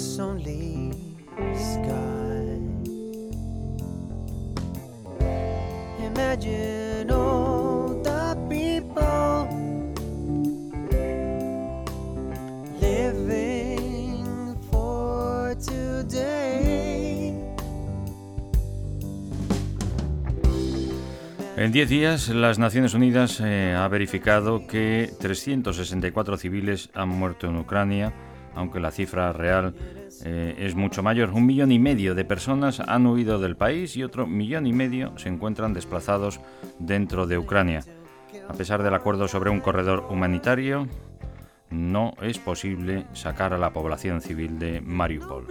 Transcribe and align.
Us 0.00 0.18
only 0.18 0.92
sky. 1.54 2.56
Imagine 6.08 7.10
all 7.10 8.00
the 8.02 8.34
people 8.48 9.46
living 12.80 14.56
for 14.70 15.54
today. 15.56 17.34
En 21.58 21.72
10 21.72 21.88
días, 21.90 22.28
las 22.30 22.58
Naciones 22.58 22.94
Unidas 22.94 23.38
eh, 23.44 23.74
ha 23.76 23.86
verificado 23.88 24.66
que 24.66 25.12
364 25.20 26.38
civiles 26.38 26.88
han 26.94 27.10
muerto 27.10 27.48
en 27.48 27.58
Ucrania, 27.58 28.14
aunque 28.54 28.80
la 28.80 28.90
cifra 28.90 29.32
real 29.32 29.74
eh, 30.24 30.54
es 30.58 30.74
mucho 30.74 31.02
mayor. 31.02 31.30
Un 31.30 31.46
millón 31.46 31.72
y 31.72 31.78
medio 31.78 32.14
de 32.14 32.24
personas 32.24 32.80
han 32.80 33.06
huido 33.06 33.38
del 33.38 33.56
país 33.56 33.96
y 33.96 34.02
otro 34.02 34.26
millón 34.26 34.66
y 34.66 34.72
medio 34.72 35.16
se 35.16 35.28
encuentran 35.28 35.74
desplazados 35.74 36.40
dentro 36.78 37.26
de 37.26 37.38
Ucrania. 37.38 37.84
A 38.48 38.52
pesar 38.52 38.82
del 38.82 38.94
acuerdo 38.94 39.28
sobre 39.28 39.50
un 39.50 39.60
corredor 39.60 40.06
humanitario, 40.10 40.88
no 41.70 42.14
es 42.20 42.38
posible 42.38 43.06
sacar 43.12 43.54
a 43.54 43.58
la 43.58 43.72
población 43.72 44.20
civil 44.20 44.58
de 44.58 44.80
Mariupol. 44.80 45.46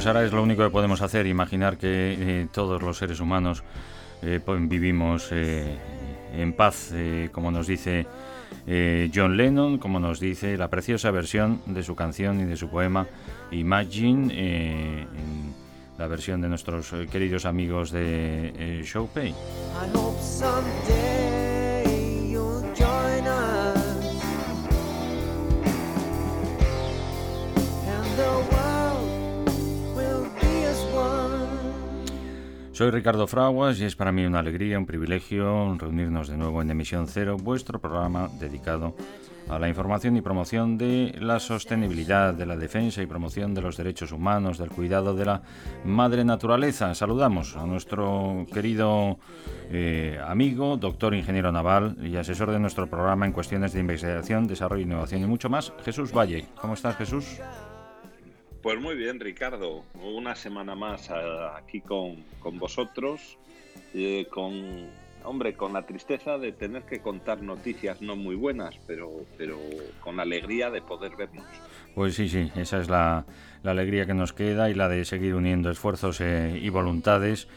Pues 0.00 0.06
ahora 0.06 0.24
es 0.24 0.32
lo 0.32 0.42
único 0.42 0.62
que 0.62 0.70
podemos 0.70 1.02
hacer, 1.02 1.26
imaginar 1.26 1.76
que 1.76 2.16
eh, 2.18 2.48
todos 2.50 2.80
los 2.80 2.96
seres 2.96 3.20
humanos 3.20 3.62
eh, 4.22 4.40
vivimos 4.60 5.28
eh, 5.30 5.76
en 6.32 6.54
paz, 6.54 6.92
eh, 6.94 7.28
como 7.30 7.50
nos 7.50 7.66
dice 7.66 8.06
eh, 8.66 9.10
John 9.14 9.36
Lennon, 9.36 9.76
como 9.76 10.00
nos 10.00 10.18
dice 10.18 10.56
la 10.56 10.68
preciosa 10.68 11.10
versión 11.10 11.60
de 11.66 11.82
su 11.82 11.94
canción 11.96 12.40
y 12.40 12.44
de 12.44 12.56
su 12.56 12.70
poema 12.70 13.06
Imagine, 13.50 15.02
en 15.02 15.54
la 15.98 16.06
versión 16.06 16.40
de 16.40 16.48
nuestros 16.48 16.94
queridos 17.12 17.44
amigos 17.44 17.90
de 17.90 18.80
Showpay. 18.82 19.34
Soy 32.80 32.90
Ricardo 32.90 33.26
Fraguas 33.26 33.78
y 33.78 33.84
es 33.84 33.94
para 33.94 34.10
mí 34.10 34.24
una 34.24 34.38
alegría, 34.38 34.78
un 34.78 34.86
privilegio 34.86 35.76
reunirnos 35.76 36.28
de 36.28 36.38
nuevo 36.38 36.62
en 36.62 36.70
Emisión 36.70 37.08
Cero, 37.08 37.36
vuestro 37.36 37.78
programa 37.78 38.30
dedicado 38.40 38.96
a 39.50 39.58
la 39.58 39.68
información 39.68 40.16
y 40.16 40.22
promoción 40.22 40.78
de 40.78 41.14
la 41.20 41.40
sostenibilidad, 41.40 42.32
de 42.32 42.46
la 42.46 42.56
defensa 42.56 43.02
y 43.02 43.06
promoción 43.06 43.52
de 43.52 43.60
los 43.60 43.76
derechos 43.76 44.12
humanos, 44.12 44.56
del 44.56 44.70
cuidado 44.70 45.14
de 45.14 45.26
la 45.26 45.42
madre 45.84 46.24
naturaleza. 46.24 46.94
Saludamos 46.94 47.54
a 47.54 47.66
nuestro 47.66 48.46
querido 48.50 49.18
eh, 49.70 50.18
amigo, 50.26 50.78
doctor 50.78 51.14
ingeniero 51.14 51.52
naval 51.52 51.98
y 52.00 52.16
asesor 52.16 52.50
de 52.50 52.60
nuestro 52.60 52.86
programa 52.86 53.26
en 53.26 53.32
cuestiones 53.32 53.74
de 53.74 53.80
investigación, 53.80 54.46
desarrollo, 54.46 54.84
innovación 54.84 55.20
y 55.20 55.26
mucho 55.26 55.50
más, 55.50 55.70
Jesús 55.84 56.16
Valle. 56.16 56.46
¿Cómo 56.58 56.72
estás, 56.72 56.96
Jesús? 56.96 57.40
Pues 58.62 58.78
muy 58.78 58.94
bien, 58.94 59.20
Ricardo. 59.20 59.84
Una 59.94 60.34
semana 60.34 60.74
más 60.74 61.10
aquí 61.10 61.80
con, 61.80 62.16
con 62.40 62.58
vosotros, 62.58 63.38
eh, 63.94 64.26
con 64.30 64.88
hombre, 65.24 65.54
con 65.54 65.72
la 65.72 65.86
tristeza 65.86 66.36
de 66.36 66.52
tener 66.52 66.82
que 66.82 67.00
contar 67.00 67.42
noticias 67.42 68.02
no 68.02 68.16
muy 68.16 68.34
buenas, 68.36 68.74
pero, 68.86 69.10
pero 69.38 69.58
con 70.00 70.20
alegría 70.20 70.70
de 70.70 70.82
poder 70.82 71.16
vernos. 71.16 71.46
Pues 71.94 72.14
sí, 72.14 72.28
sí, 72.28 72.50
esa 72.54 72.80
es 72.80 72.90
la, 72.90 73.24
la 73.62 73.70
alegría 73.70 74.04
que 74.04 74.14
nos 74.14 74.34
queda 74.34 74.68
y 74.68 74.74
la 74.74 74.88
de 74.88 75.06
seguir 75.06 75.34
uniendo 75.34 75.70
esfuerzos 75.70 76.20
eh, 76.20 76.58
y 76.60 76.68
voluntades 76.68 77.48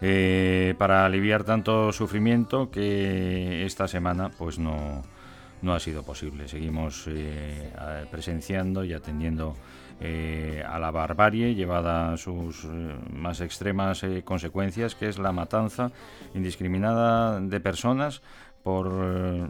eh, 0.00 0.74
para 0.76 1.06
aliviar 1.06 1.44
tanto 1.44 1.92
sufrimiento 1.92 2.70
que 2.70 3.64
esta 3.64 3.86
semana 3.86 4.30
pues 4.36 4.58
no, 4.58 5.02
no 5.62 5.72
ha 5.72 5.80
sido 5.80 6.02
posible. 6.02 6.48
Seguimos 6.48 7.08
presenciando 8.10 8.84
y 8.84 8.92
atendiendo 8.92 9.56
eh, 10.00 10.62
a 10.66 10.78
la 10.78 10.90
barbarie 10.90 11.54
llevada 11.54 12.12
a 12.12 12.16
sus 12.16 12.64
eh, 12.64 12.68
más 13.12 13.40
extremas 13.40 14.02
eh, 14.04 14.22
consecuencias, 14.24 14.94
que 14.94 15.08
es 15.08 15.18
la 15.18 15.32
matanza 15.32 15.90
indiscriminada 16.34 17.40
de 17.40 17.60
personas 17.60 18.22
por 18.62 18.86
eh, 18.92 19.46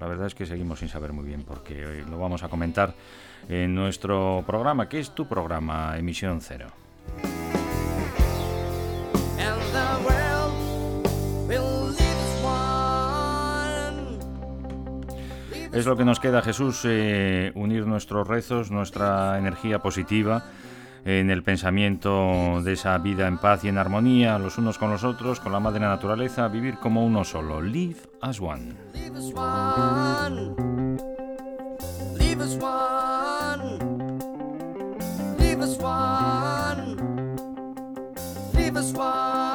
la 0.00 0.06
verdad 0.06 0.26
es 0.26 0.34
que 0.34 0.46
seguimos 0.46 0.80
sin 0.80 0.88
saber 0.88 1.12
muy 1.12 1.24
bien 1.24 1.44
porque 1.44 1.86
hoy 1.86 2.04
lo 2.04 2.18
vamos 2.18 2.42
a 2.42 2.48
comentar 2.48 2.94
en 3.48 3.74
nuestro 3.74 4.44
programa, 4.46 4.88
que 4.88 5.00
es 5.00 5.14
tu 5.14 5.26
programa 5.26 5.96
Emisión 5.96 6.40
Cero. 6.40 6.66
Es 15.78 15.86
lo 15.86 15.96
que 15.96 16.04
nos 16.04 16.18
queda, 16.18 16.42
Jesús, 16.42 16.80
eh, 16.86 17.52
unir 17.54 17.86
nuestros 17.86 18.26
rezos, 18.26 18.72
nuestra 18.72 19.38
energía 19.38 19.78
positiva 19.78 20.42
en 21.04 21.30
el 21.30 21.44
pensamiento 21.44 22.60
de 22.64 22.72
esa 22.72 22.98
vida 22.98 23.28
en 23.28 23.38
paz 23.38 23.62
y 23.62 23.68
en 23.68 23.78
armonía, 23.78 24.40
los 24.40 24.58
unos 24.58 24.76
con 24.76 24.90
los 24.90 25.04
otros, 25.04 25.38
con 25.38 25.52
la 25.52 25.60
madre 25.60 25.78
naturaleza, 25.78 26.48
vivir 26.48 26.78
como 26.78 27.06
uno 27.06 27.22
solo. 27.22 27.62
Live 27.62 28.00
as 28.22 28.40
one. 28.40 28.74
Leave 28.92 29.16
us 29.16 29.32
one. 29.32 30.56
Leave 32.18 32.40
us 32.40 32.56
one. 32.60 33.78
Leave 35.38 35.62
us 35.62 35.78
one. 35.78 36.96
Leave 38.52 38.76
us 38.76 38.92
one. 38.94 39.47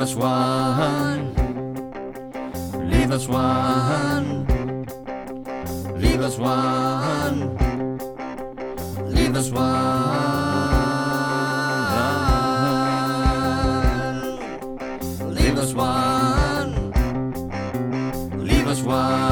Leave 0.00 0.08
us 0.08 0.16
one. 0.16 1.34
Leave 2.88 3.10
us 3.10 3.28
one. 3.28 4.46
Leave 6.00 6.22
us 6.22 6.38
one. 6.38 7.58
Leave 9.12 9.36
us 9.36 9.50
one. 9.50 9.90
Leave 15.34 15.58
us 15.58 15.74
one. 15.74 16.92
Leave 18.42 18.68
us 18.68 18.80
one. 18.80 19.29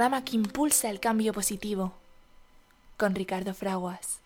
Programa 0.00 0.24
que 0.24 0.34
impulsa 0.34 0.88
el 0.88 0.98
cambio 0.98 1.34
positivo, 1.34 1.92
con 2.96 3.14
Ricardo 3.14 3.52
Fraguas. 3.52 4.22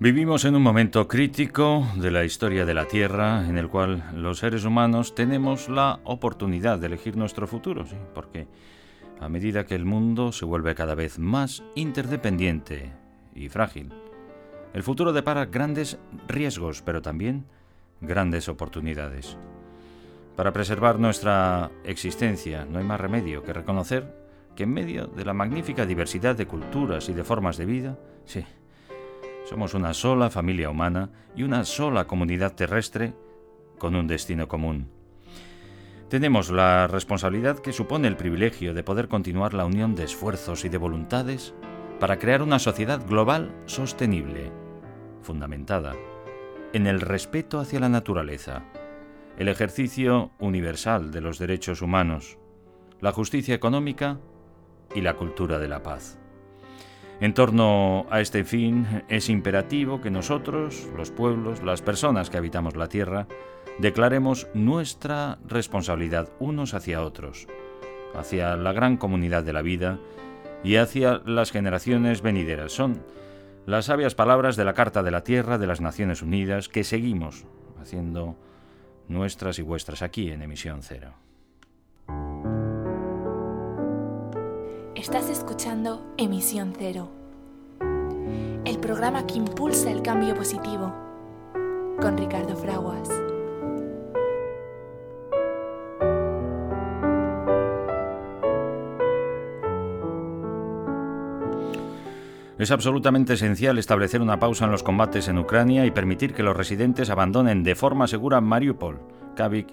Vivimos 0.00 0.44
en 0.44 0.56
un 0.56 0.62
momento 0.64 1.06
crítico 1.06 1.86
de 1.94 2.10
la 2.10 2.24
historia 2.24 2.64
de 2.64 2.74
la 2.74 2.88
Tierra 2.88 3.46
en 3.48 3.58
el 3.58 3.68
cual 3.68 4.10
los 4.16 4.40
seres 4.40 4.64
humanos 4.64 5.14
tenemos 5.14 5.68
la 5.68 6.00
oportunidad 6.02 6.80
de 6.80 6.88
elegir 6.88 7.16
nuestro 7.16 7.46
futuro, 7.46 7.86
porque 8.12 8.48
a 9.20 9.28
medida 9.28 9.66
que 9.66 9.76
el 9.76 9.84
mundo 9.84 10.32
se 10.32 10.46
vuelve 10.46 10.74
cada 10.74 10.96
vez 10.96 11.20
más 11.20 11.62
interdependiente 11.76 12.90
y 13.36 13.48
frágil, 13.48 13.92
el 14.74 14.82
futuro 14.82 15.12
depara 15.12 15.44
grandes 15.44 15.96
riesgos, 16.26 16.82
pero 16.82 17.02
también 17.02 17.46
grandes 18.02 18.48
oportunidades. 18.48 19.38
Para 20.36 20.52
preservar 20.52 20.98
nuestra 20.98 21.70
existencia 21.84 22.64
no 22.64 22.78
hay 22.78 22.84
más 22.84 23.00
remedio 23.00 23.42
que 23.42 23.52
reconocer 23.52 24.22
que 24.56 24.64
en 24.64 24.72
medio 24.72 25.06
de 25.06 25.24
la 25.24 25.32
magnífica 25.32 25.86
diversidad 25.86 26.36
de 26.36 26.46
culturas 26.46 27.08
y 27.08 27.14
de 27.14 27.24
formas 27.24 27.56
de 27.56 27.64
vida, 27.64 27.98
sí, 28.26 28.44
somos 29.48 29.74
una 29.74 29.94
sola 29.94 30.30
familia 30.30 30.68
humana 30.68 31.10
y 31.34 31.42
una 31.42 31.64
sola 31.64 32.06
comunidad 32.06 32.54
terrestre 32.54 33.14
con 33.78 33.94
un 33.94 34.06
destino 34.06 34.48
común. 34.48 34.88
Tenemos 36.08 36.50
la 36.50 36.86
responsabilidad 36.88 37.60
que 37.60 37.72
supone 37.72 38.08
el 38.08 38.16
privilegio 38.16 38.74
de 38.74 38.84
poder 38.84 39.08
continuar 39.08 39.54
la 39.54 39.64
unión 39.64 39.94
de 39.94 40.04
esfuerzos 40.04 40.64
y 40.66 40.68
de 40.68 40.76
voluntades 40.76 41.54
para 41.98 42.18
crear 42.18 42.42
una 42.42 42.58
sociedad 42.58 43.06
global 43.06 43.54
sostenible, 43.66 44.52
fundamentada 45.22 45.94
en 46.72 46.86
el 46.86 47.00
respeto 47.00 47.60
hacia 47.60 47.80
la 47.80 47.88
naturaleza, 47.88 48.64
el 49.38 49.48
ejercicio 49.48 50.30
universal 50.38 51.10
de 51.10 51.20
los 51.20 51.38
derechos 51.38 51.82
humanos, 51.82 52.38
la 53.00 53.12
justicia 53.12 53.54
económica 53.54 54.18
y 54.94 55.00
la 55.00 55.14
cultura 55.14 55.58
de 55.58 55.68
la 55.68 55.82
paz. 55.82 56.18
En 57.20 57.34
torno 57.34 58.06
a 58.10 58.20
este 58.20 58.44
fin 58.44 59.04
es 59.08 59.28
imperativo 59.28 60.00
que 60.00 60.10
nosotros, 60.10 60.88
los 60.96 61.10
pueblos, 61.10 61.62
las 61.62 61.82
personas 61.82 62.30
que 62.30 62.38
habitamos 62.38 62.74
la 62.74 62.88
Tierra, 62.88 63.28
declaremos 63.78 64.48
nuestra 64.54 65.38
responsabilidad 65.46 66.30
unos 66.40 66.74
hacia 66.74 67.02
otros, 67.02 67.46
hacia 68.14 68.56
la 68.56 68.72
gran 68.72 68.96
comunidad 68.96 69.44
de 69.44 69.52
la 69.52 69.62
vida 69.62 69.98
y 70.64 70.76
hacia 70.76 71.22
las 71.24 71.52
generaciones 71.52 72.22
venideras. 72.22 72.72
Las 73.66 73.86
sabias 73.86 74.14
palabras 74.14 74.56
de 74.56 74.64
la 74.64 74.74
Carta 74.74 75.02
de 75.02 75.10
la 75.10 75.22
Tierra 75.22 75.58
de 75.58 75.66
las 75.66 75.80
Naciones 75.80 76.22
Unidas 76.22 76.68
que 76.68 76.84
seguimos 76.84 77.44
haciendo 77.80 78.36
nuestras 79.08 79.58
y 79.58 79.62
vuestras 79.62 80.02
aquí 80.02 80.30
en 80.30 80.42
Emisión 80.42 80.82
Cero. 80.82 81.14
Estás 84.94 85.28
escuchando 85.28 86.14
Emisión 86.16 86.74
Cero, 86.76 87.10
el 88.64 88.78
programa 88.78 89.26
que 89.26 89.34
impulsa 89.34 89.90
el 89.90 90.02
cambio 90.02 90.34
positivo, 90.34 90.92
con 92.00 92.16
Ricardo 92.16 92.56
Fraguas. 92.56 93.08
Es 102.62 102.70
absolutamente 102.70 103.32
esencial 103.32 103.76
establecer 103.76 104.22
una 104.22 104.38
pausa 104.38 104.66
en 104.66 104.70
los 104.70 104.84
combates 104.84 105.26
en 105.26 105.36
Ucrania 105.36 105.84
y 105.84 105.90
permitir 105.90 106.32
que 106.32 106.44
los 106.44 106.56
residentes 106.56 107.10
abandonen 107.10 107.64
de 107.64 107.74
forma 107.74 108.06
segura 108.06 108.40
Mariupol, 108.40 109.00
Kavik, 109.34 109.66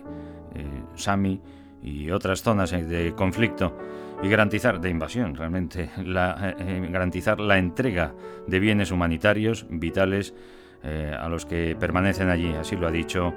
eh, 0.55 0.83
Sami 0.95 1.39
y 1.83 2.09
otras 2.09 2.41
zonas 2.41 2.71
de 2.71 3.13
conflicto 3.15 3.77
y 4.23 4.27
garantizar 4.27 4.81
de 4.81 4.89
invasión 4.89 5.35
realmente 5.35 5.91
la, 6.03 6.55
eh, 6.57 6.89
garantizar 6.89 7.39
la 7.39 7.59
entrega 7.59 8.15
de 8.47 8.59
bienes 8.59 8.89
humanitarios 8.89 9.67
vitales 9.69 10.33
eh, 10.81 11.15
a 11.15 11.29
los 11.29 11.45
que 11.45 11.77
permanecen 11.79 12.31
allí. 12.31 12.51
Así 12.55 12.75
lo 12.75 12.87
ha 12.87 12.91
dicho 12.91 13.35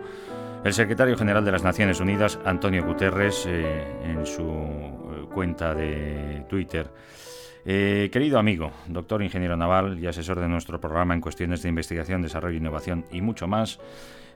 el 0.64 0.72
secretario 0.72 1.18
general 1.18 1.44
de 1.44 1.52
las 1.52 1.62
Naciones 1.62 2.00
Unidas 2.00 2.38
Antonio 2.46 2.86
Guterres 2.86 3.44
eh, 3.46 3.84
en 4.02 4.24
su 4.24 5.28
cuenta 5.34 5.74
de 5.74 6.46
Twitter 6.48 6.88
querido 7.64 8.38
amigo, 8.38 8.72
doctor 8.88 9.22
ingeniero 9.22 9.56
naval 9.56 9.98
y 9.98 10.06
asesor 10.06 10.40
de 10.40 10.48
nuestro 10.48 10.80
programa 10.80 11.14
en 11.14 11.20
cuestiones 11.20 11.62
de 11.62 11.68
investigación, 11.68 12.22
desarrollo, 12.22 12.56
innovación 12.56 13.04
y 13.12 13.20
mucho 13.20 13.46
más, 13.46 13.78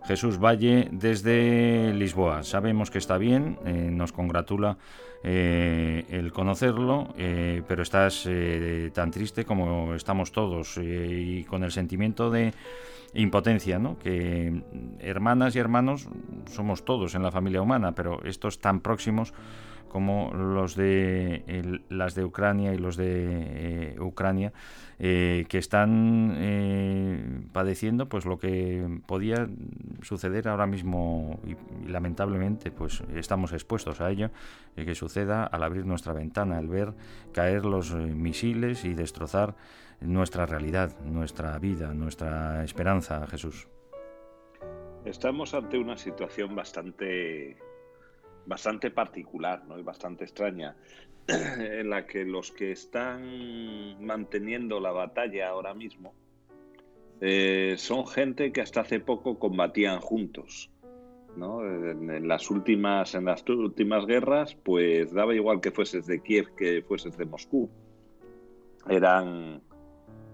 Jesús 0.07 0.39
Valle 0.39 0.89
desde 0.93 1.93
Lisboa. 1.93 2.45
Sabemos 2.45 2.91
que 2.91 2.99
está 2.99 3.19
bien, 3.19 3.59
eh, 3.65 3.89
nos 3.91 4.13
congratula 4.13 4.79
eh, 5.25 6.05
el 6.11 6.33
conocerlo, 6.33 7.09
eh, 7.19 7.63
pero 7.67 7.83
estás 7.83 8.29
tan 8.93 9.11
triste 9.11 9.45
como 9.45 9.95
estamos 9.95 10.31
todos 10.31 10.79
y 10.79 11.45
con 11.45 11.65
el 11.65 11.73
sentimiento 11.73 12.31
de 12.31 12.55
impotencia, 13.15 13.79
¿no? 13.79 13.99
Que 13.99 14.63
hermanas 15.01 15.57
y 15.57 15.59
hermanos 15.59 16.09
somos 16.51 16.85
todos 16.85 17.15
en 17.15 17.23
la 17.23 17.33
familia 17.33 17.63
humana, 17.63 17.93
pero 17.93 18.23
estos 18.25 18.61
tan 18.61 18.81
próximos 18.81 19.33
como 19.89 20.33
los 20.35 20.77
de 20.77 21.83
las 21.89 22.15
de 22.15 22.25
Ucrania 22.25 22.75
y 22.75 22.79
los 22.79 22.97
de 22.97 23.95
eh, 23.95 24.01
Ucrania 24.01 24.53
eh, 24.99 25.45
que 25.49 25.59
están 25.59 26.35
eh, 26.37 27.43
padeciendo 27.53 28.09
pues 28.09 28.25
lo 28.25 28.39
que 28.39 29.01
podía 29.07 29.49
suceder 30.03 30.49
ahora 30.49 30.67
mismo 30.67 31.41
y, 31.47 31.57
lamentablemente 31.91 32.71
pues 32.71 33.03
estamos 33.15 33.53
expuestos 33.53 34.01
a 34.01 34.11
ello 34.11 34.31
que 34.75 34.95
suceda 34.95 35.45
al 35.45 35.63
abrir 35.63 35.87
nuestra 35.87 36.13
ventana 36.13 36.59
al 36.59 36.69
ver 36.69 36.93
caer 37.33 37.65
los 37.65 37.95
misiles 37.95 38.85
y 38.85 38.95
destrozar 38.95 39.55
nuestra 40.01 40.47
realidad 40.47 40.99
nuestra 41.05 41.59
vida 41.59 41.95
nuestra 41.95 42.65
esperanza 42.65 43.27
Jesús. 43.27 43.69
Estamos 45.05 45.55
ante 45.55 45.79
una 45.79 45.97
situación 45.97 46.57
bastante 46.57 47.57
bastante 48.47 48.91
particular 48.91 49.65
¿no? 49.67 49.79
y 49.79 49.83
bastante 49.83 50.25
extraña, 50.25 50.77
en 51.29 51.91
la 51.91 52.07
que 52.07 52.25
los 52.25 52.53
que 52.53 52.73
están 52.73 54.05
manteniendo 54.05 54.81
la 54.81 54.93
batalla 54.93 55.49
ahora 55.49 55.75
mismo 55.75 56.15
eh, 57.21 57.75
son 57.79 58.07
gente 58.07 58.53
que 58.53 58.61
hasta 58.61 58.83
hace 58.83 59.01
poco 59.01 59.39
combatían 59.39 60.01
juntos. 60.01 60.71
¿no? 61.37 61.63
En, 61.65 62.27
las 62.27 62.51
últimas, 62.51 63.15
en 63.15 63.27
las 63.27 63.47
últimas 63.49 64.07
guerras, 64.07 64.55
pues 64.55 65.13
daba 65.13 65.35
igual 65.35 65.61
que 65.61 65.71
fueses 65.71 66.07
de 66.07 66.23
Kiev 66.23 66.55
que 66.57 66.83
fueses 66.83 67.17
de 67.17 67.27
Moscú. 67.27 67.69
Eran, 68.89 69.61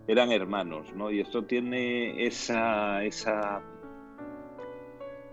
eran 0.07 0.31
hermanos, 0.31 0.95
¿no? 0.95 1.11
Y 1.11 1.21
esto 1.21 1.45
tiene 1.45 2.25
esa, 2.25 3.03
esa 3.05 3.63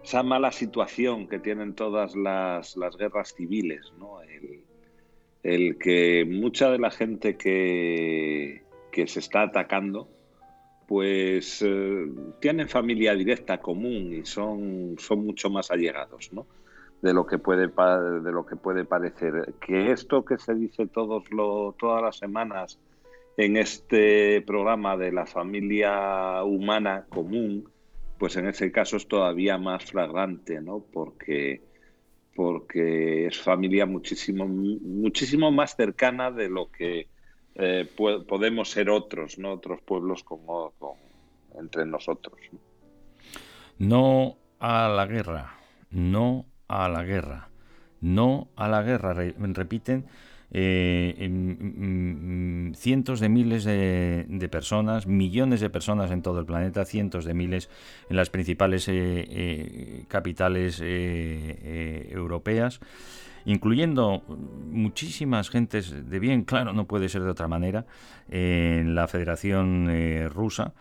esa 0.03 0.23
mala 0.23 0.51
situación 0.51 1.27
que 1.27 1.39
tienen 1.39 1.75
todas 1.75 2.15
las, 2.15 2.75
guerras 2.97 3.33
civiles, 3.35 3.93
¿no? 3.97 4.19
el, 5.43 5.77
que 5.77 6.25
mucha 6.25 6.69
de 6.69 6.79
la 6.79 6.91
gente 6.91 7.37
que, 7.37 8.63
que 8.91 9.07
se 9.07 9.19
está 9.19 9.43
atacando, 9.43 10.09
pues 10.87 11.61
eh, 11.61 12.07
tienen 12.39 12.67
familia 12.67 13.13
directa 13.13 13.59
común 13.59 14.13
y 14.13 14.25
son, 14.25 14.95
son 14.97 15.25
mucho 15.25 15.49
más 15.49 15.71
allegados, 15.71 16.31
¿no? 16.33 16.45
de 17.01 17.13
lo 17.13 17.25
que 17.25 17.37
puede 17.37 17.67
de 17.67 18.31
lo 18.31 18.45
que 18.45 18.55
puede 18.55 18.85
parecer 18.85 19.53
que 19.65 19.91
esto 19.91 20.25
que 20.25 20.37
se 20.37 20.53
dice 20.53 20.85
todos 20.87 21.31
lo, 21.31 21.73
todas 21.79 22.01
las 22.01 22.17
semanas 22.17 22.77
en 23.37 23.55
este 23.55 24.41
programa 24.41 24.97
de 24.97 25.11
la 25.13 25.25
familia 25.25 26.43
humana 26.43 27.05
común 27.09 27.69
pues 28.19 28.35
en 28.35 28.47
ese 28.47 28.71
caso 28.71 28.97
es 28.97 29.07
todavía 29.07 29.57
más 29.57 29.85
flagrante, 29.85 30.61
¿no? 30.61 30.83
Porque, 30.91 31.63
porque 32.35 33.27
es 33.27 33.39
familia 33.39 33.85
muchísimo, 33.85 34.45
muchísimo 34.47 35.51
más 35.51 35.75
cercana 35.75 36.29
de 36.29 36.49
lo 36.49 36.69
que 36.69 37.07
eh, 37.55 37.87
podemos 37.95 38.69
ser 38.69 38.89
otros, 38.89 39.39
¿no? 39.39 39.53
Otros 39.53 39.81
pueblos 39.81 40.23
como, 40.23 40.73
entre 41.57 41.85
nosotros. 41.85 42.37
¿no? 43.79 44.37
a 44.59 44.89
la 44.89 45.05
guerra, 45.05 45.53
no 45.89 46.45
a 46.67 46.89
la 46.89 47.03
guerra, 47.03 47.49
no 48.01 48.49
a 48.55 48.67
la 48.67 48.83
guerra, 48.83 49.13
repiten 49.13 50.05
eh, 50.51 51.15
en, 51.19 52.73
cientos 52.75 53.19
de 53.19 53.29
miles 53.29 53.63
de, 53.65 54.49
personas, 54.51 55.05
millones 55.05 55.61
de 55.61 55.69
personas 55.69 56.09
en 56.11 56.21
todo 56.21 56.39
el 56.39 56.45
planeta, 56.45 56.85
cientos 56.85 57.25
de 57.25 57.33
miles 57.33 57.69
en 58.09 58.15
las 58.15 58.29
principales 58.29 58.87
eh, 58.87 58.93
eh, 59.29 60.05
capitales 60.07 60.81
europeas 62.11 62.79
incluyendo 63.45 64.23
muchísimas 64.27 65.49
gentes 65.49 66.09
de 66.09 66.19
bien, 66.19 66.43
claro, 66.43 66.73
no 66.73 66.85
puede 66.85 67.07
ser 67.09 67.23
de 67.23 67.29
otra 67.29 67.47
manera, 67.47 67.85
en 68.29 68.95
la 68.95 69.07
Federación 69.07 70.29
Rusa, 70.29 70.73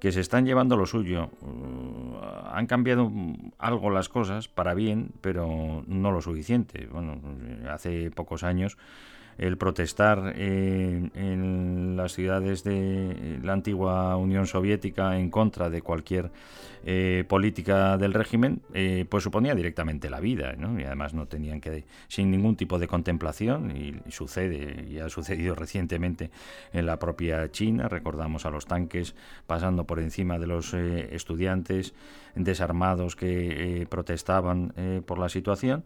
que 0.00 0.12
se 0.12 0.20
están 0.20 0.46
llevando 0.46 0.76
lo 0.76 0.86
suyo. 0.86 1.30
Uh, 1.42 2.16
han 2.52 2.66
cambiado 2.66 3.10
algo 3.58 3.90
las 3.90 4.08
cosas 4.08 4.48
para 4.48 4.74
bien, 4.74 5.10
pero 5.20 5.84
no 5.86 6.12
lo 6.12 6.20
suficiente. 6.20 6.86
Bueno, 6.90 7.20
hace 7.70 8.10
pocos 8.10 8.42
años 8.42 8.76
el 9.38 9.56
protestar 9.56 10.34
en 10.36 11.94
las 11.96 12.12
ciudades 12.12 12.64
de 12.64 13.38
la 13.42 13.52
antigua 13.52 14.16
Unión 14.16 14.46
Soviética 14.46 15.16
en 15.18 15.30
contra 15.30 15.70
de 15.70 15.80
cualquier 15.80 16.30
eh, 16.84 17.24
política 17.28 17.98
del 17.98 18.14
régimen, 18.14 18.62
eh, 18.72 19.04
pues 19.08 19.24
suponía 19.24 19.54
directamente 19.54 20.08
la 20.08 20.20
vida, 20.20 20.54
¿no? 20.56 20.78
y 20.80 20.84
además 20.84 21.12
no 21.12 21.26
tenían 21.26 21.60
que, 21.60 21.84
sin 22.06 22.30
ningún 22.30 22.56
tipo 22.56 22.78
de 22.78 22.86
contemplación, 22.86 23.76
y, 23.76 24.10
sucede, 24.10 24.86
y 24.88 24.98
ha 24.98 25.08
sucedido 25.08 25.54
recientemente 25.56 26.30
en 26.72 26.86
la 26.86 26.98
propia 26.98 27.50
China, 27.50 27.88
recordamos 27.88 28.46
a 28.46 28.50
los 28.50 28.66
tanques 28.66 29.14
pasando 29.46 29.84
por 29.84 29.98
encima 29.98 30.38
de 30.38 30.46
los 30.46 30.72
eh, 30.72 31.14
estudiantes 31.14 31.94
desarmados 32.44 33.16
que 33.16 33.86
protestaban 33.90 34.72
por 35.06 35.18
la 35.18 35.28
situación, 35.28 35.84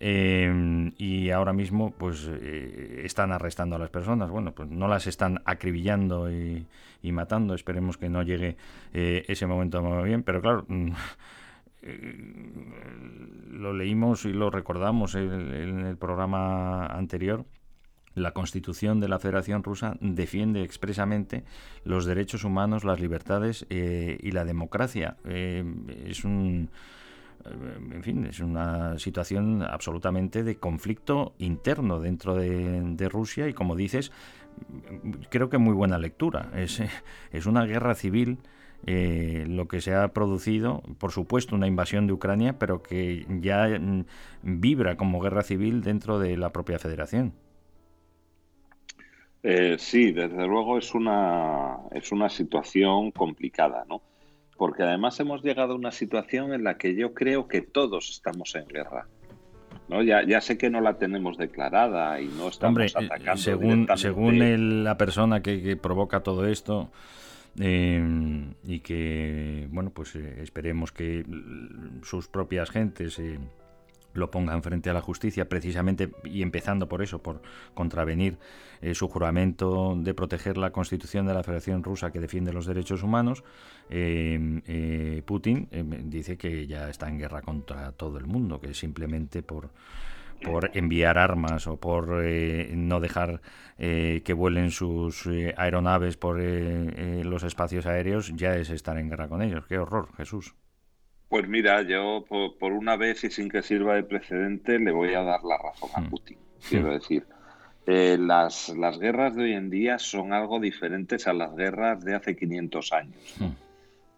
y 0.00 1.30
ahora 1.30 1.52
mismo 1.52 1.92
pues 1.92 2.28
están 3.04 3.32
arrestando 3.32 3.76
a 3.76 3.78
las 3.78 3.90
personas, 3.90 4.30
bueno, 4.30 4.52
pues 4.52 4.68
no 4.70 4.88
las 4.88 5.06
están 5.06 5.40
acribillando 5.44 6.30
y, 6.30 6.66
matando, 7.12 7.54
esperemos 7.54 7.98
que 7.98 8.08
no 8.08 8.22
llegue 8.22 8.56
eh, 8.92 9.24
ese 9.28 9.46
momento 9.46 9.82
muy 9.82 10.04
bien, 10.08 10.22
pero 10.22 10.40
claro, 10.40 10.66
eh, 11.82 12.16
lo 13.50 13.72
leímos 13.72 14.24
y 14.24 14.32
lo 14.32 14.50
recordamos 14.50 15.14
en, 15.14 15.86
el 15.86 15.96
programa 15.96 16.86
anterior, 16.86 17.44
la 18.14 18.32
Constitución 18.32 19.00
de 19.00 19.08
la 19.08 19.18
Federación 19.18 19.62
Rusa 19.62 19.96
defiende 20.00 20.62
expresamente 20.62 21.44
los 21.84 22.04
derechos 22.04 22.44
humanos, 22.44 22.84
las 22.84 23.00
libertades 23.00 23.66
eh, 23.70 24.18
y 24.20 24.32
la 24.32 24.44
democracia. 24.44 25.16
es 25.24 26.24
un 26.24 26.70
en 27.44 28.02
fin, 28.04 28.24
es 28.26 28.38
una 28.40 28.98
situación 28.98 29.62
absolutamente 29.62 30.44
de 30.44 30.56
conflicto 30.56 31.34
interno 31.38 31.98
dentro 31.98 32.36
de, 32.36 33.08
Rusia 33.08 33.48
y 33.48 33.52
como 33.52 33.74
dices, 33.74 34.12
creo 35.28 35.50
que 35.50 35.58
muy 35.58 35.74
buena 35.74 35.98
lectura. 35.98 36.50
Es, 36.54 36.80
es 37.32 37.46
una 37.46 37.64
guerra 37.64 37.94
civil 37.94 38.38
eh, 38.84 39.44
lo 39.48 39.68
que 39.68 39.80
se 39.80 39.94
ha 39.94 40.08
producido, 40.08 40.82
por 40.98 41.12
supuesto 41.12 41.54
una 41.54 41.68
invasión 41.68 42.06
de 42.06 42.14
Ucrania, 42.14 42.58
pero 42.58 42.82
que 42.82 43.26
ya 43.40 43.68
mm, 43.68 44.04
vibra 44.42 44.96
como 44.96 45.20
guerra 45.20 45.42
civil 45.42 45.82
dentro 45.82 46.18
de 46.18 46.36
la 46.36 46.50
propia 46.50 46.78
federación. 46.78 47.32
Eh, 49.42 49.76
sí, 49.78 50.12
desde 50.12 50.46
luego 50.46 50.78
es 50.78 50.94
una, 50.94 51.78
es 51.90 52.12
una 52.12 52.28
situación 52.28 53.10
complicada, 53.10 53.84
¿no? 53.88 54.02
porque 54.62 54.84
además 54.84 55.18
hemos 55.18 55.42
llegado 55.42 55.72
a 55.72 55.74
una 55.74 55.90
situación 55.90 56.52
en 56.52 56.62
la 56.62 56.78
que 56.78 56.94
yo 56.94 57.14
creo 57.14 57.48
que 57.48 57.62
todos 57.62 58.10
estamos 58.10 58.54
en 58.54 58.68
guerra. 58.68 59.08
¿no? 59.88 60.04
Ya, 60.04 60.22
ya 60.24 60.40
sé 60.40 60.56
que 60.56 60.70
no 60.70 60.80
la 60.80 60.98
tenemos 60.98 61.36
declarada 61.36 62.20
y 62.20 62.26
no 62.26 62.46
estamos 62.46 62.62
Hombre, 62.68 62.86
eh, 62.86 63.06
atacando. 63.06 63.42
Según, 63.42 63.88
según 63.96 64.84
la 64.84 64.96
persona 64.96 65.42
que, 65.42 65.76
provoca 65.76 66.22
todo 66.22 66.46
esto, 66.46 66.92
eh, 67.58 68.00
y 68.62 68.78
que, 68.78 69.66
bueno, 69.72 69.90
pues 69.90 70.14
eh, 70.14 70.42
esperemos 70.42 70.92
que 70.92 71.24
sus 72.04 72.28
propias 72.28 72.70
gentes 72.70 73.20
lo 74.14 74.30
pongan 74.30 74.62
frente 74.62 74.90
a 74.90 74.92
la 74.92 75.00
justicia, 75.00 75.48
precisamente 75.48 76.10
y 76.24 76.42
empezando 76.42 76.88
por 76.88 77.02
eso, 77.02 77.22
por 77.22 77.42
contravenir 77.74 78.38
eh, 78.80 78.94
su 78.94 79.08
juramento 79.08 79.94
de 79.96 80.14
proteger 80.14 80.56
la 80.56 80.70
Constitución 80.70 81.26
de 81.26 81.34
la 81.34 81.42
Federación 81.42 81.82
Rusa 81.82 82.10
que 82.10 82.20
defiende 82.20 82.52
los 82.52 82.66
derechos 82.66 83.02
humanos, 83.02 83.44
em, 83.90 84.62
eh, 84.66 85.22
Putin 85.24 85.68
em, 85.70 86.10
dice 86.10 86.36
que 86.36 86.66
ya 86.66 86.88
está 86.88 87.08
en 87.08 87.18
guerra 87.18 87.42
contra 87.42 87.92
todo 87.92 88.18
el 88.18 88.26
mundo, 88.26 88.60
que 88.60 88.74
simplemente 88.74 89.42
por 89.42 89.70
por 90.44 90.72
enviar 90.74 91.18
armas 91.18 91.68
o 91.68 91.76
por 91.76 92.20
eh, 92.24 92.72
no 92.74 92.98
dejar 92.98 93.40
que 93.78 94.32
vuelen 94.34 94.70
sus 94.72 95.28
aeronaves 95.56 96.16
por 96.16 96.40
los 96.40 97.42
espacios 97.44 97.86
aéreos, 97.86 98.32
ya 98.34 98.56
es 98.56 98.70
estar 98.70 98.98
en 98.98 99.08
guerra 99.08 99.28
con 99.28 99.42
ellos. 99.42 99.64
Qué 99.66 99.78
horror, 99.78 100.08
Jesús. 100.16 100.54
Pues 101.32 101.48
mira, 101.48 101.80
yo 101.80 102.26
por, 102.28 102.74
una 102.74 102.96
vez 102.96 103.24
y 103.24 103.30
sin 103.30 103.48
que 103.48 103.62
sirva 103.62 103.94
de 103.94 104.02
precedente 104.02 104.78
le 104.78 104.92
voy 104.92 105.14
a 105.14 105.22
dar 105.22 105.42
la 105.44 105.56
razón 105.56 105.88
a 105.94 106.02
hmm. 106.02 106.10
Putin. 106.10 106.36
Quiero 106.68 106.88
hmm. 106.88 106.92
decir, 106.92 107.24
eh, 107.86 108.18
las, 108.20 108.68
las 108.76 108.98
guerras 108.98 109.34
de 109.34 109.44
hoy 109.44 109.52
en 109.54 109.70
día 109.70 109.98
son 109.98 110.34
algo 110.34 110.60
diferentes 110.60 111.26
a 111.26 111.32
las 111.32 111.56
guerras 111.56 112.04
de 112.04 112.16
hace 112.16 112.36
500 112.36 112.92
años. 112.92 113.34
Hmm. 113.38 113.52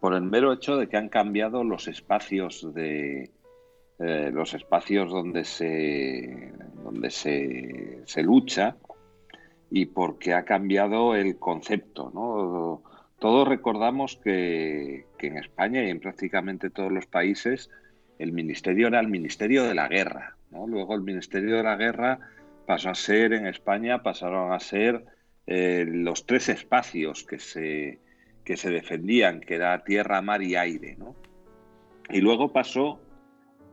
Por 0.01 0.13
el 0.13 0.23
mero 0.23 0.51
hecho 0.51 0.75
de 0.75 0.89
que 0.89 0.97
han 0.97 1.07
cambiado 1.07 1.63
los 1.63 1.87
espacios 1.87 2.73
de 2.73 3.31
eh, 3.99 4.29
los 4.33 4.53
espacios 4.53 5.09
donde 5.09 5.45
se 5.45 6.51
donde 6.83 7.11
se, 7.11 8.01
se 8.03 8.23
lucha 8.23 8.75
y 9.71 9.85
porque 9.85 10.33
ha 10.33 10.43
cambiado 10.43 11.15
el 11.15 11.39
concepto, 11.39 12.11
¿no? 12.13 12.83
Todos 13.25 13.47
recordamos 13.47 14.19
que, 14.23 15.07
en 15.17 15.37
España 15.39 15.83
y 15.83 15.89
en 15.89 15.99
prácticamente 15.99 16.69
todos 16.69 16.91
los 16.91 17.07
países 17.07 17.71
el 18.19 18.31
ministerio 18.31 18.85
era 18.85 18.99
el 18.99 19.07
ministerio 19.07 19.63
de 19.63 19.73
la 19.73 19.87
guerra. 19.87 20.37
Luego 20.51 20.93
el 20.93 21.01
ministerio 21.01 21.57
de 21.57 21.63
la 21.63 21.75
guerra 21.75 22.19
pasó 22.67 22.91
a 22.91 22.93
ser 22.93 23.33
en 23.33 23.47
España, 23.47 24.03
pasaron 24.03 24.53
a 24.53 24.59
ser 24.59 25.05
eh, 25.47 25.87
los 25.87 26.27
tres 26.27 26.49
espacios 26.49 27.23
que 27.23 27.39
se, 27.39 27.99
que 28.43 28.57
se 28.57 28.69
defendían, 28.69 29.39
que 29.41 29.55
era 29.55 29.83
tierra, 29.83 30.21
mar 30.21 30.43
y 30.43 30.55
aire. 30.55 30.95
Y 32.11 32.21
luego 32.21 32.53
pasó 32.53 33.01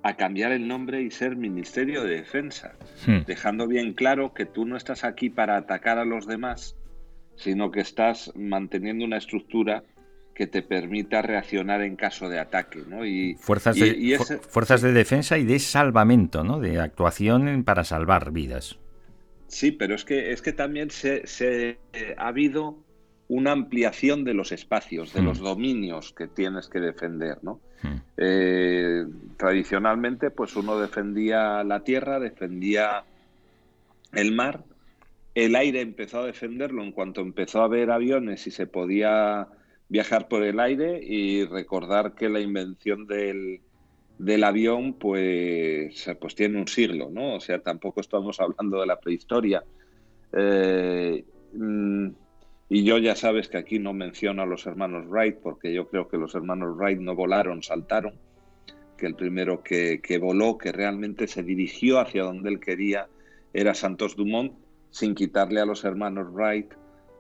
a 0.03 0.17
cambiar 0.17 0.53
el 0.53 0.67
nombre 0.67 1.03
y 1.03 1.11
ser 1.11 1.37
Ministerio 1.37 2.05
de 2.05 2.17
Defensa, 2.17 2.73
hmm. 3.07 3.27
dejando 3.27 3.67
bien 3.67 3.93
claro 3.93 4.33
que 4.33 4.47
tú 4.47 4.65
no 4.65 4.79
estás 4.79 5.05
aquí 5.05 5.29
para 5.29 5.59
atacar 5.59 5.99
a 5.99 6.07
los 6.07 6.27
demás, 6.27 6.75
sino 7.37 7.71
que 7.71 7.81
estás 7.81 8.33
manteniendo 8.35 9.05
una 9.05 9.19
estructura 9.19 9.85
que 10.35 10.47
te 10.47 10.63
permita 10.63 11.23
reaccionar 11.23 11.83
en 11.83 11.97
caso 11.97 12.29
de 12.29 12.39
ataque. 12.39 12.83
¿no? 12.87 13.05
Y, 13.05 13.35
fuerzas, 13.35 13.77
de, 13.77 14.19
fuerzas 14.49 14.83
de 14.83 14.93
defensa 14.93 15.39
y 15.39 15.45
de 15.45 15.59
salvamento, 15.59 16.43
¿no? 16.43 16.59
de 16.59 16.81
actuación 16.81 17.65
para 17.65 17.85
salvar 17.85 18.33
vidas. 18.33 18.79
Sí, 19.49 19.71
pero 19.71 19.95
es 19.95 20.05
que, 20.05 20.33
es 20.33 20.41
que 20.41 20.53
también 20.53 20.91
se, 20.91 21.27
se 21.27 21.79
ha 22.17 22.29
habido 22.29 22.79
una 23.29 23.53
ampliación 23.53 24.25
de 24.25 24.35
los 24.35 24.53
espacios, 24.53 25.13
de 25.13 25.23
los 25.23 25.41
hmm. 25.41 25.45
dominios 25.45 26.13
que 26.13 26.27
tienes 26.27 26.69
que 26.69 26.81
defender. 26.81 27.39
¿no? 27.43 27.61
Hmm. 27.83 27.97
Eh, 28.17 29.05
tradicionalmente, 29.37 30.31
pues 30.31 30.57
uno 30.57 30.79
defendía 30.79 31.63
la 31.65 31.85
tierra, 31.85 32.19
defendía 32.19 33.05
el 34.13 34.33
mar, 34.33 34.65
el 35.35 35.57
aire 35.57 35.81
empezó 35.81 36.21
a 36.21 36.27
defenderlo 36.27 36.83
en 36.83 36.93
cuanto 36.93 37.21
empezó 37.21 37.63
a 37.63 37.65
haber 37.65 37.91
aviones 37.91 38.47
y 38.47 38.51
se 38.51 38.67
podía 38.67 39.49
viajar 39.89 40.29
por 40.29 40.43
el 40.43 40.61
aire 40.61 41.01
y 41.03 41.45
recordar 41.45 42.15
que 42.15 42.29
la 42.29 42.41
invención 42.41 43.07
del, 43.07 43.61
avión 44.45 44.95
pues, 44.95 46.11
pues 46.21 46.35
tiene 46.35 46.59
un 46.59 46.69
siglo, 46.69 47.11
¿no? 47.11 47.35
O 47.35 47.41
sea, 47.41 47.61
tampoco 47.61 48.01
estamos 48.01 48.41
hablando 48.41 48.81
de 48.81 48.87
la 48.87 49.01
prehistoria. 49.01 49.65
Eh, 50.33 51.25
mm, 51.55 52.09
y 52.69 52.85
yo 52.85 52.99
ya 52.99 53.15
sabes 53.17 53.49
que 53.49 53.59
aquí 53.59 53.79
no 53.79 53.93
menciono 53.93 54.43
a 54.43 54.47
los 54.47 54.67
hermanos 54.67 55.07
Wright 55.09 55.37
porque 55.43 55.75
yo 55.75 55.89
creo 55.89 56.09
que 56.09 56.17
los 56.17 56.35
hermanos 56.35 56.77
Wright 56.77 57.01
no 57.01 57.15
volaron, 57.15 57.63
saltaron, 57.63 58.15
que 58.97 59.07
el 59.07 59.15
primero 59.15 59.63
que, 59.63 60.01
que 60.03 60.19
voló, 60.19 60.57
que 60.57 60.73
realmente 60.73 61.27
se 61.27 61.43
dirigió 61.43 62.01
hacia 62.01 62.23
donde 62.23 62.51
él 62.51 62.61
quería, 62.61 63.09
era 63.53 63.75
Santos 63.75 64.17
Dumont 64.17 64.62
sin 64.93 65.17
quitarle 65.17 65.61
a 65.61 65.67
los 65.67 65.85
hermanos 65.85 66.29
Wright 66.33 66.73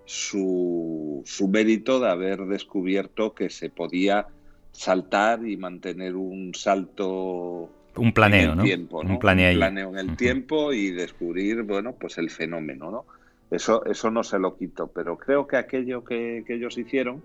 su, 0.04 1.22
su 1.24 1.48
mérito 1.48 1.98
de 1.98 2.08
haber 2.08 2.46
descubierto 2.46 3.34
que 3.34 3.50
se 3.50 3.70
podía 3.70 4.28
saltar 4.70 5.46
y 5.46 5.56
mantener 5.56 6.14
un 6.14 6.54
salto 6.54 7.70
un 7.96 8.12
planeo, 8.12 8.52
en 8.52 8.60
el 8.60 8.64
tiempo, 8.64 9.00
Un 9.00 9.18
planeo, 9.18 9.90
en 9.90 9.98
el 9.98 10.16
tiempo 10.16 10.72
y 10.72 10.90
descubrir, 10.90 11.62
bueno, 11.62 11.94
pues 11.98 12.16
el 12.18 12.30
fenómeno, 12.30 12.90
¿no? 12.90 13.04
Eso, 13.50 13.84
eso 13.84 14.10
no 14.10 14.22
se 14.22 14.38
lo 14.38 14.56
quito, 14.56 14.86
pero 14.86 15.18
creo 15.18 15.46
que 15.46 15.58
aquello 15.58 16.02
que, 16.04 16.42
ellos 16.48 16.78
hicieron 16.78 17.22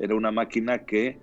era 0.00 0.16
una 0.16 0.32
máquina 0.32 0.78
que 0.80 1.18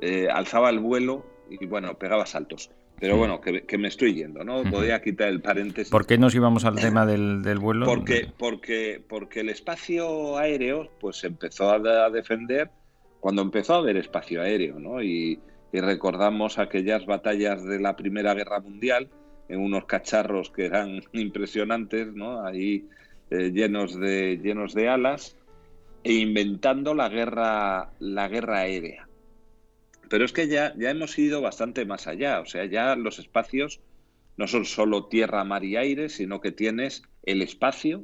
eh, 0.00 0.28
alzaba 0.32 0.70
el 0.70 0.78
vuelo 0.78 1.26
y, 1.50 1.66
bueno, 1.66 1.94
pegaba 1.94 2.24
saltos. 2.24 2.70
Pero 3.00 3.16
bueno, 3.16 3.40
que, 3.40 3.78
me 3.78 3.88
estoy 3.88 4.14
yendo, 4.14 4.44
¿no? 4.44 4.62
Podría 4.62 5.00
quitar 5.00 5.28
el 5.28 5.40
paréntesis. 5.40 5.90
¿Por 5.90 6.06
qué 6.06 6.18
nos 6.18 6.34
íbamos 6.34 6.66
al 6.66 6.76
tema 6.76 7.06
del, 7.06 7.58
vuelo? 7.58 7.86
Porque, 7.86 8.28
porque, 8.36 9.02
porque 9.08 9.40
el 9.40 9.48
espacio 9.48 10.36
aéreo 10.36 10.90
pues 11.00 11.16
se 11.16 11.28
empezó 11.28 11.70
a, 11.70 12.10
defender 12.10 12.70
cuando 13.18 13.40
empezó 13.40 13.74
a 13.74 13.78
haber 13.78 13.96
espacio 13.96 14.42
aéreo, 14.42 14.78
¿no? 14.78 15.02
Y, 15.02 15.40
recordamos 15.72 16.58
aquellas 16.58 17.06
batallas 17.06 17.64
de 17.64 17.78
la 17.78 17.96
Primera 17.96 18.34
Guerra 18.34 18.60
Mundial 18.60 19.08
en 19.48 19.60
unos 19.60 19.86
cacharros 19.86 20.50
que 20.50 20.66
eran 20.66 21.00
impresionantes, 21.12 22.12
¿no? 22.12 22.44
Ahí 22.44 22.86
eh, 23.30 23.50
llenos, 23.50 23.98
de, 23.98 24.38
llenos 24.42 24.74
de 24.74 24.88
alas 24.88 25.36
e 26.04 26.12
inventando 26.12 26.92
la 26.92 27.08
guerra, 27.08 27.92
la 27.98 28.28
guerra 28.28 28.58
aérea. 28.58 29.08
Pero 30.10 30.24
es 30.24 30.32
que 30.32 30.48
ya, 30.48 30.74
ya 30.76 30.90
hemos 30.90 31.16
ido 31.18 31.40
bastante 31.40 31.86
más 31.86 32.08
allá, 32.08 32.40
o 32.40 32.44
sea, 32.44 32.64
ya 32.64 32.96
los 32.96 33.20
espacios 33.20 33.80
no 34.36 34.48
son 34.48 34.64
solo 34.64 35.06
tierra, 35.06 35.44
mar 35.44 35.64
y 35.64 35.76
aire, 35.76 36.08
sino 36.08 36.40
que 36.40 36.50
tienes 36.50 37.04
el 37.22 37.42
espacio, 37.42 38.02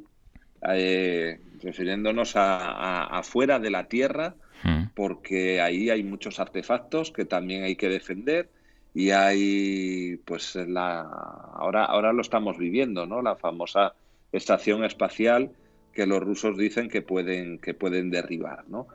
eh, 0.69 1.41
refiriéndonos 1.61 2.37
a, 2.37 3.03
afuera 3.07 3.59
de 3.59 3.71
la 3.71 3.89
tierra, 3.89 4.35
hmm. 4.63 4.83
porque 4.95 5.59
ahí 5.59 5.89
hay 5.89 6.01
muchos 6.03 6.39
artefactos 6.39 7.11
que 7.11 7.25
también 7.25 7.63
hay 7.63 7.75
que 7.75 7.89
defender 7.89 8.49
y 8.93 9.09
hay, 9.09 10.15
pues, 10.23 10.55
la, 10.55 11.01
ahora, 11.01 11.83
ahora 11.83 12.13
lo 12.13 12.21
estamos 12.21 12.57
viviendo, 12.57 13.05
¿no? 13.05 13.21
La 13.21 13.35
famosa 13.35 13.95
estación 14.31 14.85
espacial 14.85 15.51
que 15.91 16.07
los 16.07 16.23
rusos 16.23 16.57
dicen 16.57 16.87
que 16.87 17.01
pueden, 17.01 17.59
que 17.59 17.73
pueden 17.73 18.11
derribar, 18.11 18.63
¿no? 18.69 18.87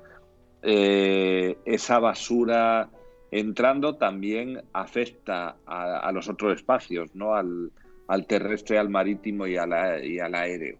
Eh, 0.62 1.58
esa 1.66 1.98
basura 1.98 2.88
entrando 3.32 3.96
también 3.96 4.62
afecta 4.74 5.56
a, 5.66 6.12
los 6.12 6.28
otros 6.28 6.54
espacios, 6.54 7.14
¿no? 7.14 7.34
Al, 7.34 7.72
terrestre, 8.28 8.78
al 8.78 8.90
marítimo 8.90 9.46
y, 9.46 9.56
al 9.56 9.72
aéreo. 9.72 10.78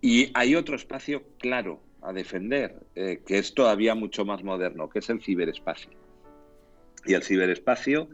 Y 0.00 0.32
hay 0.34 0.56
otro 0.56 0.74
espacio 0.74 1.22
claro 1.38 1.80
a 2.02 2.12
defender, 2.12 2.74
eh, 2.96 3.22
que 3.24 3.38
es 3.38 3.54
todavía 3.54 3.94
mucho 3.94 4.24
más 4.24 4.42
moderno, 4.42 4.90
que 4.90 4.98
es 4.98 5.10
el 5.10 5.22
ciberespacio. 5.22 5.92
Y 7.06 7.14
el 7.14 7.22
ciberespacio 7.22 8.08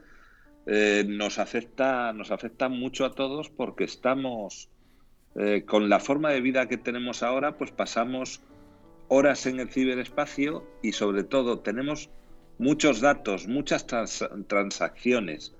eh, 0.66 1.04
nos, 1.08 1.38
afecta, 1.38 2.12
nos 2.12 2.30
afecta 2.30 2.68
mucho 2.68 3.06
a 3.06 3.14
todos 3.14 3.48
porque 3.48 3.84
estamos, 3.84 4.68
eh, 5.34 5.64
con 5.64 5.88
la 5.88 5.98
forma 5.98 6.30
de 6.30 6.42
vida 6.42 6.68
que 6.68 6.76
tenemos 6.76 7.22
ahora, 7.22 7.56
pues 7.56 7.70
pasamos 7.70 8.42
horas 9.08 9.46
en 9.46 9.60
el 9.60 9.70
ciberespacio 9.70 10.66
y 10.82 10.92
sobre 10.92 11.24
todo 11.24 11.60
tenemos 11.60 12.10
muchos 12.58 13.00
datos, 13.00 13.46
muchas 13.46 13.86
transacciones 13.86 15.54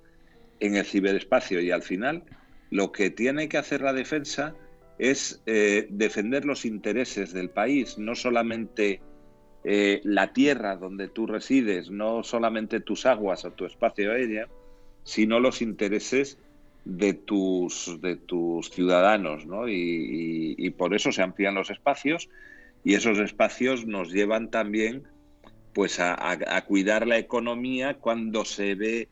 en 0.61 0.77
el 0.77 0.85
ciberespacio 0.85 1.61
y 1.61 1.71
al 1.71 1.83
final 1.83 2.23
lo 2.71 2.93
que 2.93 3.11
tiene 3.11 3.49
que 3.49 3.59
hacer 3.59 3.83
la 3.83 3.93
defensa 3.93 4.55
es 4.99 5.43
eh, 5.47 5.87
defender 5.91 6.45
los 6.45 6.65
intereses 6.65 7.33
del 7.33 7.51
país, 7.51 7.99
no 7.99 8.15
solamente 8.15 9.01
la 10.05 10.33
tierra 10.33 10.77
donde 10.77 11.09
tú 11.09 11.27
resides, 11.27 11.91
no 11.91 12.23
solamente 12.23 12.79
tus 12.79 13.05
aguas 13.05 13.45
o 13.45 13.51
tu 13.51 13.67
espacio 13.67 14.13
aéreo, 14.13 14.47
sino 15.03 15.41
los 15.41 15.61
intereses 15.61 16.39
de 16.87 17.15
tus, 17.15 17.99
de 18.01 18.17
tus 18.17 18.71
ciudadanos, 18.71 19.45
¿no? 19.45 19.69
Y, 19.69 20.71
por 20.79 20.95
eso 20.95 21.11
se 21.11 21.23
amplían 21.23 21.55
los 21.55 21.71
espacios 21.71 22.29
y 22.85 22.95
esos 22.95 23.19
espacios 23.19 23.87
nos 23.87 24.13
llevan 24.13 24.51
también 24.51 25.05
pues 25.77 26.01
a, 26.01 26.65
cuidar 26.67 27.07
la 27.07 27.19
economía 27.19 27.99
cuando 27.99 28.47
se 28.47 28.75
ve 28.75 29.09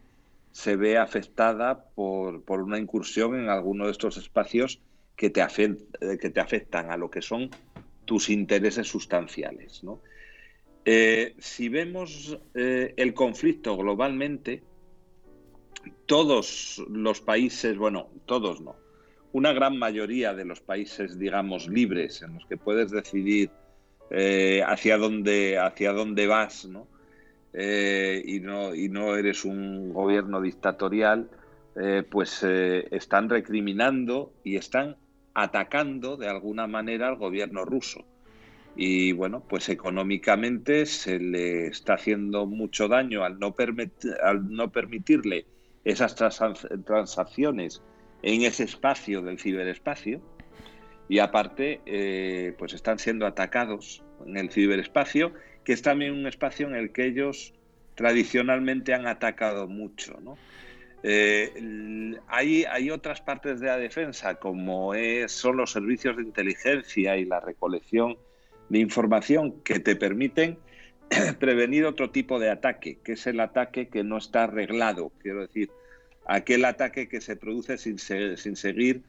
se 0.50 0.76
ve 0.76 0.96
afectada 0.96 1.90
por, 1.94 2.42
por, 2.42 2.62
una 2.62 2.78
incursión 2.78 3.38
en 3.38 3.50
alguno 3.50 3.84
de 3.84 3.90
estos 3.90 4.16
espacios 4.16 4.80
que 5.14 5.28
te, 5.28 5.44
que 6.18 6.30
te 6.30 6.40
afectan 6.40 6.90
a 6.90 6.96
lo 6.96 7.10
que 7.10 7.20
son 7.20 7.50
tus 8.06 8.30
intereses 8.30 8.88
sustanciales. 8.88 9.84
¿no? 9.84 10.00
Eh, 10.86 11.34
si 11.38 11.68
vemos 11.68 12.38
eh, 12.54 12.94
el 12.96 13.12
conflicto 13.12 13.76
globalmente, 13.76 14.62
todos 16.06 16.82
los 16.88 17.20
países, 17.20 17.76
bueno, 17.76 18.08
todos 18.24 18.62
no, 18.62 18.74
una 19.32 19.52
gran 19.52 19.76
mayoría 19.78 20.32
de 20.32 20.46
los 20.46 20.62
países, 20.62 21.18
digamos, 21.18 21.68
libres, 21.68 22.22
en 22.22 22.32
los 22.32 22.46
que 22.46 22.56
puedes 22.56 22.90
decidir 22.90 23.50
eh, 24.10 24.62
hacia, 24.66 24.98
dónde, 24.98 25.58
hacia 25.58 25.92
dónde 25.92 26.26
vas, 26.26 26.66
¿no? 26.66 26.86
Eh, 27.52 28.22
y 28.24 28.40
¿no? 28.40 28.74
y 28.74 28.88
no 28.88 29.16
eres 29.16 29.44
un 29.44 29.92
gobierno 29.92 30.40
dictatorial, 30.40 31.30
eh, 31.76 32.02
pues 32.08 32.42
están 32.42 33.28
recriminando 33.28 34.32
y 34.42 34.56
están 34.56 34.96
atacando 35.34 36.16
de 36.16 36.28
alguna 36.28 36.66
manera 36.66 37.08
al 37.08 37.16
gobierno 37.16 37.64
ruso. 37.64 38.04
Y 38.76 39.12
bueno, 39.12 39.42
pues 39.48 39.68
económicamente 39.68 40.84
se 40.86 41.20
le 41.20 41.68
está 41.68 41.94
haciendo 41.94 42.46
mucho 42.46 42.88
daño 42.88 43.22
al 43.22 43.38
no, 43.38 43.54
al 44.24 44.50
no 44.50 44.72
permitirle 44.72 45.46
esas 45.84 46.16
transacciones 46.16 47.82
en 48.22 48.42
ese 48.42 48.64
espacio 48.64 49.22
del 49.22 49.38
ciberespacio 49.38 50.20
y 51.08 51.18
aparte 51.18 51.80
eh, 51.86 52.54
pues 52.58 52.72
están 52.72 52.98
siendo 52.98 53.26
atacados 53.26 54.02
en 54.26 54.36
el 54.36 54.50
ciberespacio 54.50 55.32
que 55.64 55.72
es 55.72 55.82
también 55.82 56.12
un 56.12 56.26
espacio 56.26 56.66
en 56.66 56.74
el 56.74 56.92
que 56.92 57.06
ellos 57.06 57.54
tradicionalmente 57.94 58.94
han 58.94 59.06
atacado 59.06 59.68
mucho 59.68 60.18
eh, 61.02 61.52
hay, 62.28 62.64
hay, 62.64 62.90
otras 62.90 63.20
partes 63.20 63.60
de 63.60 63.66
la 63.66 63.76
defensa 63.76 64.36
como 64.36 64.92
son 65.26 65.58
los 65.58 65.72
servicios 65.72 66.16
de 66.16 66.22
inteligencia 66.22 67.18
y 67.18 67.26
la 67.26 67.40
recolección 67.40 68.16
de 68.68 68.78
información 68.78 69.60
que 69.62 69.78
te 69.78 69.96
permiten 69.96 70.58
prevenir 71.38 71.84
otro 71.84 72.10
tipo 72.10 72.38
de 72.38 72.50
ataque, 72.50 72.98
que 73.04 73.12
es 73.12 73.26
el 73.26 73.40
ataque 73.40 73.88
que 73.88 74.04
no 74.04 74.18
está 74.18 74.44
arreglado, 74.44 75.12
quiero 75.20 75.42
decir, 75.42 75.70
aquel 76.26 76.64
ataque 76.64 77.08
que 77.08 77.20
se 77.20 77.36
produce 77.36 77.78
sin, 77.78 77.98
sin 77.98 78.56
seguir, 78.56 79.02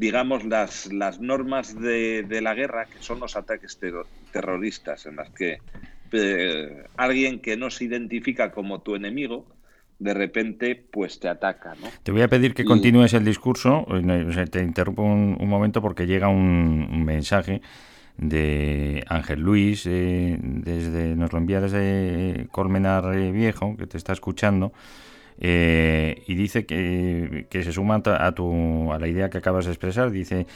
digamos, 0.00 0.46
las, 0.46 0.90
las 0.90 1.20
normas 1.20 1.78
de, 1.78 2.40
la 2.40 2.54
guerra, 2.54 2.86
que 2.86 3.02
son 3.02 3.20
los 3.20 3.36
ataques 3.36 3.78
terroristas, 4.32 5.04
en 5.04 5.16
las 5.16 5.28
que 5.28 5.58
eh, 6.12 6.84
alguien 6.96 7.38
que 7.38 7.58
no 7.58 7.68
se 7.68 7.84
identifica 7.84 8.50
como 8.50 8.80
tu 8.80 8.94
enemigo, 8.94 9.44
de 9.98 10.14
repente 10.14 10.74
pues 10.90 11.20
te 11.20 11.28
ataca. 11.28 11.74
¿no? 11.74 11.88
Te 12.02 12.12
voy 12.12 12.22
a 12.22 12.28
pedir 12.28 12.54
que 12.54 12.64
continúes 12.64 13.12
el 13.12 13.26
discurso, 13.26 13.86
te 14.50 14.62
interrumpo 14.62 15.02
un, 15.02 15.36
momento 15.46 15.82
porque 15.82 16.06
llega 16.06 16.28
un 16.28 17.04
mensaje 17.04 17.60
de 18.16 19.04
Ángel 19.06 19.40
Luis, 19.40 19.84
eh, 19.84 20.38
desde, 20.40 21.14
nos 21.14 21.30
lo 21.34 21.38
envía 21.38 21.60
desde 21.60 22.48
Colmenar 22.50 23.14
eh, 23.14 23.32
Viejo, 23.32 23.76
que 23.76 23.86
te 23.86 23.98
está 23.98 24.14
escuchando, 24.14 24.72
eh, 25.40 26.22
y 26.26 26.34
dice 26.34 26.66
que, 26.66 27.46
se 27.50 27.72
suma 27.72 28.02
a, 28.04 28.32
tu, 28.32 28.92
a 28.92 28.98
la 28.98 29.08
idea 29.08 29.30
que 29.30 29.38
acabas 29.38 29.64
de 29.64 29.72
expresar. 29.72 30.10
Dice, 30.10 30.46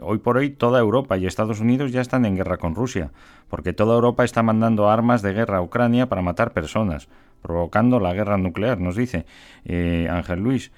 hoy 0.00 0.18
por 0.18 0.36
hoy 0.36 0.50
toda 0.50 0.80
Europa 0.80 1.18
y 1.18 1.26
Estados 1.26 1.60
Unidos 1.60 1.92
ya 1.92 2.00
están 2.00 2.24
en 2.24 2.36
guerra 2.36 2.56
con 2.56 2.74
Rusia, 2.74 3.10
porque 3.48 3.72
toda 3.72 3.94
Europa 3.94 4.24
está 4.24 4.42
mandando 4.42 4.88
armas 4.88 5.22
de 5.22 5.32
guerra 5.32 5.58
a 5.58 5.62
Ucrania 5.62 6.08
para 6.08 6.22
matar 6.22 6.52
personas, 6.52 7.08
provocando 7.42 8.00
la 8.00 8.14
guerra 8.14 8.38
nuclear, 8.38 8.80
nos 8.80 8.96
dice 8.96 9.26
Ángel 9.66 10.40
Luis, 10.40 10.72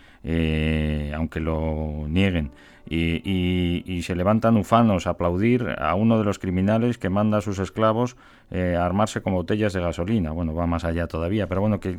aunque 1.14 1.40
lo 1.40 2.06
nieguen 2.08 2.50
y, 2.90 4.02
se 4.02 4.14
levantan 4.14 4.56
ufanos 4.56 5.06
a 5.06 5.10
aplaudir 5.10 5.76
a 5.78 5.94
uno 5.94 6.18
de 6.18 6.24
los 6.24 6.38
criminales 6.38 6.98
que 6.98 7.08
manda 7.08 7.38
a 7.38 7.40
sus 7.40 7.58
esclavos 7.58 8.16
eh, 8.50 8.76
a 8.76 8.84
armarse 8.84 9.22
con 9.22 9.34
botellas 9.34 9.72
de 9.72 9.80
gasolina. 9.80 10.32
Bueno, 10.32 10.54
va 10.54 10.66
más 10.66 10.84
allá 10.84 11.06
todavía, 11.06 11.46
pero 11.46 11.60
bueno, 11.60 11.78
que 11.80 11.98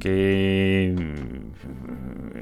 que 0.00 0.94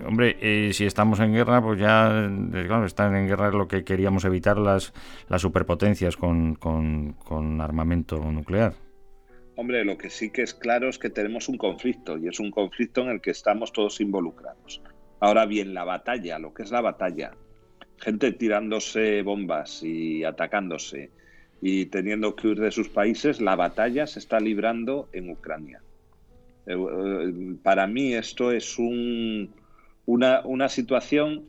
hombre 0.06 0.36
eh, 0.40 0.72
si 0.72 0.84
estamos 0.84 1.20
en 1.20 1.32
guerra 1.32 1.62
pues 1.62 1.80
ya 1.80 2.30
claro 2.50 2.86
estar 2.86 3.14
en 3.14 3.26
guerra 3.26 3.50
lo 3.50 3.68
que 3.68 3.84
queríamos 3.84 4.24
evitar 4.24 4.58
las 4.58 4.92
las 5.28 5.42
superpotencias 5.42 6.16
con, 6.16 6.54
con, 6.54 7.12
con 7.14 7.60
armamento 7.60 8.18
nuclear 8.30 8.74
hombre 9.56 9.84
lo 9.84 9.98
que 9.98 10.10
sí 10.10 10.30
que 10.30 10.42
es 10.42 10.54
claro 10.54 10.88
es 10.88 10.98
que 10.98 11.10
tenemos 11.10 11.48
un 11.48 11.58
conflicto 11.58 12.16
y 12.18 12.28
es 12.28 12.38
un 12.40 12.50
conflicto 12.50 13.02
en 13.02 13.08
el 13.08 13.20
que 13.20 13.30
estamos 13.30 13.72
todos 13.72 14.00
involucrados 14.00 14.80
ahora 15.18 15.46
bien 15.46 15.74
la 15.74 15.84
batalla 15.84 16.38
lo 16.38 16.54
que 16.54 16.62
es 16.62 16.70
la 16.70 16.80
batalla 16.80 17.32
gente 17.98 18.32
tirándose 18.32 19.22
bombas 19.22 19.82
y 19.82 20.24
atacándose 20.24 21.10
y 21.60 21.86
teniendo 21.86 22.34
que 22.34 22.48
huir 22.48 22.60
de 22.60 22.70
sus 22.70 22.88
países, 22.88 23.40
la 23.40 23.56
batalla 23.56 24.06
se 24.06 24.18
está 24.18 24.40
librando 24.40 25.08
en 25.12 25.30
Ucrania. 25.30 25.82
Eh, 26.66 26.74
eh, 26.74 27.56
para 27.62 27.86
mí 27.86 28.14
esto 28.14 28.52
es 28.52 28.78
un, 28.78 29.50
una, 30.06 30.42
una, 30.44 30.68
situación, 30.68 31.44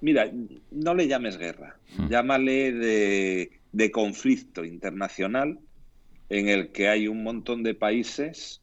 mira, 0.00 0.30
no 0.70 0.94
le 0.94 1.08
llames 1.08 1.36
guerra, 1.36 1.76
hmm. 1.96 2.08
llámale 2.08 2.72
de, 2.72 3.50
de, 3.72 3.90
conflicto 3.90 4.64
internacional 4.64 5.58
en 6.28 6.48
el 6.48 6.72
que 6.72 6.88
hay 6.88 7.08
un 7.08 7.22
montón 7.22 7.62
de 7.62 7.74
países. 7.74 8.60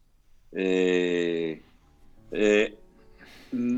Eh, 2.31 2.75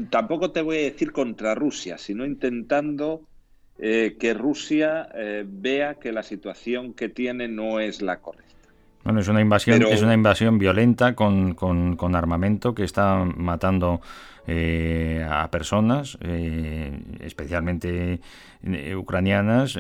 tampoco 0.10 0.52
te 0.52 0.62
voy 0.62 0.78
a 0.78 0.82
decir 0.82 1.12
contra 1.12 1.56
Rusia, 1.56 1.98
sino 1.98 2.26
intentando 2.26 3.22
eh, 3.78 4.18
que 4.20 4.34
Rusia 4.34 5.10
eh, 5.14 5.46
vea 5.48 5.96
que 5.96 6.12
la 6.12 6.24
situación 6.24 6.94
que 6.94 7.10
tiene 7.10 7.48
no 7.48 7.80
es 7.80 8.02
la 8.02 8.20
correcta. 8.20 8.51
Bueno, 9.04 9.20
es 9.20 9.28
una 9.28 9.42
invasión, 9.42 9.82
es 9.84 10.02
una 10.02 10.14
invasión 10.14 10.60
violenta 10.60 11.16
con, 11.16 11.56
con, 11.56 12.16
armamento 12.16 12.76
que 12.76 12.84
está 12.84 13.26
matando 13.26 14.02
eh, 14.48 15.26
a 15.30 15.50
personas, 15.50 16.18
eh, 16.22 17.00
especialmente 17.20 18.20
eh, 18.64 18.96
ucranianas, 18.96 19.78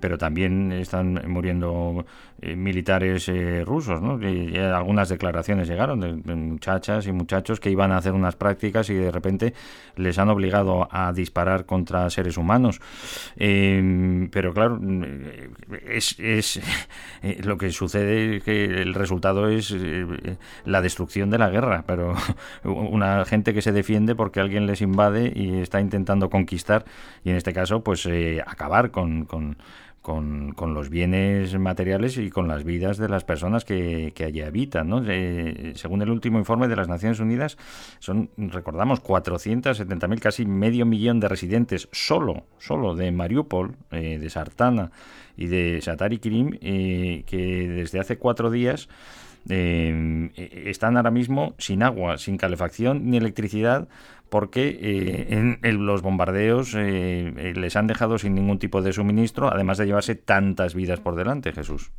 pero 0.00 0.18
también 0.18 0.72
están 0.72 1.22
muriendo 1.26 2.04
militares 2.40 3.30
rusos. 3.64 4.00
¿no? 4.00 4.20
Y, 4.26 4.56
algunas 4.56 5.08
declaraciones 5.08 5.68
llegaron 5.68 6.00
de, 6.00 6.34
muchachas 6.34 7.06
y 7.06 7.12
muchachos 7.12 7.60
que 7.60 7.70
iban 7.70 7.92
a 7.92 7.98
hacer 7.98 8.12
unas 8.12 8.36
prácticas 8.36 8.88
y 8.90 8.94
de 8.94 9.10
repente 9.10 9.54
les 9.96 10.18
han 10.18 10.28
obligado 10.30 10.88
a 10.90 11.12
disparar 11.12 11.66
contra 11.66 12.08
seres 12.10 12.36
humanos. 12.36 12.80
pero 13.36 14.54
claro, 14.54 14.80
es, 15.86 16.18
es 16.18 16.60
lo 17.44 17.58
que 17.58 17.70
sucede 17.70 18.40
que 18.40 18.64
el 18.64 18.94
resultado 18.94 19.48
es 19.48 19.74
la 20.64 20.80
destrucción 20.80 21.30
de 21.30 21.38
la 21.38 21.50
guerra, 21.50 21.84
pero 21.86 22.14
una 22.64 23.24
gente 23.24 23.54
que 23.54 23.62
se 23.62 23.72
defiende 23.72 24.14
porque 24.14 24.40
alguien 24.40 24.66
les 24.66 24.80
invade 24.80 25.32
y 25.34 25.60
está 25.60 25.80
intentando 25.80 26.30
conquistar 26.30 26.84
y 27.24 27.30
en 27.30 27.36
este 27.36 27.52
caso 27.52 27.82
pues 27.82 28.06
eh, 28.20 28.42
acabar 28.46 28.90
con, 28.90 29.24
con, 29.24 29.56
con, 30.02 30.74
los 30.74 30.88
bienes 30.88 31.56
materiales 31.58 32.16
y 32.16 32.30
con 32.30 32.48
las 32.48 32.64
vidas 32.64 32.98
de 32.98 33.08
las 33.08 33.24
personas 33.24 33.64
que, 33.64 34.12
allí 34.24 34.40
habitan. 34.40 34.88
¿no? 34.88 35.02
Eh, 35.06 35.72
según 35.76 36.02
el 36.02 36.10
último 36.10 36.38
informe 36.38 36.68
de 36.68 36.76
las 36.76 36.88
Naciones 36.88 37.20
Unidas, 37.20 37.56
son, 37.98 38.30
recordamos, 38.36 39.02
470.000, 39.02 40.18
casi 40.18 40.46
medio 40.46 40.86
millón 40.86 41.20
de 41.20 41.28
residentes 41.28 41.88
solo, 41.92 42.44
solo 42.58 42.94
de 42.94 43.12
Mariupol, 43.12 43.76
eh, 43.90 44.18
de 44.18 44.30
Sartana 44.30 44.90
y 45.36 45.46
de 45.46 45.80
Satari 45.80 46.18
Krim, 46.18 46.58
que 46.58 47.68
desde 47.68 48.00
hace 48.00 48.18
cuatro 48.18 48.50
días 48.50 48.88
eh, 49.48 50.30
están 50.66 50.96
ahora 50.96 51.10
mismo 51.10 51.54
sin 51.58 51.82
agua, 51.82 52.18
sin 52.18 52.36
calefacción 52.36 53.10
ni 53.10 53.16
electricidad 53.16 53.88
porque 54.30 54.78
eh, 54.80 55.56
en, 55.62 55.86
los 55.86 56.02
bombardeos 56.02 56.74
eh, 56.76 57.52
les 57.54 57.76
han 57.76 57.86
dejado 57.86 58.18
sin 58.18 58.34
ningún 58.34 58.58
tipo 58.58 58.80
de 58.80 58.92
suministro, 58.92 59.52
además 59.52 59.78
de 59.78 59.86
llevarse 59.86 60.14
tantas 60.14 60.74
vidas 60.74 61.00
por 61.00 61.16
delante, 61.16 61.52
Jesús. 61.52 61.90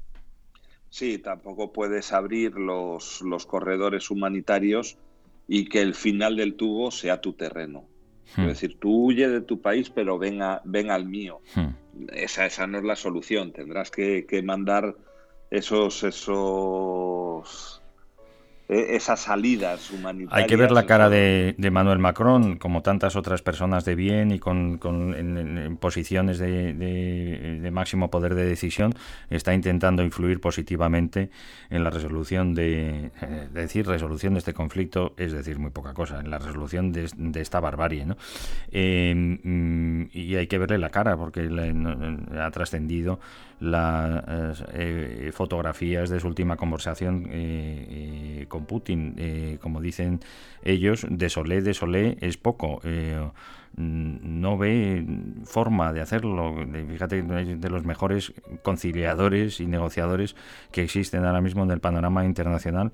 Sí, 0.89 1.20
tampoco 1.20 1.72
puedes 1.72 2.12
abrir 2.13 2.56
los, 2.56 3.22
los 3.22 3.46
corredores 3.46 4.10
humanitarios 4.10 4.98
y 5.48 5.65
que 5.65 5.82
el 5.82 5.94
final 5.94 6.38
del 6.38 6.56
tubo 6.56 6.91
sea 6.91 7.22
tu 7.22 7.34
terreno. 7.34 7.86
Es 8.26 8.38
hmm. 8.38 8.48
decir, 8.48 8.80
tú 8.80 9.08
huye 9.08 9.28
de 9.28 9.41
tu 9.41 9.62
país, 9.62 9.89
pero 9.89 10.17
ven, 10.17 10.39
ven 10.63 10.89
al 10.89 11.06
mío. 11.06 11.41
Hmm. 11.56 11.72
Esa, 12.13 12.46
esa 12.46 12.65
no 12.67 12.78
es 12.78 12.86
la 12.86 12.96
solución. 12.96 13.52
Tendrás 13.52 13.91
que, 13.91 14.26
que 14.26 14.41
mandar 14.41 14.96
esos, 15.50 16.04
esos 16.04 17.81
esas 18.71 19.19
salidas 19.19 19.91
humanitarias. 19.91 20.31
Hay 20.31 20.47
que 20.47 20.55
ver 20.55 20.71
la 20.71 20.86
cara 20.86 21.10
de, 21.10 21.55
Manuel 21.71 21.99
Macron, 21.99 22.57
como 22.57 22.81
tantas 22.81 23.17
otras 23.17 23.41
personas 23.41 23.84
de 23.84 23.95
bien 23.95 24.31
y 24.31 24.39
con, 24.39 24.79
en, 25.17 25.77
posiciones 25.77 26.39
de, 26.39 27.69
máximo 27.71 28.10
poder 28.10 28.34
de 28.34 28.45
decisión, 28.45 28.93
está 29.29 29.53
intentando 29.53 30.03
influir 30.03 30.39
positivamente 30.39 31.29
en 31.69 31.84
la 31.84 31.89
resolución 31.89 32.55
de, 32.55 33.12
eh, 33.21 33.47
decir 33.51 33.88
resolución 33.88 34.34
de 34.34 34.39
este 34.39 34.53
conflicto, 34.53 35.13
es 35.17 35.34
decir, 35.34 35.60
muy 35.60 35.71
poca 35.71 35.93
cosa, 35.93 36.21
en 36.21 36.29
la 36.29 36.39
resolución 36.39 36.93
de, 36.93 37.10
esta 37.41 37.60
barbarie. 37.60 38.05
¿no? 38.05 38.15
Em, 38.71 40.07
y 40.13 40.36
hay 40.36 40.47
que 40.47 40.57
verle 40.57 40.77
la 40.77 40.89
cara, 40.89 41.17
porque 41.17 41.49
ha 42.39 42.51
trascendido 42.51 43.19
las 43.62 44.63
eh, 44.73 45.31
fotografías 45.34 46.10
de 46.10 46.19
su 46.19 46.27
última 46.27 46.57
conversación 46.57 47.27
eh, 47.29 48.41
eh, 48.41 48.45
Putin. 48.65 49.15
como 49.62 49.82
dicen 49.82 50.19
ellos, 50.63 51.06
de 51.10 51.30
Solé, 51.30 51.62
de 51.62 51.74
Solé 51.74 52.17
es 52.21 52.38
poco. 52.38 52.82
no 53.76 54.58
ve 54.58 55.06
forma 55.45 55.93
de 55.93 56.02
hacerlo. 56.02 56.56
Fíjate, 56.89 57.24
de 57.24 57.69
los 57.69 57.86
mejores 57.86 58.34
conciliadores 58.63 59.60
y 59.60 59.67
negociadores 59.67 60.36
que 60.71 60.84
existen 60.84 61.26
ahora 61.26 61.41
mismo 61.41 61.63
en 61.63 61.71
el 61.71 61.80
panorama 61.80 62.26
internacional. 62.26 62.91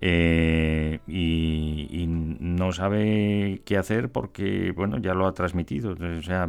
y, 0.00 2.06
no 2.40 2.72
sabe 2.72 3.62
qué 3.64 3.76
hacer 3.76 4.10
porque 4.10 4.72
bueno 4.72 4.98
ya 4.98 5.14
lo 5.14 5.26
ha 5.26 5.34
transmitido 5.34 5.92
o 5.92 6.22
sea 6.22 6.48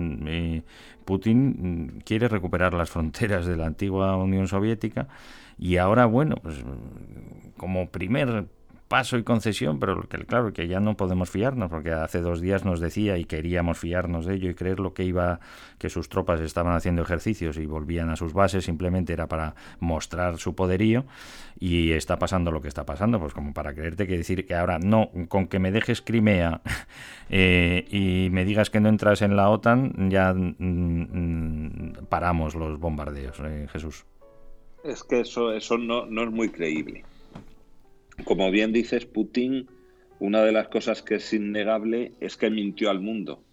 Putin 1.06 2.02
quiere 2.06 2.28
recuperar 2.30 2.74
las 2.74 2.90
fronteras 2.90 3.46
de 3.46 3.58
la 3.58 3.66
antigua 3.66 4.16
Unión 4.16 4.48
Soviética 4.48 5.08
y 5.62 5.78
ahora, 5.78 6.08
bueno, 6.08 6.36
pues 6.42 6.56
como 7.56 7.92
primer 7.92 8.48
paso 8.88 9.18
y 9.18 9.24
concesión, 9.24 9.80
pero 9.80 10.02
que 10.02 10.18
claro 10.26 10.52
que 10.52 10.68
ya 10.68 10.80
no 10.80 10.98
podemos 10.98 11.30
fiarnos, 11.30 11.70
porque 11.70 11.92
hace 11.92 12.20
dos 12.20 12.42
días 12.42 12.66
nos 12.66 12.80
decía 12.80 13.18
y 13.20 13.26
queríamos 13.26 13.78
fiarnos 13.78 14.26
de 14.26 14.34
ello 14.34 14.50
y 14.50 14.56
creer 14.56 14.80
lo 14.80 14.96
que 14.96 15.04
iba, 15.04 15.40
que 15.78 15.92
sus 15.92 16.10
tropas 16.10 16.42
estaban 16.42 16.76
haciendo 16.76 17.04
ejercicios 17.04 17.58
y 17.58 17.68
volvían 17.68 18.10
a 18.10 18.16
sus 18.16 18.34
bases, 18.34 18.66
simplemente 18.66 19.14
era 19.14 19.28
para 19.28 19.54
mostrar 19.80 20.40
su 20.40 20.56
poderío 20.56 21.06
y 21.60 21.92
está 21.92 22.18
pasando 22.18 22.52
lo 22.52 22.62
que 22.62 22.68
está 22.68 22.86
pasando, 22.88 23.20
pues 23.20 23.34
como 23.34 23.54
para 23.54 23.74
creerte 23.76 24.08
que 24.08 24.18
decir 24.18 24.48
que 24.48 24.56
ahora 24.56 24.80
no, 24.80 25.12
con 25.30 25.48
que 25.48 25.60
me 25.60 25.72
dejes 25.72 26.02
Crimea 26.02 26.62
eh, 27.30 27.86
y 27.92 28.30
me 28.32 28.46
digas 28.46 28.72
que 28.72 28.80
no 28.80 28.90
entras 28.90 29.22
en 29.22 29.36
la 29.36 29.50
OTAN, 29.50 30.10
ya 30.10 30.34
mm, 30.34 30.56
mm, 30.58 31.94
paramos 32.10 32.56
los 32.56 32.80
bombardeos, 32.80 33.40
eh, 33.42 33.68
Jesús. 33.72 34.06
Es 34.84 35.04
que 35.04 35.22
eso, 35.22 35.54
eso 35.54 35.78
no, 35.78 36.06
no 36.06 36.24
es 36.24 36.32
muy 36.32 36.50
creíble 36.50 37.04
como 38.24 38.52
bien 38.52 38.72
dices, 38.72 39.06
Putin, 39.06 39.68
una 40.20 40.44
de 40.44 40.52
las 40.52 40.68
cosas 40.68 41.02
que 41.02 41.16
es 41.16 41.34
innegable 41.34 42.14
es 42.20 42.38
que 42.38 42.50
mintió 42.50 42.90
al 42.90 43.00
mundo. 43.00 43.44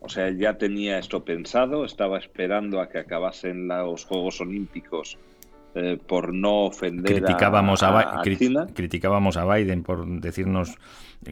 O 0.00 0.08
sea, 0.08 0.30
ya 0.30 0.58
tenía 0.58 0.98
esto 0.98 1.24
pensado, 1.24 1.84
estaba 1.84 2.18
esperando 2.18 2.80
a 2.80 2.88
que 2.88 2.98
acabasen 2.98 3.68
los 3.68 4.04
Juegos 4.04 4.40
Olímpicos 4.40 5.18
eh, 5.74 5.98
por 6.06 6.32
no 6.32 6.64
ofender 6.66 7.04
criticábamos 7.04 7.82
a, 7.82 8.22
Criticábamos 8.74 9.36
a 9.36 9.44
Biden 9.44 9.82
por 9.82 10.06
decirnos 10.20 10.76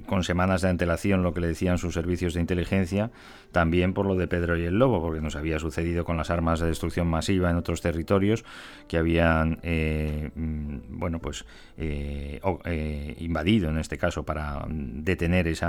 con 0.07 0.25
semanas 0.25 0.63
de 0.63 0.71
antelación 0.71 1.23
lo 1.23 1.35
que 1.35 1.41
le 1.41 1.49
decían 1.49 1.79
sus 1.79 1.95
servicios 1.95 2.35
de 2.35 2.41
inteligencia, 2.41 3.11
también 3.51 3.93
por 3.93 4.07
lo 4.07 4.15
de 4.15 4.29
Pedro 4.29 4.57
y 4.57 4.65
el 4.65 4.79
Lobo, 4.79 5.03
porque 5.03 5.21
nos 5.21 5.37
había 5.37 5.59
sucedido 5.59 6.05
con 6.05 6.17
las 6.17 6.31
armas 6.31 6.61
de 6.61 6.69
destrucción 6.69 7.09
masiva 7.09 7.51
en 7.51 7.57
otros 7.57 7.81
territorios 7.83 8.45
que 8.89 8.97
habían, 8.97 9.59
eh, 9.63 10.31
mm, 10.35 10.99
bueno, 10.99 11.19
pues 11.19 11.45
eh, 11.77 12.41
eh, 12.65 13.17
invadido 13.19 13.71
en 13.71 13.79
este 13.79 13.99
caso 13.99 14.25
para 14.25 14.65
detener 14.69 15.49
ese 15.49 15.67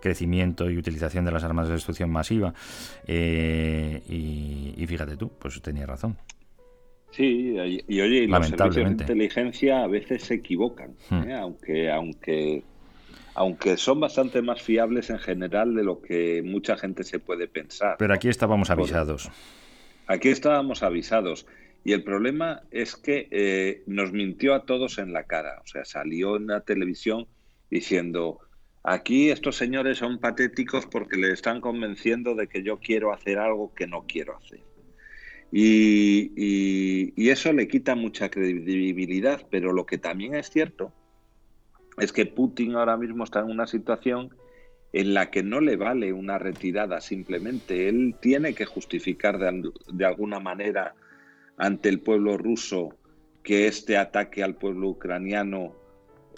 crecimiento 0.00 0.70
y 0.70 0.78
utilización 0.78 1.24
de 1.24 1.32
las 1.32 1.44
armas 1.44 1.68
de 1.68 1.74
destrucción 1.74 2.10
masiva. 2.10 2.54
Y, 3.06 4.84
fíjate 4.86 5.16
tú, 5.16 5.30
pues 5.38 5.60
tenía 5.60 5.86
razón. 5.86 6.16
Sí, 7.10 7.56
y, 7.88 8.00
oye, 8.00 8.26
los 8.26 8.48
servicios 8.48 8.74
de 8.74 8.82
inteligencia 8.82 9.82
a 9.82 9.86
veces 9.86 10.24
se 10.24 10.34
equivocan, 10.34 10.94
hmm. 11.08 11.30
aunque, 11.32 11.90
aunque 11.90 12.62
aunque 13.36 13.76
son 13.76 14.00
bastante 14.00 14.40
más 14.40 14.62
fiables 14.62 15.10
en 15.10 15.18
general 15.18 15.74
de 15.74 15.84
lo 15.84 16.00
que 16.00 16.42
mucha 16.42 16.76
gente 16.78 17.04
se 17.04 17.18
puede 17.18 17.46
pensar. 17.46 17.96
Pero 17.98 18.14
aquí 18.14 18.28
estábamos 18.28 18.70
avisados. 18.70 19.30
Aquí 20.06 20.28
estábamos 20.28 20.82
avisados. 20.82 21.46
Y 21.84 21.92
el 21.92 22.02
problema 22.02 22.62
es 22.70 22.96
que 22.96 23.28
eh, 23.30 23.82
nos 23.86 24.12
mintió 24.12 24.54
a 24.54 24.64
todos 24.64 24.96
en 24.98 25.12
la 25.12 25.24
cara. 25.24 25.60
O 25.62 25.66
sea, 25.66 25.84
salió 25.84 26.36
en 26.36 26.46
la 26.46 26.62
televisión 26.62 27.26
diciendo, 27.70 28.40
aquí 28.82 29.28
estos 29.28 29.56
señores 29.56 29.98
son 29.98 30.18
patéticos 30.18 30.86
porque 30.86 31.18
le 31.18 31.30
están 31.30 31.60
convenciendo 31.60 32.34
de 32.34 32.48
que 32.48 32.62
yo 32.62 32.78
quiero 32.78 33.12
hacer 33.12 33.38
algo 33.38 33.74
que 33.74 33.86
no 33.86 34.04
quiero 34.08 34.34
hacer. 34.38 34.60
Y, 35.52 37.12
eso 37.30 37.52
le 37.52 37.68
quita 37.68 37.94
mucha 37.94 38.30
credibilidad, 38.30 39.46
pero 39.50 39.72
lo 39.72 39.86
que 39.86 39.98
también 39.98 40.34
es 40.34 40.50
cierto 40.50 40.92
es 41.98 42.12
que 42.12 42.26
Putin 42.26 42.74
ahora 42.74 42.96
mismo 42.96 43.24
está 43.24 43.40
en 43.40 43.50
una 43.50 43.66
situación 43.66 44.30
en 44.92 45.14
la 45.14 45.30
que 45.30 45.42
no 45.42 45.60
le 45.60 45.76
vale 45.76 46.12
una 46.12 46.38
retirada 46.38 47.00
simplemente. 47.00 47.88
Él 47.88 48.14
tiene 48.20 48.54
que 48.54 48.64
justificar 48.64 49.38
de, 49.38 50.04
alguna 50.04 50.40
manera 50.40 50.94
ante 51.56 51.88
el 51.88 52.00
pueblo 52.00 52.36
ruso 52.36 52.96
que 53.42 53.66
este 53.66 53.96
ataque 53.96 54.42
al 54.42 54.56
pueblo 54.56 54.88
ucraniano 54.88 55.74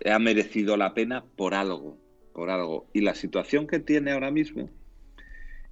ha 0.04 0.18
merecido 0.18 0.76
la 0.76 0.94
pena 0.94 1.24
por 1.36 1.54
algo, 1.54 1.96
por 2.32 2.50
algo. 2.50 2.86
Y 2.92 3.00
la 3.00 3.14
situación 3.14 3.66
que 3.66 3.78
tiene 3.78 4.12
ahora 4.12 4.30
mismo 4.30 4.70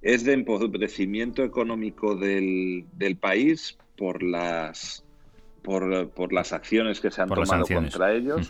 es 0.01 0.23
de 0.23 0.33
empobrecimiento 0.33 1.43
económico 1.43 2.15
del, 2.15 2.85
país 3.19 3.77
por 3.97 4.21
las, 4.23 5.03
por, 5.63 6.33
las 6.33 6.53
acciones 6.53 6.99
que 6.99 7.11
se 7.11 7.21
han 7.21 7.29
tomado 7.29 7.65
contra 7.65 8.13
ellos. 8.13 8.49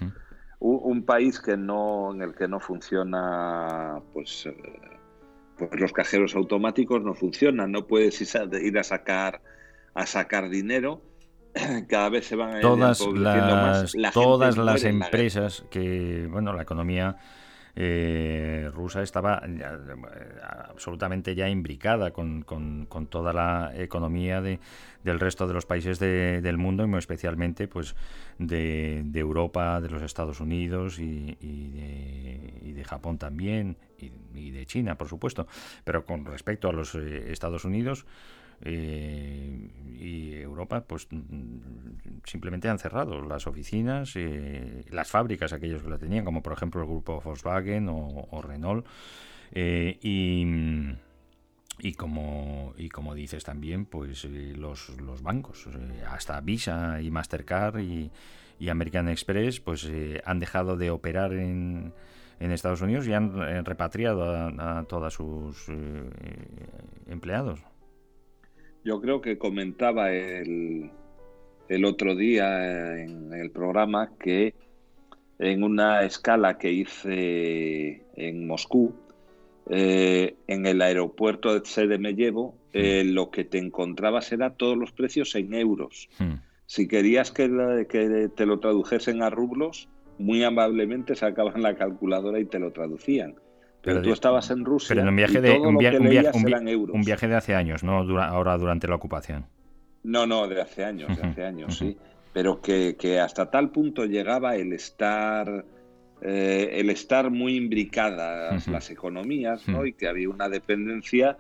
Un, 0.59 1.03
país 1.03 1.39
que 1.39 1.55
no 1.55 2.13
en 2.13 2.21
el 2.21 2.33
que 2.33 2.47
no 2.47 2.59
funciona 2.59 4.01
pues, 4.13 4.47
eh, 4.47 4.55
pues 5.57 5.79
los 5.79 5.93
cajeros 5.93 6.35
automáticos 6.35 7.03
no 7.03 7.13
funcionan. 7.13 7.71
No 7.71 7.85
puedes 7.85 8.19
ir 8.21 8.79
a 8.79 8.83
sacar 8.83 9.41
a 9.97 10.05
sacar 10.05 10.49
dinero. 10.49 11.01
Cada 11.87 12.09
vez 12.09 12.27
se 12.27 12.35
van 12.35 12.57
a 12.57 12.61
todas 12.61 13.01
las 13.93 14.13
todas 14.13 14.57
las 14.57 14.83
empresas 14.83 15.65
que 15.71 16.27
bueno 16.29 16.53
la 16.53 16.61
economía 16.61 17.17
eh, 17.79 18.71
rusa 18.73 19.03
estaba 19.03 19.39
absolutamente 20.67 21.35
ya 21.35 21.47
imbricada 21.47 22.09
con, 22.09 22.43
toda 23.07 23.33
la 23.33 23.71
economía 23.75 24.41
de, 24.41 24.59
del 25.03 25.19
resto 25.19 25.47
de 25.47 25.53
los 25.53 25.67
países 25.67 25.99
del 25.99 26.57
mundo 26.57 26.83
y 26.83 26.87
muy 26.87 26.97
especialmente 26.97 27.67
pues 27.67 27.95
de, 28.39 29.05
Europa, 29.13 29.79
de 29.79 29.89
los 29.89 30.01
Estados 30.01 30.39
Unidos 30.39 30.97
y, 30.97 31.35
de, 31.39 32.83
Japón 32.83 33.19
también 33.19 33.77
y, 34.33 34.49
de 34.49 34.65
China, 34.65 34.97
por 34.97 35.07
supuesto. 35.07 35.45
Pero 35.83 36.03
con 36.03 36.25
respecto 36.25 36.69
a 36.69 36.73
los 36.73 36.95
eh, 36.95 37.31
Estados 37.31 37.63
Unidos, 37.63 38.07
eh, 38.61 39.69
y 39.99 40.33
Europa 40.35 40.83
pues 40.85 41.07
simplemente 42.25 42.69
han 42.69 42.79
cerrado 42.79 43.21
las 43.21 43.47
oficinas, 43.47 44.15
eh, 44.15 44.85
las 44.89 45.09
fábricas, 45.09 45.53
aquellos 45.53 45.83
que 45.83 45.89
la 45.89 45.97
tenían, 45.97 46.25
como 46.25 46.41
por 46.41 46.53
ejemplo 46.53 46.81
el 46.81 46.87
grupo 46.87 47.21
Volkswagen 47.21 47.87
o, 47.89 48.41
Renault. 48.41 48.85
Eh, 49.51 49.97
y, 50.01 50.45
y, 51.79 51.93
como, 51.93 52.73
y 52.77 52.89
como 52.89 53.15
dices 53.15 53.43
también, 53.43 53.85
pues 53.85 54.25
los, 54.25 54.89
los 55.01 55.21
bancos, 55.21 55.67
hasta 56.09 56.41
Visa 56.41 57.01
y 57.01 57.11
Mastercard 57.11 57.79
y, 57.79 58.11
American 58.69 59.07
Express, 59.07 59.59
pues 59.59 59.87
han 60.25 60.39
dejado 60.39 60.77
de 60.77 60.89
operar 60.89 61.33
en, 61.33 61.93
en 62.39 62.51
Estados 62.51 62.81
Unidos 62.81 63.07
y 63.07 63.13
han 63.13 63.65
repatriado 63.65 64.31
a, 64.31 64.79
a 64.79 64.83
todos 64.85 65.13
sus 65.13 65.67
empleados. 67.07 67.66
Yo 68.87 69.01
creo 69.01 69.19
que 69.19 69.37
comentaba 69.37 70.13
el, 70.13 70.89
el 71.67 71.83
otro 71.83 72.15
día 72.15 72.97
en 72.97 73.33
el 73.33 73.51
programa 73.51 74.13
que 74.17 74.55
en 75.39 75.63
una 75.63 76.03
escala 76.03 76.57
que 76.57 76.71
hice 76.71 78.05
en 78.15 78.47
Moscú, 78.47 78.95
eh, 79.69 80.37
en 80.47 80.65
el 80.65 80.81
aeropuerto 80.81 81.53
de 81.53 81.65
Sedemeyevo, 81.65 82.55
eh, 82.71 83.03
mm. 83.03 83.09
lo 83.09 83.29
que 83.29 83.43
te 83.43 83.57
encontrabas 83.57 84.31
era 84.31 84.51
todos 84.51 84.77
los 84.77 84.93
precios 84.93 85.35
en 85.35 85.53
euros. 85.53 86.07
Mm. 86.19 86.35
Si 86.65 86.87
querías 86.87 87.33
que, 87.33 87.85
que, 87.89 88.29
te 88.33 88.45
lo 88.45 88.59
tradujesen 88.61 89.21
a 89.21 89.29
rublos, 89.29 89.89
muy 90.17 90.45
amablemente 90.45 91.13
sacaban 91.17 91.61
la 91.61 91.75
calculadora 91.75 92.39
y 92.39 92.45
te 92.45 92.57
lo 92.57 92.71
traducían. 92.71 93.35
Pero, 93.87 94.01
tú 94.01 94.11
estabas 94.11 94.49
en 94.51 94.65
Rusia. 94.65 94.89
Pero 94.89 95.01
en 95.01 95.07
un 95.07 95.15
viaje 95.15 95.39
de, 95.41 95.57
un, 95.57 95.77
viaje 95.77 97.27
de 97.27 97.35
hace 97.35 97.55
años, 97.55 97.83
no 97.83 97.99
ahora 98.21 98.57
durante 98.57 98.87
la 98.87 98.95
ocupación. 98.95 99.45
No, 100.03 100.25
no, 100.25 100.47
de 100.47 100.61
hace 100.61 100.83
años, 100.83 101.15
de 101.15 101.25
hace 101.25 101.45
años, 101.45 101.77
sí. 101.77 101.97
Pero 102.33 102.61
que, 102.61 103.19
hasta 103.19 103.49
tal 103.49 103.71
punto 103.71 104.05
llegaba 104.05 104.55
el 104.57 104.73
estar, 104.73 105.65
eh, 106.21 106.69
el 106.73 106.89
estar 106.89 107.31
muy 107.31 107.55
imbricadas 107.55 108.67
las 108.67 108.91
economías, 108.91 109.67
¿no? 109.67 109.85
Y 109.85 109.93
que 109.93 110.07
había 110.07 110.29
una 110.29 110.49
dependencia 110.49 111.37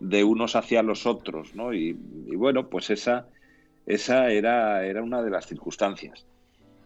de 0.00 0.24
unos 0.24 0.56
hacia 0.56 0.82
los 0.82 1.06
otros, 1.06 1.54
¿no? 1.54 1.74
Y, 1.74 1.92
bueno, 2.34 2.68
pues 2.68 2.88
esa, 2.88 3.28
esa 3.86 4.30
era, 4.30 4.86
era 4.86 5.02
una 5.02 5.22
de 5.22 5.30
las 5.30 5.46
circunstancias. 5.46 6.26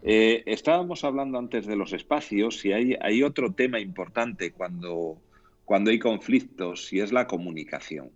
Eh, 0.07 0.43
estábamos 0.45 1.03
hablando 1.03 1.39
antes 1.39 1.65
de 1.65 1.75
los 1.75 1.91
espacios 1.91 2.63
y 2.63 2.71
hay, 2.71 2.95
hay 3.01 3.23
otro 3.23 3.53
tema 3.53 3.79
importante 3.79 4.51
cuando, 4.51 5.19
cuando 5.65 5.89
hay 5.89 5.97
conflictos 5.97 6.93
y 6.93 6.99
es 6.99 7.11
la 7.11 7.25
comunicación. 7.25 8.11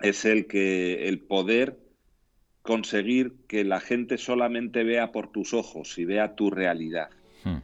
Es 0.00 0.24
el 0.24 0.48
que 0.48 1.06
el 1.06 1.20
poder 1.20 1.78
conseguir 2.62 3.34
que 3.46 3.62
la 3.62 3.78
gente 3.78 4.18
solamente 4.18 4.82
vea 4.82 5.12
por 5.12 5.30
tus 5.30 5.54
ojos 5.54 5.96
y 5.96 6.06
vea 6.06 6.34
tu 6.34 6.50
realidad. 6.50 7.10
Hmm. 7.44 7.58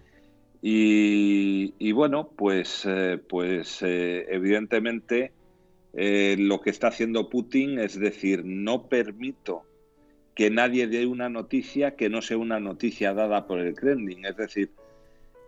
Y, 0.63 1.93
bueno, 1.93 2.31
pues, 2.37 2.85
eh, 2.87 3.19
pues 3.29 3.83
eh, 3.83 4.25
evidentemente 4.31 5.33
lo 5.93 6.61
que 6.61 6.71
está 6.71 6.89
haciendo 6.89 7.29
Putin 7.29 7.79
es 7.79 7.99
decir, 7.99 8.45
no 8.45 8.87
permito 8.87 9.66
que 10.37 10.51
nadie 10.51 10.87
dé 10.87 11.07
una 11.07 11.31
noticia 11.31 11.97
que 11.97 12.11
no 12.11 12.21
sea 12.21 12.37
una 12.37 12.61
noticia 12.61 13.15
dada 13.15 13.47
por 13.47 13.59
el 13.59 13.75
Kremlin. 13.75 14.27
Es 14.27 14.37
decir, 14.37 14.71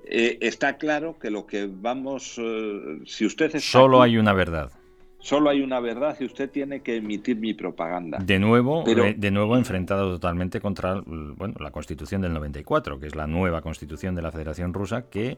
eh, 0.05 0.38
está 0.40 0.79
claro 0.79 1.18
que 1.18 1.31
lo 1.31 1.46
que 1.46 1.68
vamos, 1.70 2.37
eh, 2.38 3.01
si 3.05 3.27
usted 3.27 3.57
solo 3.61 4.01
hay 4.01 4.16
una 4.16 4.33
verdad. 4.33 4.72
Solo 5.20 5.51
hay 5.51 5.61
una 5.61 5.81
verdad 5.81 6.16
y 6.20 6.24
usted 6.24 6.48
tiene 6.48 6.81
que 6.81 6.96
emitir 6.96 7.37
mi 7.37 7.53
propaganda. 7.53 8.18
De 8.18 8.38
nuevo, 8.38 8.85
eh, 8.87 9.14
de 9.18 9.31
nuevo 9.31 9.59
enfrentado 9.59 10.12
totalmente 10.12 10.61
contra 10.61 11.03
bueno, 11.05 11.55
la 11.59 11.70
Constitución 11.70 12.22
del 12.22 12.33
94, 12.33 12.98
que 12.98 13.09
es 13.09 13.14
la 13.14 13.27
nueva 13.27 13.61
Constitución 13.61 14.14
de 14.14 14.22
la 14.22 14.33
Federación 14.33 14.72
Rusa 14.72 15.11
que 15.11 15.37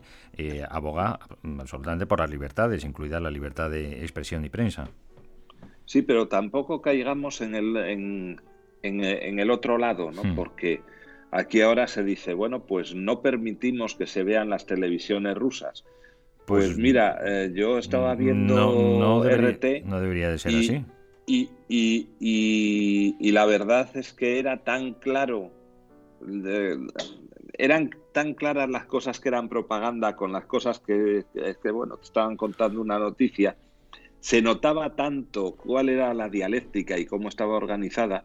aboga 0.68 1.18
absolutamente 1.58 2.06
por 2.06 2.20
las 2.20 2.30
libertades, 2.30 2.84
incluida 2.84 3.18
la 3.18 3.30
libertad 3.30 3.68
de 3.68 4.02
expresión 4.02 4.44
y 4.44 4.48
prensa. 4.48 4.90
Sí, 5.86 6.02
pero 6.02 6.28
tampoco 6.28 6.80
caigamos 6.80 7.40
en 7.40 7.56
el, 7.56 7.76
en, 7.76 8.40
en, 8.82 9.38
el 9.38 9.50
otro 9.50 9.78
lado, 9.78 10.10
¿no? 10.10 10.24
Hmm. 10.24 10.34
Porque 10.34 10.80
aquí 11.30 11.60
ahora 11.60 11.86
se 11.86 12.02
dice, 12.02 12.34
bueno, 12.34 12.64
pues 12.64 12.94
no 12.94 13.22
permitimos 13.22 13.94
que 13.94 14.06
se 14.06 14.24
vean 14.24 14.50
las 14.50 14.66
televisiones 14.66 15.36
rusas. 15.36 15.84
Pues, 16.46 16.66
pues 16.66 16.78
mira, 16.78 17.18
eh, 17.24 17.52
yo 17.54 17.78
estaba 17.78 18.14
viendo 18.14 18.54
no, 18.54 19.22
RT. 19.24 19.84
No 19.84 20.00
debería 20.00 20.30
de 20.30 20.38
ser 20.38 20.54
así. 20.54 20.84
Y, 21.26 21.48
y, 21.68 22.08
y, 23.20 23.30
la 23.30 23.46
verdad 23.46 23.88
es 23.94 24.12
que 24.12 24.40
era 24.40 24.64
tan 24.64 24.94
claro, 24.94 25.52
eran 27.56 27.90
tan 28.12 28.34
claras 28.34 28.68
las 28.68 28.86
cosas 28.86 29.20
que 29.20 29.28
eran 29.28 29.48
propaganda 29.48 30.16
con 30.16 30.32
las 30.32 30.46
cosas 30.46 30.80
que, 30.80 31.24
que, 31.62 31.70
bueno, 31.70 31.98
te 31.98 32.06
estaban 32.06 32.36
contando 32.36 32.80
una 32.80 32.98
noticia. 32.98 33.54
Se 34.18 34.42
notaba 34.42 34.96
tanto 34.96 35.54
cuál 35.54 35.88
era 35.88 36.12
la 36.14 36.28
dialéctica 36.28 36.98
y 36.98 37.06
cómo 37.06 37.28
estaba 37.28 37.54
organizada 37.54 38.24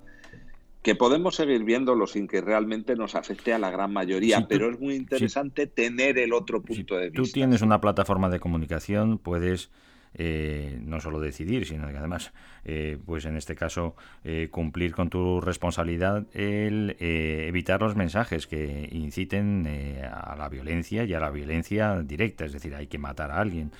que 0.85 0.93
podemos 0.93 1.35
seguir 1.35 1.63
viéndolo 1.63 2.05
sin 2.05 2.27
que 2.27 2.41
realmente 2.41 2.95
nos 2.95 3.15
afecte 3.15 3.51
a 3.55 3.57
la 3.57 3.71
gran 3.71 3.91
mayoría, 3.91 4.47
pero 4.47 4.69
es 4.69 4.79
muy 4.79 4.93
interesante 4.93 5.65
tener 5.65 6.19
el 6.19 6.31
otro 6.31 6.61
punto 6.61 6.95
de 6.95 7.09
vista. 7.09 7.23
Tú 7.23 7.27
tienes 7.27 7.63
una 7.63 7.81
plataforma 7.81 8.29
de 8.29 8.39
comunicación, 8.39 9.17
puedes 9.17 9.71
eh, 10.13 10.77
no 10.83 11.01
solo 11.01 11.19
decidir, 11.19 11.65
sino 11.65 11.87
que 11.87 11.97
además, 11.97 12.33
eh, 12.65 12.99
pues 13.03 13.25
en 13.25 13.35
este 13.35 13.55
caso, 13.55 13.95
eh, 14.23 14.49
cumplir 14.51 14.93
con 14.93 15.09
tu 15.09 15.41
responsabilidad 15.41 16.27
el 16.33 16.95
evitar 16.99 17.81
los 17.81 17.95
mensajes 17.95 18.45
que 18.45 18.87
inciten 18.91 19.67
a 20.07 20.35
la 20.35 20.49
violencia 20.49 21.03
y 21.03 21.15
a 21.15 21.19
la 21.19 21.31
violencia 21.31 22.03
directa, 22.03 22.45
es 22.45 22.53
decir, 22.53 22.75
hay 22.75 22.85
que 22.85 22.99
matar 22.99 23.31
a 23.31 23.41
alguien. 23.41 23.71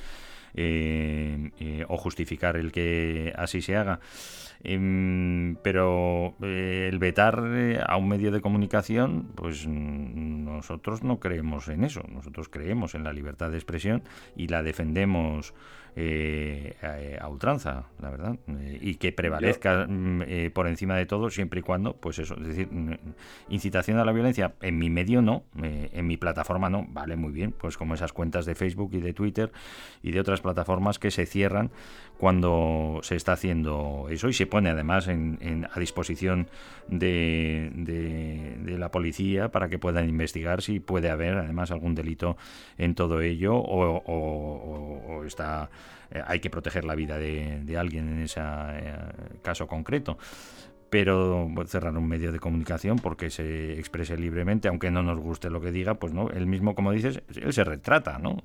O 0.57 1.97
justificar 1.97 2.57
el 2.57 2.71
que 2.71 3.33
así 3.35 3.61
se 3.61 3.75
haga. 3.75 3.99
Em, 4.67 5.57
pero 5.61 6.33
eh, 6.41 6.89
el 6.91 6.97
vetar 6.97 7.43
eh, 7.53 7.79
a 7.85 7.97
un 7.97 8.09
medio 8.09 8.31
de 8.31 8.41
comunicación, 8.41 9.29
pues 9.35 9.67
nosotros 9.67 11.03
no 11.03 11.19
creemos 11.19 11.67
en 11.67 11.83
eso. 11.83 12.01
Nosotros 12.11 12.49
creemos 12.49 12.95
en 12.95 13.03
la 13.03 13.13
libertad 13.13 13.51
de 13.51 13.57
expresión 13.57 14.01
y 14.35 14.47
la 14.47 14.63
defendemos 14.63 15.53
eh, 15.97 17.17
a, 17.21 17.29
ultranza, 17.29 17.85
la 18.01 18.09
verdad, 18.09 18.35
eh, 18.47 18.79
y 18.81 18.95
que 18.95 19.13
prevalezca 19.13 19.87
mm, 19.87 20.23
eh, 20.27 20.51
por 20.53 20.67
encima 20.67 20.97
de 20.97 21.05
todo 21.05 21.29
siempre 21.29 21.61
y 21.61 21.63
cuando, 21.63 21.95
pues 21.95 22.19
eso, 22.19 22.35
es 22.35 22.47
decir, 22.47 22.67
incitación 23.47 23.97
a 23.99 24.03
la 24.03 24.11
violencia 24.11 24.55
en 24.61 24.77
mi 24.77 24.89
medio 24.89 25.21
no, 25.21 25.45
en 25.55 26.05
mi 26.05 26.17
plataforma 26.17 26.69
no, 26.69 26.85
vale 26.89 27.15
muy 27.15 27.31
bien, 27.31 27.53
pues 27.53 27.77
como 27.77 27.93
esas 27.93 28.11
cuentas 28.11 28.45
de 28.45 28.55
Facebook 28.55 28.89
y 28.93 28.99
de 28.99 29.13
Twitter 29.13 29.53
y 30.03 30.11
de 30.11 30.19
otras 30.19 30.41
plataformas 30.41 30.99
que 30.99 31.11
se 31.11 31.25
cierran 31.25 31.71
cuando 32.17 32.99
se 33.03 33.15
está 33.15 33.33
haciendo 33.33 34.07
eso 34.09 34.29
y 34.29 34.33
se 34.33 34.47
pone 34.47 34.69
además 34.69 35.07
en, 35.07 35.67
a 35.71 35.79
disposición 35.79 36.47
de, 36.87 37.71
de, 37.75 38.77
la 38.77 38.91
policía 38.91 39.49
para 39.49 39.69
que 39.69 39.79
puedan 39.79 40.09
investigar 40.09 40.61
si 40.61 40.79
puede 40.79 41.09
haber 41.09 41.37
además 41.37 41.71
algún 41.71 41.95
delito 41.95 42.37
en 42.77 42.95
todo 42.95 43.21
ello 43.21 43.55
o 43.55 45.23
está 45.25 45.69
eh, 46.11 46.21
hay 46.25 46.39
que 46.39 46.49
proteger 46.49 46.85
la 46.85 46.95
vida 46.95 47.17
de, 47.17 47.77
alguien 47.77 48.09
en 48.09 48.21
ese 48.23 48.41
eh, 48.41 48.95
caso 49.41 49.67
concreto 49.67 50.17
pero 50.89 51.49
cerrar 51.65 51.97
un 51.97 52.07
medio 52.07 52.31
de 52.31 52.39
comunicación 52.39 52.97
porque 52.99 53.29
se 53.29 53.77
exprese 53.77 54.17
libremente, 54.17 54.69
aunque 54.69 54.91
no 54.91 55.03
nos 55.03 55.19
guste 55.19 55.49
lo 55.49 55.59
que 55.59 55.71
diga, 55.71 55.95
pues 55.95 56.13
no, 56.13 56.29
él 56.29 56.45
mismo, 56.45 56.73
como 56.73 56.91
dices, 56.93 57.21
él 57.35 57.51
se 57.51 57.65
retrata, 57.65 58.17
¿no? 58.17 58.37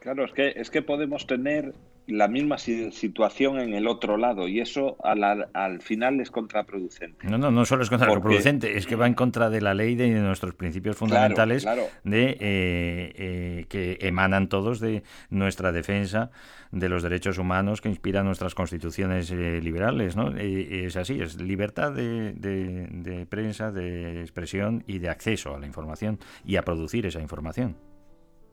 Claro, 0.00 0.24
es 0.24 0.32
que, 0.32 0.54
es 0.56 0.70
que 0.70 0.80
podemos 0.80 1.26
tener 1.26 1.74
la 2.06 2.28
misma 2.28 2.58
situación 2.58 3.58
en 3.58 3.74
el 3.74 3.86
otro 3.86 4.16
lado 4.16 4.46
y 4.46 4.60
eso 4.60 4.96
al, 5.02 5.80
final 5.80 6.20
es 6.20 6.30
contraproducente. 6.30 7.26
No, 7.26 7.38
no, 7.38 7.50
no 7.50 7.64
solo 7.64 7.82
es 7.82 7.90
contraproducente, 7.90 8.76
es 8.76 8.86
que 8.86 8.96
va 8.96 9.06
en 9.06 9.14
contra 9.14 9.48
de 9.48 9.60
la 9.60 9.74
ley 9.74 9.94
de 9.94 10.10
nuestros 10.10 10.54
principios 10.54 10.96
fundamentales 10.96 11.64
de 12.04 12.30
eh, 12.30 12.36
eh, 12.40 13.66
que 13.68 13.98
emanan 14.00 14.48
todos 14.48 14.80
de 14.80 15.02
nuestra 15.30 15.72
defensa 15.72 16.30
de 16.72 16.88
los 16.88 17.02
derechos 17.02 17.38
humanos 17.38 17.80
que 17.80 17.88
inspiran 17.88 18.26
nuestras 18.26 18.54
constituciones 18.54 19.30
eh, 19.30 19.60
liberales, 19.62 20.16
¿no? 20.16 20.36
es 20.36 20.96
así, 20.96 21.20
es 21.20 21.40
libertad 21.40 21.92
de, 21.92 22.32
de 22.32 23.26
prensa, 23.26 23.70
de 23.70 24.20
expresión 24.20 24.82
y 24.86 24.98
de 24.98 25.08
acceso 25.08 25.54
a 25.54 25.58
la 25.58 25.66
información 25.66 26.18
y 26.44 26.56
a 26.56 26.62
producir 26.62 27.06
esa 27.06 27.20
información. 27.20 27.76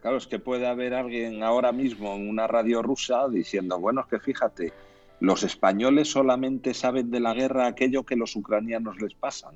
Claro, 0.02 0.18
es 0.18 0.28
que 0.28 0.40
puede 0.40 0.68
haber 0.68 0.94
alguien 0.94 1.44
ahora 1.44 1.72
mismo 1.72 2.16
en 2.16 2.28
una 2.28 2.48
radio 2.48 2.82
rusa 2.82 3.30
diciendo, 3.30 3.80
bueno, 3.80 4.02
es 4.02 4.08
que 4.08 4.20
fíjate, 4.20 4.74
los 5.20 5.44
españoles 5.44 6.10
solamente 6.10 6.74
saben 6.74 7.12
de 7.12 7.20
la 7.20 7.36
guerra 7.36 7.68
aquello 7.68 8.04
que 8.04 8.16
los 8.16 8.36
ucranianos 8.36 9.00
les 9.00 9.14
pasan. 9.14 9.56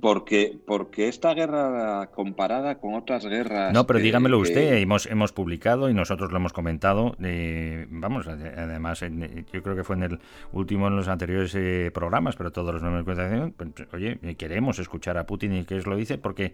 Porque, 0.00 0.58
porque 0.66 1.08
esta 1.08 1.34
guerra 1.34 2.10
comparada 2.14 2.78
con 2.78 2.94
otras 2.94 3.26
guerras... 3.26 3.72
No, 3.72 3.86
pero 3.86 3.98
dígamelo 3.98 4.38
usted, 4.38 4.74
hemos, 4.78 5.06
hemos 5.06 5.32
publicado 5.32 5.88
y 5.88 5.94
nosotros 5.94 6.30
lo 6.30 6.38
hemos 6.38 6.52
comentado, 6.52 7.16
eh, 7.22 7.86
vamos, 7.90 8.26
además 8.26 9.00
yo 9.52 9.62
creo 9.62 9.76
que 9.76 9.84
fue 9.84 9.96
en 9.96 10.02
el 10.04 10.20
último, 10.52 10.88
en 10.88 10.96
los 10.96 11.08
anteriores 11.08 11.54
eh, 11.54 11.90
programas, 11.92 12.36
pero 12.36 12.52
todos 12.52 12.74
los 12.74 12.82
nombres 12.82 13.04
de 13.16 13.52
pues, 13.56 13.70
oye, 13.92 14.18
queremos 14.36 14.78
escuchar 14.78 15.18
a 15.18 15.26
Putin 15.26 15.54
y 15.54 15.64
qué 15.64 15.76
es 15.76 15.86
lo 15.86 15.96
dice, 15.96 16.18
porque 16.18 16.52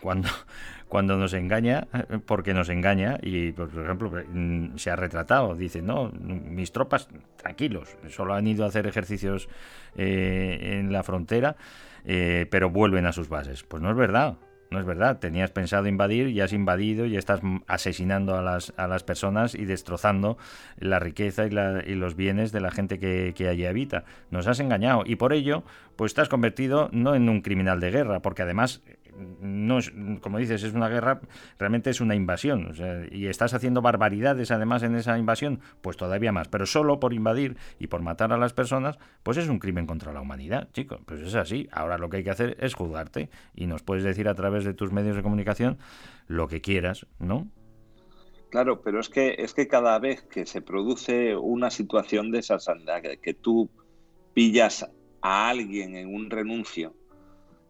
cuando, 0.00 0.28
cuando 0.88 1.16
nos 1.16 1.32
engaña, 1.34 1.86
porque 2.26 2.54
nos 2.54 2.68
engaña, 2.68 3.18
y 3.22 3.52
por 3.52 3.68
ejemplo 3.68 4.10
mm, 4.10 4.76
se 4.76 4.90
ha 4.90 4.96
retratado, 4.96 5.54
dice, 5.54 5.82
no, 5.82 6.10
mis 6.10 6.72
tropas 6.72 7.08
tranquilos, 7.36 7.96
solo 8.08 8.34
han 8.34 8.46
ido 8.46 8.64
a 8.64 8.68
hacer 8.68 8.86
ejercicios 8.86 9.48
eh, 9.96 10.78
en 10.78 10.92
la 10.92 11.02
frontera, 11.02 11.56
eh, 12.04 12.46
pero 12.50 12.70
vuelven 12.70 13.06
a 13.06 13.12
sus 13.12 13.28
bases. 13.28 13.62
Pues 13.62 13.82
no 13.82 13.90
es 13.90 13.96
verdad. 13.96 14.38
No 14.72 14.80
es 14.80 14.86
verdad, 14.86 15.18
tenías 15.18 15.50
pensado 15.50 15.86
invadir 15.86 16.28
y 16.28 16.40
has 16.40 16.54
invadido 16.54 17.04
y 17.04 17.18
estás 17.18 17.42
asesinando 17.66 18.36
a 18.36 18.40
las, 18.40 18.72
a 18.78 18.88
las 18.88 19.04
personas 19.04 19.54
y 19.54 19.66
destrozando 19.66 20.38
la 20.78 20.98
riqueza 20.98 21.44
y, 21.44 21.50
la, 21.50 21.82
y 21.86 21.94
los 21.94 22.16
bienes 22.16 22.52
de 22.52 22.60
la 22.62 22.70
gente 22.70 22.98
que, 22.98 23.34
que, 23.36 23.48
allí 23.48 23.66
habita. 23.66 24.04
Nos 24.30 24.46
has 24.46 24.60
engañado 24.60 25.02
y 25.04 25.16
por 25.16 25.34
ello, 25.34 25.62
pues 25.94 26.18
has 26.18 26.30
convertido 26.30 26.88
no 26.90 27.14
en 27.14 27.28
un 27.28 27.42
criminal 27.42 27.80
de 27.80 27.90
guerra, 27.90 28.22
porque 28.22 28.40
además 28.40 28.80
no 29.16 29.78
es, 29.78 29.92
como 30.20 30.38
dices, 30.38 30.62
es 30.62 30.72
una 30.74 30.88
guerra, 30.88 31.20
realmente 31.58 31.90
es 31.90 32.00
una 32.00 32.14
invasión. 32.14 32.74
y 33.10 33.26
estás 33.26 33.54
haciendo 33.54 33.82
barbaridades 33.82 34.50
además 34.50 34.82
en 34.82 34.94
esa 34.94 35.18
invasión, 35.18 35.60
pues 35.80 35.96
todavía 35.96 36.32
más. 36.32 36.48
Pero 36.48 36.66
solo 36.66 37.00
por 37.00 37.12
invadir 37.12 37.56
y 37.78 37.88
por 37.88 38.02
matar 38.02 38.32
a 38.32 38.38
las 38.38 38.52
personas, 38.52 38.98
pues 39.22 39.36
es 39.36 39.48
un 39.48 39.58
crimen 39.58 39.86
contra 39.86 40.12
la 40.12 40.20
humanidad, 40.20 40.68
chicos. 40.72 41.00
Pues 41.04 41.20
es 41.20 41.34
así. 41.34 41.68
Ahora 41.72 41.98
lo 41.98 42.08
que 42.08 42.18
hay 42.18 42.24
que 42.24 42.30
hacer 42.30 42.56
es 42.60 42.74
juzgarte 42.74 43.30
y 43.54 43.66
nos 43.66 43.82
puedes 43.82 44.04
decir 44.04 44.28
a 44.28 44.34
través 44.34 44.64
de 44.64 44.74
tus 44.74 44.92
medios 44.92 45.16
de 45.16 45.22
comunicación 45.22 45.78
lo 46.26 46.48
que 46.48 46.60
quieras, 46.60 47.06
¿no? 47.18 47.48
Claro, 48.50 48.82
pero 48.82 49.00
es 49.00 49.08
que 49.08 49.36
es 49.38 49.54
que 49.54 49.66
cada 49.66 49.98
vez 49.98 50.22
que 50.24 50.44
se 50.44 50.60
produce 50.60 51.34
una 51.36 51.70
situación 51.70 52.30
de 52.30 52.40
esa 52.40 52.58
que, 53.00 53.16
que 53.16 53.32
tú 53.32 53.70
pillas 54.34 54.86
a 55.22 55.48
alguien 55.48 55.96
en 55.96 56.14
un 56.14 56.28
renuncio 56.28 56.94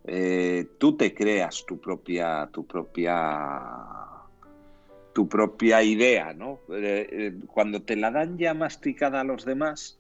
eh, 0.05 0.67
tú 0.79 0.97
te 0.97 1.15
creas 1.15 1.65
tu 1.67 1.81
propia, 1.81 2.49
tu 2.53 2.67
propia, 2.67 3.61
tu 5.13 5.29
propia 5.29 5.83
idea, 5.83 6.33
¿no? 6.33 6.61
Eh, 6.71 7.09
eh, 7.11 7.35
cuando 7.47 7.83
te 7.83 7.97
la 7.97 8.11
dan 8.11 8.37
ya 8.37 8.53
masticada 8.55 9.21
a 9.21 9.25
los 9.25 9.45
demás, 9.45 9.99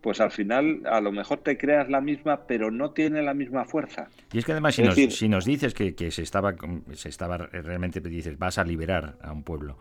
pues 0.00 0.20
al 0.20 0.30
final 0.30 0.82
a 0.86 1.00
lo 1.00 1.12
mejor 1.12 1.38
te 1.38 1.56
creas 1.56 1.88
la 1.88 2.00
misma, 2.00 2.46
pero 2.46 2.70
no 2.70 2.90
tiene 2.90 3.22
la 3.22 3.34
misma 3.34 3.64
fuerza. 3.64 4.08
Y 4.32 4.38
es 4.38 4.44
que 4.44 4.52
además 4.52 4.74
si, 4.74 4.82
nos, 4.82 4.94
si 4.94 5.28
nos, 5.28 5.44
dices 5.44 5.74
que, 5.74 5.94
que, 5.94 6.10
se 6.10 6.22
estaba, 6.22 6.54
se 6.92 7.08
estaba 7.08 7.38
realmente 7.38 8.00
dices 8.00 8.38
vas 8.38 8.58
a 8.58 8.64
liberar 8.64 9.16
a 9.22 9.32
un 9.32 9.42
pueblo 9.42 9.78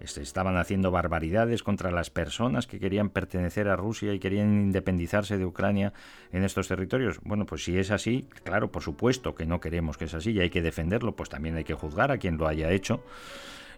estaban 0.00 0.56
haciendo 0.56 0.90
barbaridades 0.90 1.62
contra 1.62 1.90
las 1.90 2.10
personas 2.10 2.66
que 2.66 2.78
querían 2.78 3.10
pertenecer 3.10 3.68
a 3.68 3.76
Rusia 3.76 4.12
y 4.12 4.18
querían 4.18 4.52
independizarse 4.52 5.38
de 5.38 5.44
Ucrania 5.44 5.92
en 6.32 6.44
estos 6.44 6.68
territorios. 6.68 7.20
Bueno, 7.22 7.46
pues 7.46 7.64
si 7.64 7.78
es 7.78 7.90
así, 7.90 8.28
claro, 8.44 8.70
por 8.70 8.82
supuesto 8.82 9.34
que 9.34 9.46
no 9.46 9.60
queremos 9.60 9.96
que 9.96 10.04
es 10.04 10.14
así 10.14 10.32
y 10.32 10.40
hay 10.40 10.50
que 10.50 10.62
defenderlo, 10.62 11.16
pues 11.16 11.28
también 11.28 11.56
hay 11.56 11.64
que 11.64 11.74
juzgar 11.74 12.10
a 12.12 12.18
quien 12.18 12.36
lo 12.36 12.46
haya 12.46 12.70
hecho 12.70 13.02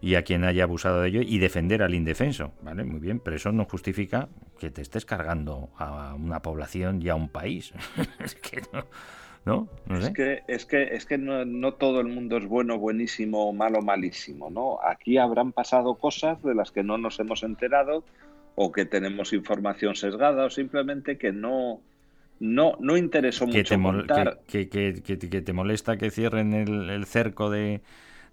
y 0.01 0.15
a 0.15 0.23
quien 0.23 0.45
haya 0.45 0.65
abusado 0.65 1.03
de 1.03 1.09
ello 1.09 1.21
y 1.23 1.39
defender 1.39 1.83
al 1.83 1.95
indefenso, 1.95 2.53
¿vale? 2.63 2.85
Muy 2.85 3.01
bien, 3.01 3.21
pero 3.21 3.37
eso 3.37 3.53
no 3.53 3.65
justifica 3.65 4.29
que 4.59 4.71
te 4.71 4.83
estés 4.83 5.05
cargando 5.05 5.71
a 5.77 6.15
una 6.15 6.41
población 6.41 7.03
y 7.03 7.09
a 7.09 7.15
un 7.15 7.29
país. 7.29 7.73
es 8.21 8.35
que 8.37 8.63
no, 8.73 8.87
¿no? 9.49 9.69
Es 9.99 10.11
que, 10.11 10.43
es 10.47 10.65
que, 10.67 10.83
es 10.83 11.07
que 11.07 11.19
no, 11.19 11.73
todo 11.75 12.01
el 12.01 12.09
mundo 12.09 12.37
es 12.37 12.47
bueno, 12.47 12.79
buenísimo, 12.79 13.53
malo, 13.53 13.83
malísimo, 13.83 14.51
¿no? 14.51 14.79
Aquí 14.83 15.19
habrán 15.19 15.53
pasado 15.53 15.95
cosas 15.95 16.43
de 16.43 16.55
las 16.55 16.71
que 16.71 16.83
no 16.83 16.99
nos 16.99 17.19
hemos 17.19 17.43
enterado 17.43 18.05
o 18.55 18.71
que 18.71 18.85
tenemos 18.85 19.33
información 19.33 19.95
sesgada 19.95 20.45
o 20.47 20.51
simplemente 20.51 21.19
que 21.19 21.33
no, 21.33 21.81
no, 22.41 22.77
no 22.79 22.97
interesó 22.97 23.47
mucho 23.47 23.77
que, 24.47 24.69
que, 24.69 25.03
que, 25.03 25.43
te 25.43 25.53
molesta 25.53 25.97
que 25.97 26.11
cierren 26.11 26.53
el 26.55 27.05
cerco 27.07 27.51
de 27.51 27.81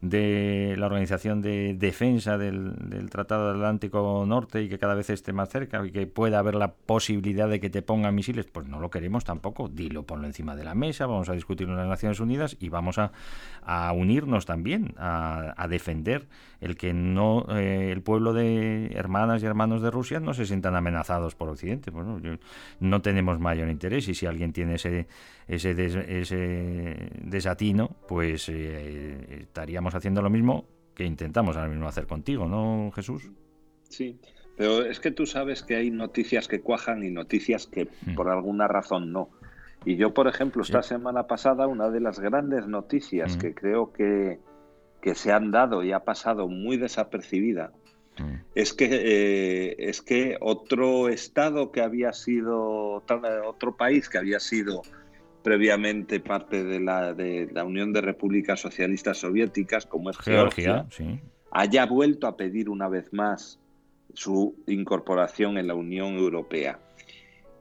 de 0.10 0.76
la 0.78 0.86
Organización 0.86 1.42
de 1.42 1.74
Defensa 1.74 2.38
del, 2.38 2.76
Tratado 3.10 3.52
Atlántico 3.52 4.24
Norte 4.28 4.62
y 4.62 4.70
que 4.70 4.78
cada 4.78 4.94
vez 4.94 5.10
esté 5.10 5.34
más 5.34 5.50
cerca 5.50 5.86
y 5.86 5.92
que 5.92 6.06
pueda 6.08 6.40
haber 6.40 6.56
la 6.56 6.74
posibilidad 6.74 7.50
de 7.50 7.60
que 7.60 7.70
te 7.70 7.82
pongan 7.82 8.14
misiles, 8.14 8.46
pues 8.46 8.68
no 8.68 8.80
lo 8.80 8.90
queremos 8.90 9.24
tampoco. 9.24 9.68
Dilo, 9.68 10.04
ponlo 10.04 10.28
encima 10.28 10.56
de 10.56 10.64
la 10.64 10.76
mesa, 10.76 11.06
vamos 11.06 11.30
a 11.30 11.34
discutirlo 11.34 11.74
en 11.74 11.80
las 11.80 11.88
Naciones 11.88 12.20
Unidas 12.20 12.56
y 12.60 12.70
vamos 12.70 12.98
a, 12.98 13.12
unirnos 13.94 14.46
también, 14.46 14.94
a, 14.98 15.66
defender 15.70 16.28
el 16.62 16.78
que 16.78 16.94
no 16.94 17.46
eh, 17.50 17.92
el 17.92 18.02
pueblo 18.02 18.34
de 18.34 18.92
hermanas 18.94 19.42
y 19.42 19.46
hermanos 19.46 19.82
de 19.82 19.90
Rusia 19.92 20.20
no 20.20 20.34
se 20.34 20.46
sientan 20.46 20.76
amenazados 20.76 21.36
por 21.36 21.50
Occidente. 21.50 21.92
Bueno, 21.92 22.20
no 22.80 23.02
tenemos 23.02 23.40
mayor 23.40 23.70
interés 23.70 24.08
y 24.08 24.14
si 24.14 24.26
alguien 24.26 24.54
tiene 24.54 24.76
ese, 24.76 25.08
ese, 25.48 25.72
ese 26.22 27.10
desatino, 27.22 27.90
pues 28.08 28.50
eh, 28.50 29.42
estaríamos 29.42 29.95
haciendo 29.96 30.22
lo 30.22 30.30
mismo 30.30 30.66
que 30.94 31.06
intentamos 31.06 31.58
ahora 31.58 31.70
mismo 31.70 31.88
hacer 31.88 32.08
contigo, 32.08 32.48
¿no, 32.48 32.92
Jesús? 32.92 33.30
Sí, 33.90 34.20
pero 34.58 34.86
es 34.86 35.00
que 35.00 35.12
tú 35.12 35.26
sabes 35.26 35.62
que 35.64 35.76
hay 35.76 35.92
noticias 35.92 36.48
que 36.48 36.62
cuajan 36.62 37.04
y 37.04 37.12
noticias 37.12 37.68
que 37.68 37.86
mm. 37.86 38.16
por 38.16 38.30
alguna 38.30 38.68
razón 38.68 39.12
no. 39.12 39.30
Y 39.84 39.98
yo, 39.98 40.14
por 40.14 40.28
ejemplo, 40.28 40.64
esta 40.64 40.82
semana 40.82 41.28
pasada, 41.28 41.68
una 41.68 41.90
de 41.90 42.00
las 42.00 42.20
grandes 42.20 42.66
noticias 42.66 43.36
mm. 43.36 43.40
que 43.40 43.54
creo 43.54 43.94
que, 43.94 44.40
que, 45.02 45.14
se 45.14 45.32
han 45.32 45.52
dado 45.52 45.84
y 45.84 45.92
ha 45.92 46.00
pasado 46.00 46.48
muy 46.48 46.78
desapercibida 46.78 47.72
mm. 48.18 48.34
es, 48.56 48.74
que, 48.74 48.88
eh, 48.90 49.76
es 49.78 50.02
que 50.02 50.38
otro 50.40 51.10
estado 51.10 51.72
que 51.72 51.82
había 51.82 52.14
sido, 52.14 53.04
otro 53.46 53.76
país 53.78 54.10
que 54.10 54.18
había 54.18 54.40
sido 54.40 54.82
previamente 55.46 56.20
parte 56.20 56.64
de 56.64 56.80
la, 56.80 57.14
de 57.14 57.48
la 57.54 57.64
Unión 57.64 57.94
de 57.94 58.02
Repúblicas 58.02 58.60
Socialistas 58.60 59.20
Soviéticas, 59.20 59.86
como 59.86 60.10
es 60.10 60.18
Georgia, 60.18 60.88
haya 61.52 61.86
vuelto 61.86 62.26
a 62.26 62.36
pedir 62.36 62.68
una 62.68 62.90
vez 62.90 63.14
más 63.14 63.60
su 64.16 64.56
incorporación 64.66 65.60
en 65.60 65.68
la 65.68 65.76
Unión 65.76 66.16
Europea. 66.16 66.80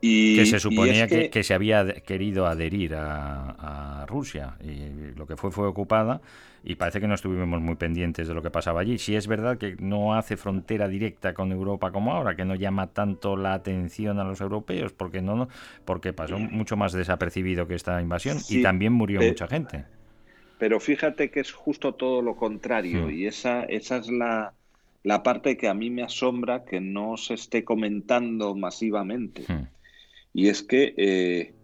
Y, 0.06 0.36
que 0.36 0.44
se 0.44 0.60
suponía 0.60 1.08
que, 1.08 1.42
se 1.42 1.54
había 1.54 1.94
querido 2.02 2.46
adherir 2.46 2.94
a, 2.94 4.04
Rusia 4.06 4.54
y 4.62 5.16
lo 5.16 5.26
que 5.26 5.34
fue 5.34 5.50
fue 5.50 5.66
ocupada 5.66 6.20
y 6.62 6.74
parece 6.74 7.00
que 7.00 7.08
no 7.08 7.14
estuvimos 7.14 7.60
muy 7.60 7.74
pendientes 7.76 8.28
de 8.28 8.34
lo 8.34 8.42
que 8.42 8.50
pasaba 8.50 8.82
allí. 8.82 8.98
Si 8.98 9.16
es 9.16 9.26
verdad 9.26 9.56
que 9.56 9.76
no 9.78 10.14
hace 10.14 10.36
frontera 10.36 10.88
directa 10.88 11.32
con 11.32 11.50
Europa 11.52 11.90
como 11.90 12.12
ahora, 12.12 12.36
que 12.36 12.44
no 12.44 12.54
llama 12.54 12.88
tanto 12.88 13.36
la 13.36 13.54
atención 13.54 14.18
a 14.18 14.24
los 14.24 14.42
europeos, 14.42 14.92
porque 14.92 15.22
no, 15.22 15.48
porque 15.86 16.12
pasó 16.12 16.38
mucho 16.38 16.76
más 16.76 16.92
desapercibido 16.92 17.66
que 17.66 17.74
esta 17.74 18.00
invasión 18.00 18.38
y 18.50 18.62
también 18.62 18.92
murió 18.92 19.22
mucha 19.22 19.46
gente. 19.46 19.84
Pero 20.58 20.80
fíjate 20.80 21.30
que 21.30 21.40
es 21.40 21.50
justo 21.50 21.94
todo 21.94 22.20
lo 22.20 22.36
contrario 22.36 23.06
hmm. 23.06 23.10
y 23.10 23.26
esa, 23.26 23.64
esa 23.64 23.96
es 23.96 24.08
la, 24.08 24.52
la 25.02 25.22
parte 25.22 25.56
que 25.56 25.68
a 25.68 25.74
mí 25.74 25.90
me 25.90 26.02
asombra 26.02 26.64
que 26.64 26.80
no 26.80 27.16
se 27.16 27.34
esté 27.34 27.64
comentando 27.64 28.54
masivamente. 28.54 29.44
Y 30.34 30.48
es 30.48 30.64
que 30.64 30.92
eh, 30.96 31.54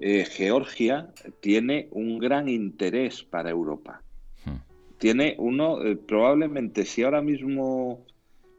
eh, 0.00 0.24
Georgia 0.24 1.08
tiene 1.40 1.86
un 1.92 2.18
gran 2.18 2.48
interés 2.48 3.22
para 3.22 3.48
Europa. 3.48 4.02
Hmm. 4.44 4.56
Tiene 4.98 5.36
uno, 5.38 5.82
eh, 5.84 5.96
probablemente 5.96 6.84
si 6.84 7.04
ahora 7.04 7.22
mismo 7.22 8.04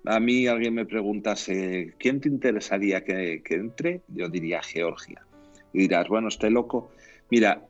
a 0.06 0.20
mí 0.22 0.48
alguien 0.48 0.74
me 0.74 0.86
preguntase, 0.86 1.94
¿quién 2.00 2.22
te 2.22 2.30
interesaría 2.30 3.04
que, 3.04 3.44
entre? 3.50 4.02
Yo 4.08 4.30
diría 4.30 4.62
Georgia. 4.64 5.26
Y 5.74 5.80
dirás, 5.80 6.08
bueno, 6.08 6.30
esté 6.30 6.50
loco. 6.50 6.92
Mira, 7.30 7.68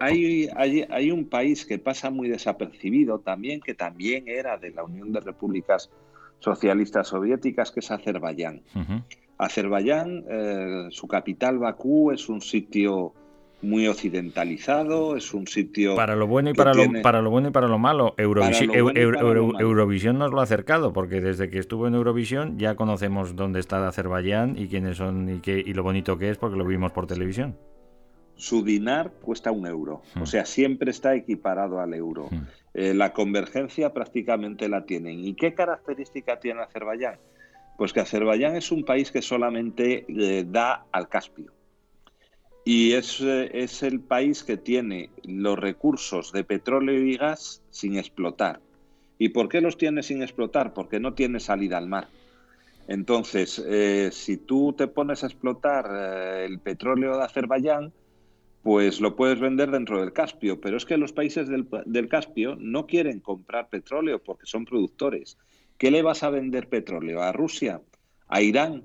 hay, 0.00 0.48
hay, 0.56 1.10
un 1.12 1.28
país 1.28 1.64
que 1.64 1.78
pasa 1.78 2.10
muy 2.10 2.28
desapercibido 2.28 3.20
también, 3.20 3.60
que 3.60 3.74
también 3.74 4.26
era 4.26 4.56
de 4.56 4.70
la 4.70 4.82
Unión 4.82 5.12
de 5.12 5.20
Repúblicas 5.20 5.90
Socialistas 6.40 7.08
Soviéticas, 7.08 7.70
que 7.70 7.80
es 7.80 7.90
Azerbaiyán. 7.92 8.62
Azerbaiyán, 9.38 10.24
eh, 10.28 10.86
su 10.90 11.08
capital 11.08 11.58
Bakú, 11.58 12.12
es 12.12 12.28
un 12.28 12.40
sitio 12.40 13.12
muy 13.62 13.88
occidentalizado, 13.88 15.16
es 15.16 15.32
un 15.32 15.46
sitio 15.46 15.96
para 15.96 16.14
lo 16.14 16.26
bueno 16.26 16.50
y 16.50 16.54
para 16.54 16.74
lo 16.74 16.84
para 17.02 17.22
lo 17.22 17.30
bueno 17.30 17.48
y 17.48 17.50
para 17.52 17.68
lo 17.68 17.78
malo. 17.78 18.14
Eurovisión, 18.18 20.18
nos 20.18 20.30
lo 20.30 20.40
ha 20.40 20.44
acercado 20.44 20.92
porque 20.92 21.20
desde 21.20 21.48
que 21.50 21.58
estuvo 21.58 21.86
en 21.86 21.94
Eurovisión 21.94 22.58
ya 22.58 22.76
conocemos 22.76 23.34
dónde 23.34 23.60
está 23.60 23.86
Azerbaiyán 23.88 24.56
y 24.58 24.68
quiénes 24.68 24.98
son 24.98 25.36
y 25.36 25.40
qué 25.40 25.62
y 25.64 25.72
lo 25.74 25.82
bonito 25.82 26.18
que 26.18 26.30
es 26.30 26.38
porque 26.38 26.56
lo 26.56 26.64
vimos 26.64 26.92
por 26.92 27.06
televisión. 27.06 27.56
su 28.38 28.62
dinar 28.62 29.12
cuesta 29.22 29.50
un 29.50 29.66
euro, 29.66 30.02
o 30.14 30.20
Hmm. 30.20 30.26
sea, 30.26 30.44
siempre 30.44 30.90
está 30.90 31.14
equiparado 31.14 31.80
al 31.80 31.94
euro. 31.94 32.28
Hmm. 32.30 32.42
Eh, 32.74 32.92
la 32.92 33.14
convergencia 33.14 33.94
prácticamente 33.94 34.68
la 34.68 34.84
tienen. 34.84 35.20
¿Y 35.20 35.32
qué 35.34 35.54
característica 35.54 36.38
tiene 36.38 36.60
Azerbaiyán? 36.60 37.14
Pues 37.76 37.92
que 37.92 38.00
Azerbaiyán 38.00 38.56
es 38.56 38.72
un 38.72 38.84
país 38.84 39.10
que 39.10 39.22
solamente 39.22 40.06
eh, 40.08 40.44
da 40.48 40.86
al 40.92 41.08
Caspio. 41.08 41.52
Y 42.64 42.92
es, 42.92 43.20
eh, 43.20 43.50
es 43.52 43.82
el 43.82 44.00
país 44.00 44.42
que 44.42 44.56
tiene 44.56 45.10
los 45.24 45.58
recursos 45.58 46.32
de 46.32 46.42
petróleo 46.42 46.98
y 47.04 47.16
gas 47.16 47.62
sin 47.70 47.96
explotar. 47.96 48.60
¿Y 49.18 49.28
por 49.30 49.48
qué 49.48 49.60
los 49.60 49.76
tiene 49.76 50.02
sin 50.02 50.22
explotar? 50.22 50.74
Porque 50.74 51.00
no 51.00 51.14
tiene 51.14 51.38
salida 51.38 51.78
al 51.78 51.86
mar. 51.86 52.08
Entonces, 52.88 53.62
eh, 53.66 54.10
si 54.12 54.36
tú 54.36 54.74
te 54.76 54.86
pones 54.86 55.22
a 55.22 55.26
explotar 55.26 56.42
el 56.42 56.58
petróleo 56.60 57.16
de 57.16 57.24
Azerbaiyán, 57.24 57.92
pues 58.62 59.00
lo 59.00 59.14
puedes 59.14 59.38
vender 59.38 59.70
dentro 59.70 60.00
del 60.00 60.12
Caspio. 60.12 60.60
Pero 60.60 60.76
es 60.76 60.84
que 60.84 60.96
los 60.96 61.12
países 61.12 61.48
del, 61.48 61.68
del 61.84 62.08
Caspio 62.08 62.56
no 62.58 62.86
quieren 62.86 63.20
comprar 63.20 63.68
petróleo 63.68 64.22
porque 64.22 64.46
son 64.46 64.64
productores. 64.64 65.38
¿Qué 65.78 65.90
le 65.90 66.02
vas 66.02 66.22
a 66.22 66.30
vender 66.30 66.68
petróleo? 66.68 67.22
¿A 67.22 67.32
Rusia? 67.32 67.82
¿A 68.28 68.40
Irán? 68.40 68.84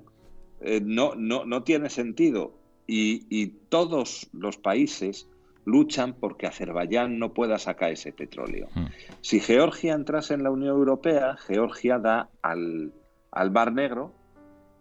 Eh, 0.60 0.80
no, 0.82 1.14
no, 1.14 1.44
no 1.44 1.62
tiene 1.62 1.90
sentido. 1.90 2.54
Y, 2.86 3.26
y 3.30 3.46
todos 3.68 4.28
los 4.32 4.58
países 4.58 5.28
luchan 5.64 6.14
porque 6.14 6.46
Azerbaiyán 6.46 7.18
no 7.18 7.32
pueda 7.32 7.58
sacar 7.58 7.92
ese 7.92 8.12
petróleo. 8.12 8.68
Hmm. 8.74 8.86
Si 9.20 9.40
Georgia 9.40 9.94
entrase 9.94 10.34
en 10.34 10.42
la 10.42 10.50
Unión 10.50 10.74
Europea, 10.74 11.36
Georgia 11.36 11.98
da 11.98 12.28
al, 12.42 12.92
al 13.30 13.50
Mar 13.50 13.72
Negro 13.72 14.12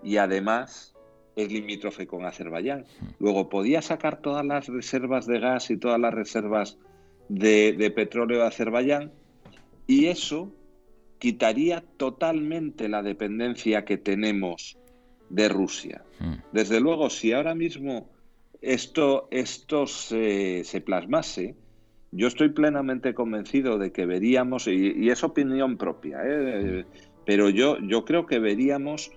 y 0.04 0.18
además 0.18 0.96
es 1.36 1.52
limítrofe 1.52 2.08
con 2.08 2.26
Azerbaiyán. 2.26 2.86
Luego 3.20 3.50
podía 3.50 3.82
sacar 3.82 4.22
todas 4.22 4.46
las 4.46 4.68
reservas 4.68 5.28
de 5.28 5.40
gas 5.40 5.70
y 5.70 5.78
todas 5.78 6.00
las 6.00 6.14
reservas 6.14 6.78
de, 7.30 7.74
de 7.74 7.92
petróleo 7.92 8.40
de 8.40 8.48
Azerbaiyán 8.48 9.12
y 9.88 10.08
eso 10.08 10.52
quitaría 11.22 11.84
totalmente 11.98 12.90
la 12.90 13.04
dependencia 13.04 13.86
que 13.86 13.98
tenemos 13.98 14.80
de 15.30 15.50
Rusia. 15.50 16.04
Hmm. 16.20 16.38
Desde 16.52 16.80
luego, 16.80 17.12
si 17.12 17.32
ahora 17.32 17.54
mismo 17.54 18.10
esto, 18.60 19.28
esto 19.30 19.86
se, 19.86 20.64
se 20.64 20.82
plasmase, 20.82 21.56
yo 22.12 22.28
estoy 22.28 22.50
plenamente 22.50 23.14
convencido 23.14 23.78
de 23.78 23.92
que 23.92 24.08
veríamos, 24.08 24.66
y, 24.66 24.94
y 24.98 25.12
es 25.12 25.24
opinión 25.24 25.78
propia, 25.78 26.22
¿eh? 26.26 26.86
pero 27.24 27.50
yo, 27.50 27.78
yo 27.82 28.04
creo 28.04 28.26
que 28.26 28.40
veríamos 28.40 29.12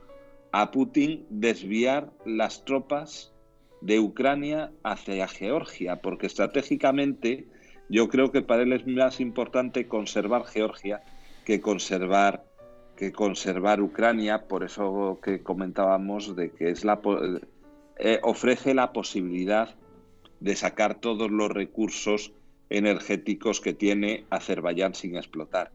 a 0.52 0.70
Putin 0.72 1.24
desviar 1.30 2.12
las 2.26 2.66
tropas 2.66 3.32
de 3.80 3.98
Ucrania 3.98 4.72
hacia 4.82 5.26
Georgia, 5.26 6.02
porque 6.02 6.26
estratégicamente 6.26 7.46
yo 7.88 8.10
creo 8.10 8.30
que 8.30 8.42
para 8.42 8.62
él 8.62 8.74
es 8.74 8.86
más 8.86 9.20
importante 9.20 9.88
conservar 9.88 10.44
Georgia 10.44 11.02
que 11.44 11.60
conservar 11.60 12.44
que 12.96 13.12
conservar 13.12 13.80
Ucrania, 13.80 14.46
por 14.46 14.62
eso 14.62 15.18
que 15.22 15.42
comentábamos 15.42 16.36
de 16.36 16.50
que 16.50 16.70
es 16.70 16.84
la 16.84 17.00
eh, 17.98 18.20
ofrece 18.22 18.72
la 18.74 18.92
posibilidad 18.92 19.74
de 20.40 20.56
sacar 20.56 21.00
todos 21.00 21.30
los 21.30 21.50
recursos 21.50 22.32
energéticos 22.70 23.60
que 23.60 23.72
tiene 23.72 24.24
Azerbaiyán 24.30 24.94
sin 24.94 25.16
explotar. 25.16 25.72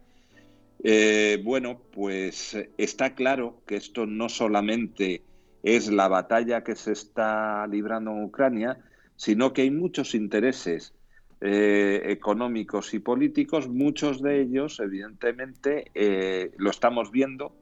Eh, 0.81 1.41
bueno, 1.43 1.81
pues 1.91 2.57
está 2.77 3.15
claro 3.15 3.61
que 3.65 3.75
esto 3.75 4.05
no 4.05 4.29
solamente 4.29 5.23
es 5.63 5.91
la 5.91 6.07
batalla 6.07 6.63
que 6.63 6.75
se 6.75 6.93
está 6.93 7.67
librando 7.67 8.11
en 8.11 8.23
Ucrania, 8.23 8.79
sino 9.17 9.51
que 9.51 9.63
hay 9.63 9.71
muchos 9.71 10.15
intereses 10.15 10.93
eh, 11.41 12.01
económicos 12.07 12.93
y 12.93 12.99
políticos, 12.99 13.69
muchos 13.69 14.21
de 14.21 14.41
ellos, 14.41 14.81
evidentemente, 14.81 15.89
eh, 15.95 16.51
lo 16.57 16.69
estamos 16.69 17.11
viendo 17.11 17.55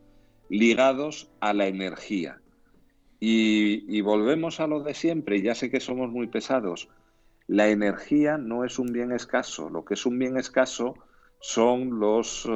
ligados 0.49 1.29
a 1.41 1.53
la 1.53 1.67
energía. 1.67 2.41
Y, 3.19 4.01
volvemos 4.01 4.59
a 4.59 4.67
lo 4.67 4.81
de 4.81 4.95
siempre, 4.95 5.41
ya 5.41 5.53
sé 5.53 5.69
que 5.69 5.79
somos 5.79 6.11
muy 6.11 6.27
pesados, 6.27 6.89
la 7.47 7.69
energía 7.69 8.37
no 8.37 8.65
es 8.65 8.79
un 8.79 8.91
bien 8.91 9.11
escaso, 9.11 9.69
lo 9.69 9.85
que 9.85 9.93
es 9.93 10.05
un 10.05 10.17
bien 10.17 10.37
escaso 10.37 10.95
son 11.39 11.99
los, 11.99 12.47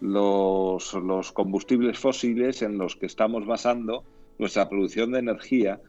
los, 0.00 0.94
los 0.94 1.32
combustibles 1.32 1.98
fósiles 1.98 2.62
en 2.62 2.78
los 2.78 2.96
que 2.96 3.06
estamos 3.06 3.46
basando 3.46 4.04
nuestra 4.38 4.68
producción 4.68 5.12
de 5.12 5.20
energía 5.20 5.80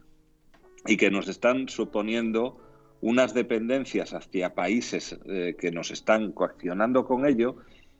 y 0.86 0.98
que 0.98 1.12
nos 1.12 1.28
están 1.28 1.70
suponiendo 1.70 2.63
unas 3.04 3.34
dependencias 3.34 4.14
hacia 4.14 4.56
países 4.56 5.20
eh, 5.26 5.58
que 5.60 5.72
nos 5.72 5.92
están 5.92 6.32
coaccionando 6.32 7.06
con 7.06 7.26
ello 7.26 7.58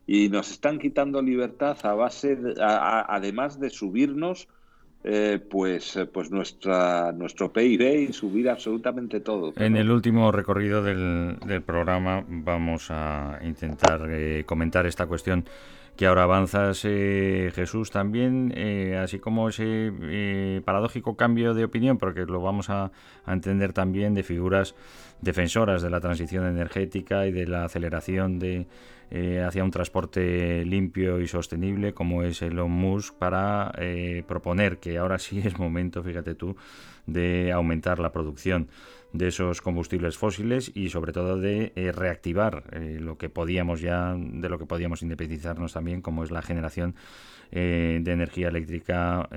y 0.08 0.30
nos 0.30 0.50
están 0.50 0.80
quitando 0.80 1.22
libertad 1.22 1.78
a 1.84 1.94
base, 1.94 2.38
de, 2.38 2.62
a, 2.64 3.02
a, 3.02 3.16
además 3.16 3.60
de 3.60 3.70
subirnos 3.70 4.48
eh, 5.04 5.42
pues, 5.50 6.00
pues 6.14 6.32
nuestra, 6.32 7.12
nuestro 7.12 7.52
PIB 7.52 8.10
y 8.10 8.14
subir 8.14 8.50
absolutamente 8.50 9.20
todo. 9.20 9.52
En 9.58 9.76
el 9.76 9.92
último 9.92 10.32
recorrido 10.32 10.82
del, 10.82 11.38
del 11.46 11.62
programa 11.62 12.24
vamos 12.26 12.88
a 12.90 13.40
intentar 13.44 14.08
eh, 14.10 14.44
comentar 14.46 14.86
esta 14.86 15.06
cuestión 15.06 15.44
que 15.96 16.08
ahora 16.08 16.24
avanzas, 16.24 16.82
eh, 16.86 17.52
Jesús, 17.54 17.92
también, 17.92 18.52
eh, 18.56 18.98
así 18.98 19.20
como 19.20 19.50
ese 19.50 19.92
eh, 20.02 20.62
paradójico 20.66 21.16
cambio 21.16 21.54
de 21.54 21.64
opinión, 21.64 21.98
porque 21.98 22.26
lo 22.26 22.42
vamos 22.42 22.70
a, 22.70 22.92
a, 23.26 23.34
entender 23.34 23.74
también 23.74 24.16
de 24.16 24.24
figuras 24.24 24.76
defensoras 25.22 25.82
de 25.84 25.92
la 25.92 26.00
transición 26.00 26.48
energética 26.48 27.28
y 27.28 27.32
de 27.32 27.46
la 27.46 27.66
aceleración 27.66 28.40
de 28.40 28.66
eh, 29.12 29.44
hacia 29.48 29.64
un 29.64 29.70
transporte 29.70 30.66
limpio 30.66 31.22
y 31.22 31.28
sostenible, 31.28 31.94
como 31.94 32.24
es 32.24 32.42
Elon 32.42 32.72
Musk, 32.72 33.16
para 33.16 33.72
proponer 34.28 34.80
que 34.80 34.98
ahora 34.98 35.20
sí 35.20 35.40
es 35.46 35.60
momento, 35.60 36.02
fíjate 36.02 36.34
tú, 36.34 36.56
de 37.06 37.52
aumentar 37.52 38.00
la 38.00 38.12
producción 38.12 38.68
de 39.14 39.28
esos 39.28 39.62
combustibles 39.62 40.18
fósiles 40.18 40.72
y 40.74 40.90
sobre 40.90 41.14
todo 41.14 41.40
de 41.40 41.72
eh, 41.76 41.92
reactivar 41.92 42.64
eh, 42.72 42.98
lo 43.00 43.18
que 43.18 43.30
podíamos 43.30 43.80
ya 43.80 44.16
de 44.18 44.50
lo 44.50 44.58
que 44.58 44.66
podíamos 44.66 45.04
independizarnos 45.04 45.74
también 45.74 46.02
como 46.02 46.24
es 46.24 46.32
la 46.32 46.42
generación 46.42 46.96
eh, 47.52 48.00
de 48.02 48.12
energía 48.12 48.48
eléctrica 48.48 49.30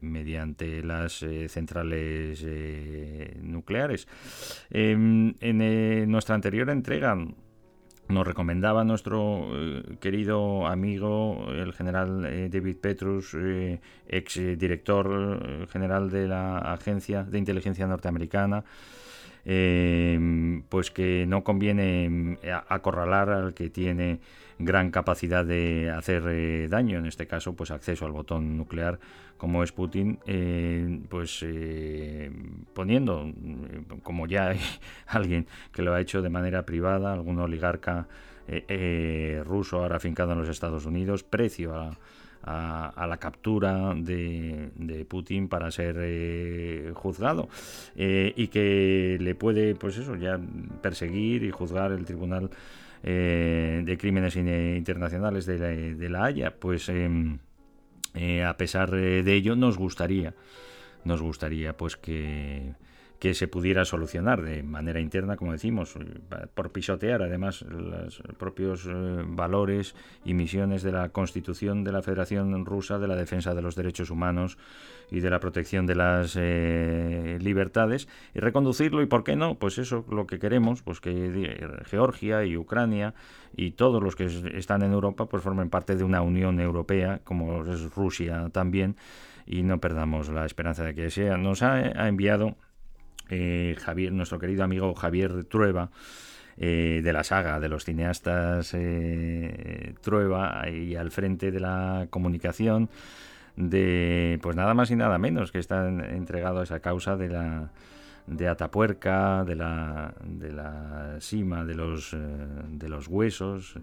mediante 0.00 0.82
las 0.82 1.24
centrales 1.48 2.44
nucleares. 3.40 4.08
En 4.70 6.10
nuestra 6.10 6.34
anterior 6.34 6.68
entrega 6.70 7.16
nos 8.08 8.26
recomendaba 8.26 8.84
nuestro 8.84 9.48
querido 10.00 10.66
amigo, 10.66 11.46
el 11.50 11.72
general 11.72 12.22
David 12.50 12.76
Petrus, 12.76 13.34
eh, 13.34 13.80
ex 14.06 14.34
director 14.58 15.68
general 15.68 16.10
de 16.10 16.28
la 16.28 16.58
Agencia 16.58 17.24
de 17.24 17.38
Inteligencia 17.38 17.86
Norteamericana, 17.86 18.64
pues 20.68 20.90
que 20.90 21.24
no 21.28 21.44
conviene 21.44 22.38
acorralar 22.68 23.30
al 23.30 23.54
que 23.54 23.70
tiene 23.70 24.18
gran 24.58 24.90
capacidad 24.90 25.44
de 25.44 25.90
hacer 25.90 26.68
daño, 26.68 26.98
en 26.98 27.06
este 27.06 27.26
caso, 27.26 27.54
pues 27.54 27.70
acceso 27.70 28.06
al 28.06 28.12
botón 28.12 28.56
nuclear, 28.56 28.98
como 29.36 29.62
es 29.62 29.70
Putin, 29.70 30.18
pues 31.08 31.44
poniendo, 32.74 33.32
como 34.02 34.26
ya 34.26 34.48
hay 34.48 34.60
alguien 35.06 35.46
que 35.72 35.82
lo 35.82 35.94
ha 35.94 36.00
hecho 36.00 36.22
de 36.22 36.30
manera 36.30 36.66
privada, 36.66 37.12
algún 37.12 37.38
oligarca 37.38 38.08
eh, 38.48 38.64
eh, 38.68 39.42
ruso 39.44 39.78
ahora 39.78 39.96
afincado 39.96 40.32
en 40.32 40.38
los 40.38 40.48
Estados 40.48 40.86
Unidos, 40.86 41.24
precio 41.24 41.74
a, 41.74 41.98
a, 42.42 42.88
a 42.88 43.06
la 43.06 43.16
captura 43.18 43.94
de, 43.94 44.70
de, 44.76 45.04
Putin 45.04 45.48
para 45.48 45.70
ser 45.70 45.96
eh, 45.98 46.92
juzgado. 46.94 47.48
Y 47.96 48.48
que 48.48 49.18
le 49.20 49.34
puede, 49.34 49.74
pues 49.74 49.96
eso, 49.98 50.16
ya 50.16 50.38
perseguir 50.82 51.42
y 51.42 51.50
juzgar 51.50 51.92
el 51.92 52.04
Tribunal 52.04 52.50
de 53.02 53.96
Crímenes 54.00 54.36
Internacionales 54.36 55.46
de 55.46 55.58
la, 55.58 55.66
de 55.68 56.08
la 56.08 56.24
Haya, 56.24 56.54
pues 56.58 56.90
a 56.90 58.56
pesar 58.56 58.90
de 58.90 59.32
ello 59.34 59.54
nos 59.56 59.78
gustaría, 59.78 60.34
nos 61.04 61.22
gustaría 61.22 61.76
pues 61.76 61.96
que 61.96 62.74
que 63.18 63.34
se 63.34 63.48
pudiera 63.48 63.84
solucionar 63.84 64.42
de 64.42 64.62
manera 64.62 65.00
interna, 65.00 65.36
como 65.36 65.52
decimos, 65.52 65.94
por 66.54 66.70
pisotear 66.70 67.22
además 67.22 67.62
los 67.62 68.22
propios 68.38 68.86
eh, 68.86 69.24
valores 69.26 69.94
y 70.24 70.34
misiones 70.34 70.82
de 70.82 70.92
la 70.92 71.08
Constitución 71.08 71.82
de 71.82 71.92
la 71.92 72.02
Federación 72.02 72.66
Rusa 72.66 72.98
de 72.98 73.08
la 73.08 73.16
defensa 73.16 73.54
de 73.54 73.62
los 73.62 73.74
derechos 73.74 74.10
humanos 74.10 74.58
y 75.10 75.20
de 75.20 75.30
la 75.30 75.40
protección 75.40 75.86
de 75.86 75.94
las 75.94 76.36
eh, 76.38 77.38
libertades 77.40 78.08
y 78.34 78.40
reconducirlo 78.40 79.02
y 79.02 79.06
por 79.06 79.24
qué 79.24 79.36
no, 79.36 79.54
pues 79.54 79.78
eso 79.78 80.04
lo 80.10 80.26
que 80.26 80.38
queremos, 80.38 80.82
pues 80.82 81.00
que 81.00 81.80
Georgia 81.86 82.44
y 82.44 82.56
Ucrania 82.56 83.14
y 83.56 83.72
todos 83.72 84.02
los 84.02 84.14
que 84.14 84.26
están 84.54 84.82
en 84.82 84.92
Europa 84.92 85.26
pues 85.26 85.42
formen 85.42 85.70
parte 85.70 85.96
de 85.96 86.04
una 86.04 86.20
Unión 86.20 86.60
Europea 86.60 87.20
como 87.24 87.64
es 87.64 87.94
Rusia 87.94 88.50
también 88.52 88.96
y 89.46 89.62
no 89.62 89.78
perdamos 89.78 90.28
la 90.28 90.44
esperanza 90.44 90.84
de 90.84 90.94
que 90.94 91.10
sea. 91.10 91.36
Nos 91.36 91.62
ha 91.62 92.08
enviado 92.08 92.56
eh, 93.30 93.76
Javier, 93.78 94.12
nuestro 94.12 94.38
querido 94.38 94.64
amigo 94.64 94.94
Javier 94.94 95.44
Trueba, 95.44 95.90
eh, 96.58 97.02
de 97.04 97.12
la 97.12 97.22
saga 97.22 97.60
de 97.60 97.68
los 97.68 97.84
cineastas 97.84 98.72
eh, 98.72 99.92
Trueba 100.00 100.66
y 100.70 100.96
al 100.96 101.10
frente 101.10 101.50
de 101.50 101.60
la 101.60 102.06
comunicación 102.08 102.88
de 103.56 104.38
pues 104.40 104.56
nada 104.56 104.72
más 104.72 104.90
y 104.90 104.96
nada 104.96 105.18
menos 105.18 105.52
que 105.52 105.58
están 105.58 106.02
entregado 106.02 106.60
a 106.60 106.62
esa 106.62 106.80
causa 106.80 107.18
de 107.18 107.28
la 107.28 107.72
de 108.26 108.48
Atapuerca, 108.48 109.44
de 109.44 109.54
la, 109.54 110.14
de 110.24 110.50
la 110.50 111.16
cima 111.20 111.62
de 111.62 111.74
los, 111.74 112.14
eh, 112.14 112.18
de 112.70 112.88
los 112.88 113.06
huesos, 113.06 113.78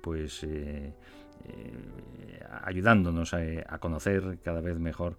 pues 0.00 0.46
ayudándonos 2.62 3.34
a, 3.34 3.78
conocer 3.80 4.38
cada 4.42 4.60
vez 4.60 4.78
mejor 4.78 5.16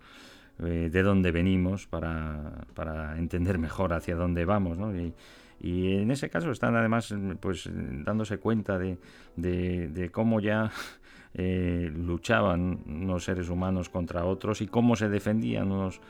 de 0.57 1.03
dónde 1.03 1.31
venimos 1.31 1.85
para, 1.85 2.65
para, 2.73 3.17
entender 3.17 3.57
mejor 3.57 3.91
hacia 3.93 4.15
dónde 4.15 4.45
vamos, 4.45 4.77
¿no? 4.77 4.95
Y, 4.95 5.13
y 5.59 5.97
en 5.97 6.11
ese 6.11 6.29
caso 6.29 6.51
están 6.51 6.75
además 6.75 7.13
pues 7.39 7.69
dándose 7.71 8.37
cuenta 8.37 8.77
de, 8.77 8.97
de, 9.35 10.09
cómo 10.11 10.39
ya 10.39 10.71
eh, 11.33 11.91
luchaban 11.93 12.79
unos 12.85 13.23
seres 13.23 13.49
humanos 13.49 13.89
contra 13.89 14.25
otros 14.25 14.61
y 14.61 14.67
cómo 14.67 14.95
se 14.95 15.09
defendían 15.09 15.71
unos 15.71 16.01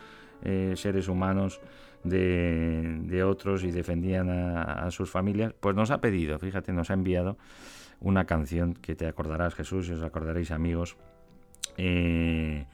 eh, 0.43 0.74
seres 0.76 1.08
humanos 1.08 1.62
de, 2.04 3.00
de, 3.04 3.24
otros 3.24 3.64
y 3.64 3.72
defendían 3.72 4.30
a, 4.30 4.91
sus 4.91 5.10
familias, 5.10 5.54
pues 5.60 5.76
nos 5.76 5.89
ha 5.89 6.02
pedido, 6.02 6.38
fíjate, 6.38 6.72
nos 6.72 6.91
ha 6.91 6.93
enviado 6.93 7.38
una 8.00 8.26
canción 8.26 8.74
que 8.74 8.96
te 8.96 9.08
acordarás 9.08 9.56
Jesús 9.56 9.88
y 9.89 9.93
os 9.93 10.04
acordaréis 10.04 10.52
amigos. 10.52 10.98
Eh, 11.78 12.66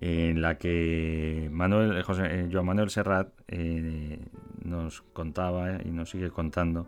en 0.00 0.40
la 0.42 0.58
que 0.58 1.48
Manuel, 1.50 2.02
José, 2.02 2.26
eh, 2.26 2.48
Joan 2.50 2.66
Manuel 2.66 2.90
Serrat 2.90 3.28
eh, 3.48 4.20
nos 4.62 5.02
contaba 5.12 5.82
y 5.84 5.90
nos 5.90 6.10
sigue 6.10 6.30
contando 6.30 6.86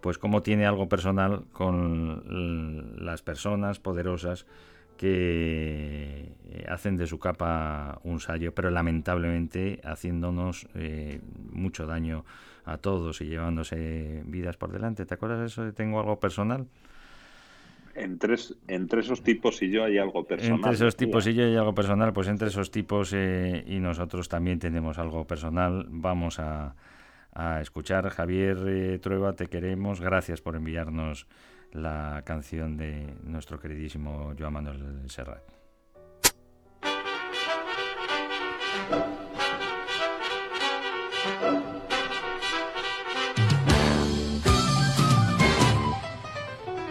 pues 0.00 0.18
cómo 0.18 0.42
tiene 0.42 0.66
algo 0.66 0.88
personal 0.88 1.44
con 1.52 2.96
las 3.04 3.22
personas 3.22 3.78
poderosas 3.78 4.46
que 4.96 6.34
eh, 6.46 6.66
hacen 6.68 6.96
de 6.96 7.06
su 7.06 7.20
capa 7.20 8.00
un 8.02 8.18
sallo, 8.18 8.52
pero 8.52 8.70
lamentablemente 8.70 9.80
haciéndonos 9.84 10.66
mucho 11.52 11.86
daño 11.86 12.24
a 12.64 12.78
todos 12.78 13.20
y 13.20 13.26
llevándose 13.26 14.22
vidas 14.26 14.56
por 14.56 14.72
delante. 14.72 15.06
¿Te 15.06 15.14
acuerdas 15.14 15.38
de 15.38 15.46
eso 15.46 15.64
de 15.64 15.72
tengo 15.72 16.00
algo 16.00 16.18
personal? 16.18 16.66
Entre, 17.94 18.36
entre 18.68 19.00
esos 19.00 19.22
tipos 19.22 19.62
y 19.62 19.70
yo 19.70 19.84
hay 19.84 19.98
algo 19.98 20.24
personal. 20.24 20.56
Entre 20.56 20.72
esos 20.72 20.96
tipos 20.96 21.26
y 21.26 21.34
yo 21.34 21.44
hay 21.44 21.56
algo 21.56 21.74
personal, 21.74 22.12
pues 22.12 22.28
entre 22.28 22.48
esos 22.48 22.70
tipos 22.70 23.12
eh, 23.12 23.64
y 23.66 23.80
nosotros 23.80 24.28
también 24.28 24.58
tenemos 24.58 24.98
algo 24.98 25.26
personal. 25.26 25.86
Vamos 25.90 26.38
a, 26.38 26.74
a 27.34 27.60
escuchar. 27.60 28.08
Javier 28.08 28.58
eh, 28.66 28.98
Trueba, 28.98 29.34
te 29.34 29.46
queremos. 29.46 30.00
Gracias 30.00 30.40
por 30.40 30.56
enviarnos 30.56 31.26
la 31.72 32.22
canción 32.24 32.76
de 32.76 33.14
nuestro 33.24 33.58
queridísimo 33.58 34.32
Joan 34.38 34.52
Manuel 34.52 35.10
Serrat. 35.10 35.42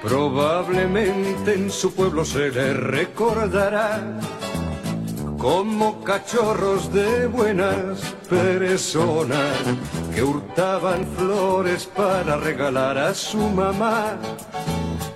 Probablemente 0.03 1.53
en 1.53 1.69
su 1.69 1.93
pueblo 1.93 2.25
se 2.25 2.49
le 2.49 2.73
recordará 2.73 4.01
como 5.37 6.03
cachorros 6.03 6.91
de 6.91 7.27
buenas 7.27 7.99
personas 8.27 9.57
que 10.13 10.23
hurtaban 10.23 11.05
flores 11.17 11.85
para 11.85 12.37
regalar 12.37 12.97
a 12.97 13.13
su 13.13 13.37
mamá 13.37 14.17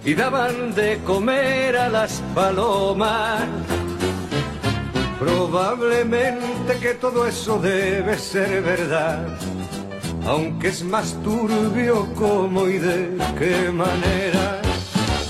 y 0.03 0.13
daban 0.13 0.75
de 0.75 0.99
comer 1.03 1.77
a 1.77 1.89
las 1.89 2.21
palomas. 2.35 3.41
Probablemente 5.19 6.77
que 6.79 6.93
todo 6.93 7.25
eso 7.25 7.59
debe 7.59 8.17
ser 8.19 8.61
verdad, 8.61 9.25
aunque 10.27 10.67
es 10.67 10.83
más 10.83 11.15
turbio 11.23 12.07
cómo 12.13 12.67
y 12.67 12.77
de 12.77 13.17
qué 13.39 13.71
manera. 13.71 14.64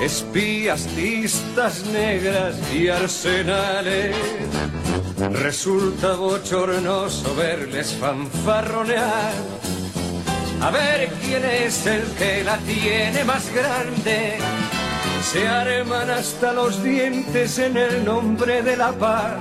espías, 0.00 0.88
listas 0.96 1.84
negras 1.86 2.56
y 2.72 2.88
arsenales. 2.88 4.16
Resulta 5.32 6.14
bochornoso 6.14 7.34
verles 7.34 7.96
fanfarronear. 8.00 9.32
A 10.60 10.70
ver 10.70 11.10
quién 11.22 11.44
es 11.44 11.86
el 11.86 12.02
que 12.18 12.44
la 12.44 12.56
tiene 12.58 13.24
más 13.24 13.52
grande. 13.54 14.38
Se 15.22 15.46
arman 15.46 16.10
hasta 16.10 16.52
los 16.52 16.82
dientes 16.82 17.58
en 17.58 17.76
el 17.76 18.04
nombre 18.04 18.62
de 18.62 18.76
la 18.76 18.92
paz. 18.92 19.34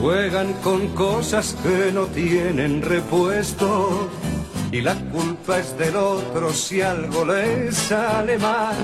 Juegan 0.00 0.52
con 0.64 0.88
cosas 0.94 1.56
que 1.62 1.92
no 1.92 2.06
tienen 2.06 2.82
repuesto. 2.82 4.08
Y 4.70 4.82
la 4.82 4.94
culpa 4.94 5.58
es 5.58 5.76
del 5.78 5.96
otro 5.96 6.52
si 6.52 6.82
algo 6.82 7.24
les 7.24 7.74
sale 7.74 8.38
mal 8.38 8.76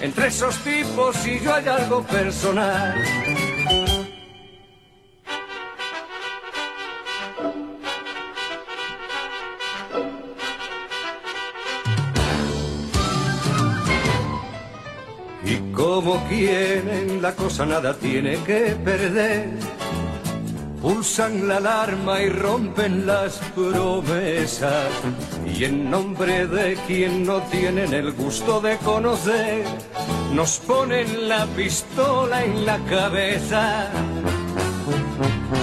entre 0.00 0.28
esos 0.28 0.56
tipos 0.58 1.26
y 1.26 1.40
yo 1.40 1.54
hay 1.54 1.66
algo 1.66 2.02
personal. 2.04 2.94
Y 15.44 15.72
como 15.72 16.22
quieren 16.28 17.22
la 17.22 17.34
cosa 17.34 17.64
nada 17.64 17.94
tiene 17.94 18.36
que 18.44 18.76
perder 18.84 19.77
pulsan 20.80 21.48
la 21.48 21.56
alarma 21.56 22.20
y 22.20 22.28
rompen 22.28 23.06
las 23.06 23.38
promesas. 23.54 24.88
Y 25.46 25.64
en 25.64 25.90
nombre 25.90 26.46
de 26.46 26.76
quien 26.86 27.24
no 27.24 27.40
tienen 27.42 27.92
el 27.92 28.12
gusto 28.12 28.60
de 28.60 28.76
conocer, 28.78 29.64
nos 30.32 30.58
ponen 30.58 31.28
la 31.28 31.46
pistola 31.46 32.44
en 32.44 32.66
la 32.66 32.78
cabeza. 32.84 33.90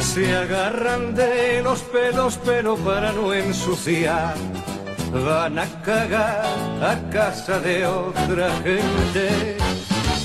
Se 0.02 0.36
agarran 0.36 1.16
de 1.16 1.62
los 1.64 1.82
pelos, 1.82 2.40
pero 2.46 2.76
para 2.78 3.12
no 3.12 3.34
ensuciar, 3.34 4.36
van 5.26 5.60
a 5.60 5.82
cagar 5.82 6.46
a 6.82 7.10
casa 7.10 7.60
de 7.60 7.86
otra 7.86 8.50
gente 8.64 9.58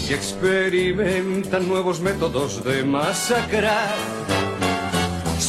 y 0.08 0.12
experimentan 0.12 1.68
nuevos 1.68 2.00
métodos 2.00 2.64
de 2.64 2.82
masacrar 2.84 3.94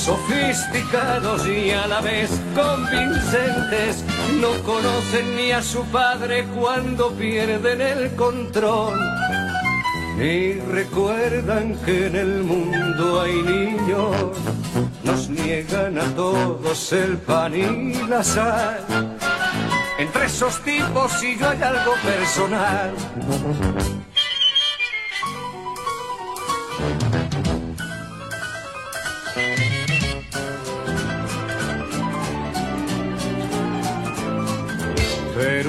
sofisticados 0.01 1.47
y 1.47 1.69
a 1.69 1.85
la 1.85 2.01
vez 2.01 2.31
convincentes, 2.55 4.03
no 4.39 4.49
conocen 4.63 5.35
ni 5.35 5.51
a 5.51 5.61
su 5.61 5.83
padre 5.85 6.45
cuando 6.55 7.11
pierden 7.11 7.81
el 7.81 8.15
control. 8.15 8.99
ni 10.17 10.53
recuerdan 10.53 11.75
que 11.85 12.07
en 12.07 12.15
el 12.15 12.43
mundo 12.43 13.21
hay 13.21 13.43
niños, 13.43 14.15
nos 15.03 15.29
niegan 15.29 15.99
a 15.99 16.05
todos 16.15 16.93
el 16.93 17.17
pan 17.17 17.53
y 17.55 17.93
la 18.07 18.23
sal. 18.23 18.83
Entre 19.99 20.25
esos 20.25 20.59
tipos 20.63 21.21
y 21.21 21.37
yo 21.37 21.47
hay 21.47 21.61
algo 21.61 21.93
personal. 22.03 22.91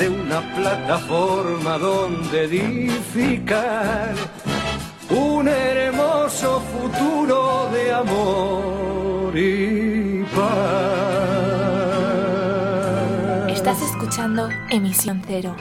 de 0.00 0.08
una 0.08 0.40
plataforma 0.54 1.76
donde 1.76 2.44
edificar 2.44 4.14
un 5.10 5.46
hermoso 5.46 6.62
futuro 6.62 7.68
de 7.70 7.92
amor 7.92 9.36
y 9.36 10.24
paz. 10.34 10.40
Estás 13.50 13.82
escuchando 13.82 14.48
Emisión 14.70 15.22
Cero, 15.26 15.54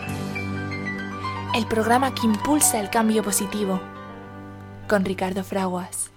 el 1.54 1.66
programa 1.68 2.16
que 2.16 2.26
impulsa 2.26 2.80
el 2.80 2.90
cambio 2.90 3.22
positivo, 3.22 3.82
con 4.88 5.04
Ricardo 5.04 5.44
Fraguas. 5.44 6.12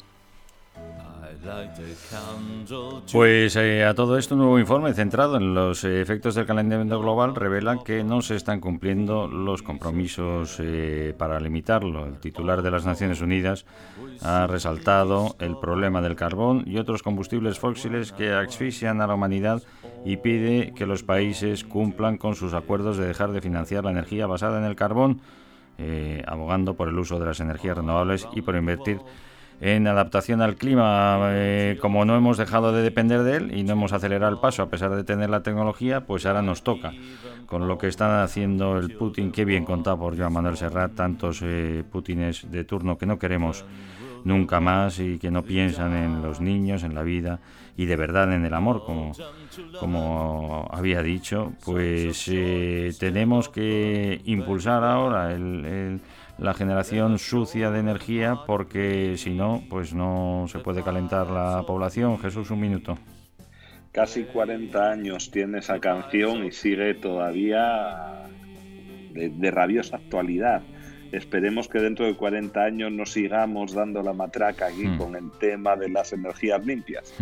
Pues 3.11 3.57
eh, 3.57 3.85
a 3.85 3.95
todo 3.95 4.17
esto, 4.17 4.35
un 4.35 4.41
nuevo 4.43 4.59
informe 4.61 4.95
centrado 4.95 5.37
en 5.37 5.55
los 5.55 5.83
eh, 5.83 6.01
efectos 6.01 6.37
del 6.37 6.47
calentamiento 6.47 7.01
global 7.01 7.35
revela 7.35 7.81
que 7.85 8.05
no 8.05 8.23
se 8.23 8.37
están 8.37 8.61
cumpliendo 8.61 9.27
los 9.27 9.63
compromisos 9.63 10.59
eh, 10.61 11.15
para 11.19 11.41
limitarlo. 11.41 12.07
El 12.07 12.21
titular 12.21 12.63
de 12.63 12.71
las 12.71 12.87
Naciones 12.87 13.21
Unidas 13.21 13.67
ha 14.23 14.47
resaltado 14.47 15.35
el 15.41 15.57
problema 15.57 16.01
del 16.01 16.15
carbón 16.15 16.63
y 16.67 16.79
otros 16.79 17.03
combustibles 17.03 17.59
fósiles 17.59 18.13
que 18.13 18.33
asfixian 18.33 19.01
a 19.01 19.09
la 19.09 19.15
humanidad 19.15 19.63
y 20.05 20.19
pide 20.19 20.73
que 20.75 20.87
los 20.87 21.03
países 21.03 21.65
cumplan 21.65 22.19
con 22.19 22.37
sus 22.37 22.55
acuerdos 22.55 22.99
de 22.99 23.07
dejar 23.07 23.33
de 23.33 23.41
financiar 23.41 23.85
la 23.85 23.91
energía 23.91 24.27
basada 24.27 24.59
en 24.59 24.65
el 24.65 24.77
carbón, 24.77 25.21
abogando 26.27 26.75
por 26.75 26.89
el 26.89 26.99
uso 26.99 27.19
de 27.19 27.27
las 27.27 27.41
energías 27.41 27.77
renovables 27.77 28.29
y 28.35 28.43
por 28.43 28.55
invertir 28.55 29.01
en 29.65 29.87
adaptación 29.87 30.43
al 30.43 30.57
clima, 30.57 31.21
eh, 31.31 31.79
como 31.81 32.05
no 32.05 32.17
hemos 32.17 32.37
dejado 32.37 32.73
de 32.73 32.83
depender 32.83 33.23
de 33.23 33.37
él 33.37 33.57
y 33.57 33.63
no 33.63 33.75
hemos 33.75 33.93
acelerado 33.93 34.33
el 34.33 34.41
paso 34.41 34.65
a 34.65 34.69
pesar 34.69 34.91
de 34.91 35.05
tener 35.05 35.31
la 35.31 35.45
tecnología, 35.45 36.01
pues 36.05 36.27
ahora 36.27 36.43
nos 36.43 36.65
toca. 36.65 36.93
Con 37.47 37.69
lo 37.69 37.79
que 37.79 37.87
están 37.87 38.11
haciendo 38.23 38.77
el 38.77 38.91
Putin, 38.97 39.31
qué 39.31 39.45
bien 39.45 39.65
contado 39.65 40.01
por 40.01 40.19
Joan 40.19 40.33
Manuel 40.33 40.57
Serrat, 40.57 40.97
tantos 40.97 41.43
eh, 41.43 41.85
Putines 41.89 42.51
de 42.51 42.65
turno 42.65 42.99
que 42.99 43.07
no 43.07 43.21
queremos 43.21 43.65
nunca 44.25 44.59
más 44.59 44.99
y 44.99 45.19
que 45.19 45.31
no 45.31 45.45
piensan 45.45 45.95
en 45.95 46.23
los 46.23 46.41
niños, 46.41 46.83
en 46.83 46.97
la 46.97 47.05
vida 47.05 47.39
y 47.77 47.85
de 47.85 47.95
verdad 47.95 48.33
en 48.35 48.45
el 48.45 48.55
amor, 48.55 48.85
como, 48.85 49.13
como 49.79 50.69
había 50.73 51.03
dicho, 51.03 51.53
pues 51.65 52.27
eh, 52.27 52.93
tenemos 52.99 53.49
que 53.49 54.21
impulsar 54.25 54.83
ahora 54.83 55.33
el 55.33 56.01
la 56.39 56.55
generación 56.55 57.19
sucia 57.19 57.71
de 57.71 57.81
energía 57.81 58.41
porque 58.47 59.17
si 59.17 59.31
no, 59.31 59.63
pues 59.69 59.95
no 59.95 60.47
se 60.49 60.59
puede 60.59 60.83
calentar 60.83 61.31
la 61.31 61.63
población. 61.67 62.19
Jesús, 62.19 62.51
un 62.51 62.61
minuto. 62.61 62.99
Casi 63.93 64.25
40 64.25 64.91
años 64.91 65.31
tiene 65.31 65.59
esa 65.59 65.79
canción 65.79 66.45
y 66.45 66.53
sigue 66.53 66.95
todavía 66.95 68.27
de, 69.13 69.51
rabiosa 69.51 69.97
actualidad. 69.97 70.63
Esperemos 71.13 71.69
que 71.69 71.79
dentro 71.79 72.07
de 72.07 72.17
40 72.17 72.59
años 72.59 72.91
no 72.91 73.05
sigamos 73.05 73.75
dando 73.75 74.03
la 74.03 74.15
matraca 74.15 74.67
aquí 74.69 74.87
hmm. 74.87 74.97
con 74.97 75.15
el 75.15 75.31
tema 75.33 75.77
de 75.77 75.91
las 75.91 76.15
energías 76.15 76.65
limpias. 76.65 77.15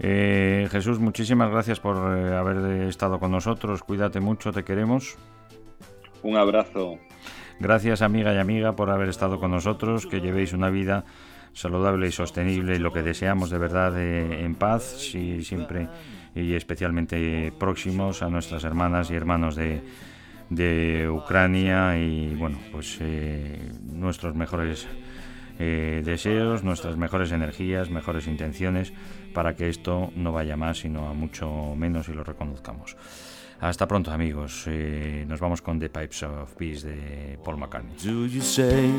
Eh, 0.00 0.66
Jesús, 0.72 0.98
muchísimas 0.98 1.50
gracias 1.50 1.78
por 1.78 1.96
eh, 2.18 2.34
haber 2.34 2.88
estado 2.88 3.20
con 3.20 3.30
nosotros. 3.30 3.84
Cuídate 3.84 4.18
mucho, 4.18 4.50
te 4.50 4.64
queremos. 4.64 5.16
Un 6.22 6.36
abrazo. 6.36 6.98
Gracias 7.60 8.00
amiga 8.00 8.32
y 8.32 8.38
amiga 8.38 8.72
por 8.72 8.88
haber 8.88 9.10
estado 9.10 9.38
con 9.38 9.50
nosotros, 9.50 10.06
que 10.06 10.22
llevéis 10.22 10.54
una 10.54 10.70
vida 10.70 11.04
saludable 11.52 12.08
y 12.08 12.10
sostenible 12.10 12.76
y 12.76 12.78
lo 12.78 12.90
que 12.90 13.02
deseamos 13.02 13.50
de 13.50 13.58
verdad 13.58 14.00
eh, 14.00 14.46
en 14.46 14.54
paz 14.54 15.14
y 15.14 15.44
siempre 15.44 15.86
y 16.34 16.54
especialmente 16.54 17.52
próximos 17.52 18.22
a 18.22 18.30
nuestras 18.30 18.64
hermanas 18.64 19.10
y 19.10 19.14
hermanos 19.14 19.56
de, 19.56 21.08
Ucrania 21.10 21.98
y 21.98 22.34
bueno 22.34 22.58
pues 22.72 22.96
eh, 23.00 23.70
nuestros 23.82 24.34
mejores 24.34 24.88
eh, 25.58 26.00
deseos, 26.02 26.64
nuestras 26.64 26.96
mejores 26.96 27.30
energías, 27.30 27.90
mejores 27.90 28.26
intenciones 28.26 28.94
para 29.34 29.54
que 29.54 29.68
esto 29.68 30.10
no 30.16 30.32
vaya 30.32 30.56
más 30.56 30.78
sino 30.78 31.10
a 31.10 31.12
mucho 31.12 31.74
menos 31.76 32.08
y 32.08 32.14
lo 32.14 32.24
reconozcamos. 32.24 32.96
Hasta 33.60 33.86
pronto, 33.86 34.10
amigos. 34.10 34.64
Eh, 34.66 35.24
nos 35.28 35.38
vamos 35.38 35.60
con 35.60 35.78
The 35.78 35.90
Pipes 35.90 36.22
of 36.22 36.54
Peace 36.56 36.86
de 36.86 37.38
Paul 37.44 37.58
McCartney. 37.58 37.94
Do 38.02 38.26
you 38.26 38.40
say, 38.40 38.90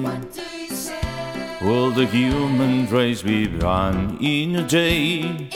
will 1.62 1.92
the 1.92 2.06
human 2.06 2.88
race 2.92 3.24
be 3.24 3.48
run 3.60 4.18
in 4.22 4.58
a 4.58 4.62
day? 4.62 5.50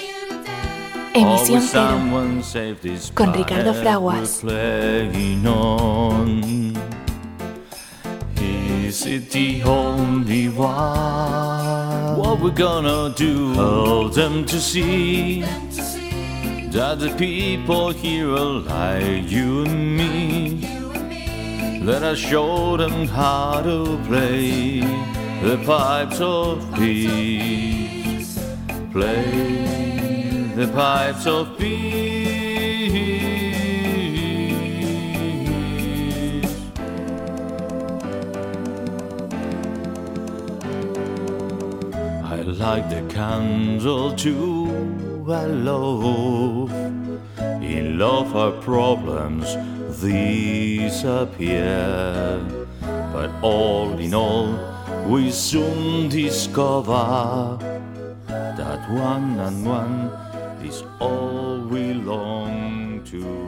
Emisión 1.13 1.61
Cero 1.61 3.11
con 3.13 3.33
Ricardo 3.33 3.73
Fraguas. 3.75 4.43
Is 8.87 9.05
it 9.05 9.29
the 9.29 9.61
only 9.63 10.47
one? 10.49 12.17
What 12.17 12.39
we're 12.39 12.51
gonna 12.51 13.13
do? 13.15 13.53
Hold 13.53 14.13
them 14.13 14.45
to 14.45 14.59
see 14.59 15.43
that 16.75 16.99
the 16.99 17.09
people 17.15 17.91
here 17.91 18.29
are 18.31 18.59
like 18.67 19.31
you 19.31 19.63
and 19.63 19.95
me. 19.95 20.59
Let 21.81 22.03
us 22.03 22.17
show 22.17 22.75
them 22.75 23.07
how 23.07 23.61
to 23.61 23.97
play 24.07 24.81
the 25.41 25.57
pipes 25.65 26.19
of 26.19 26.69
peace. 26.75 28.37
Play 28.91 30.51
the 30.57 30.67
pipes 30.67 31.25
of 31.25 31.57
peace. 31.57 31.95
I 42.21 42.41
like 42.41 42.89
the 42.89 43.01
candle 43.13 44.13
too 44.13 45.04
hello. 45.25 46.67
In 47.61 47.97
love, 47.97 48.35
our 48.35 48.51
problems 48.61 49.55
disappear. 49.99 51.65
But 53.11 53.31
all 53.41 53.97
in 53.97 54.13
all, 54.13 54.59
we 55.07 55.31
soon 55.31 56.09
discover 56.09 57.57
that 58.27 58.89
one 58.91 59.39
and 59.39 59.65
one 59.65 60.11
is 60.63 60.83
all 60.99 61.59
we 61.59 61.93
long 61.93 63.03
to. 63.05 63.44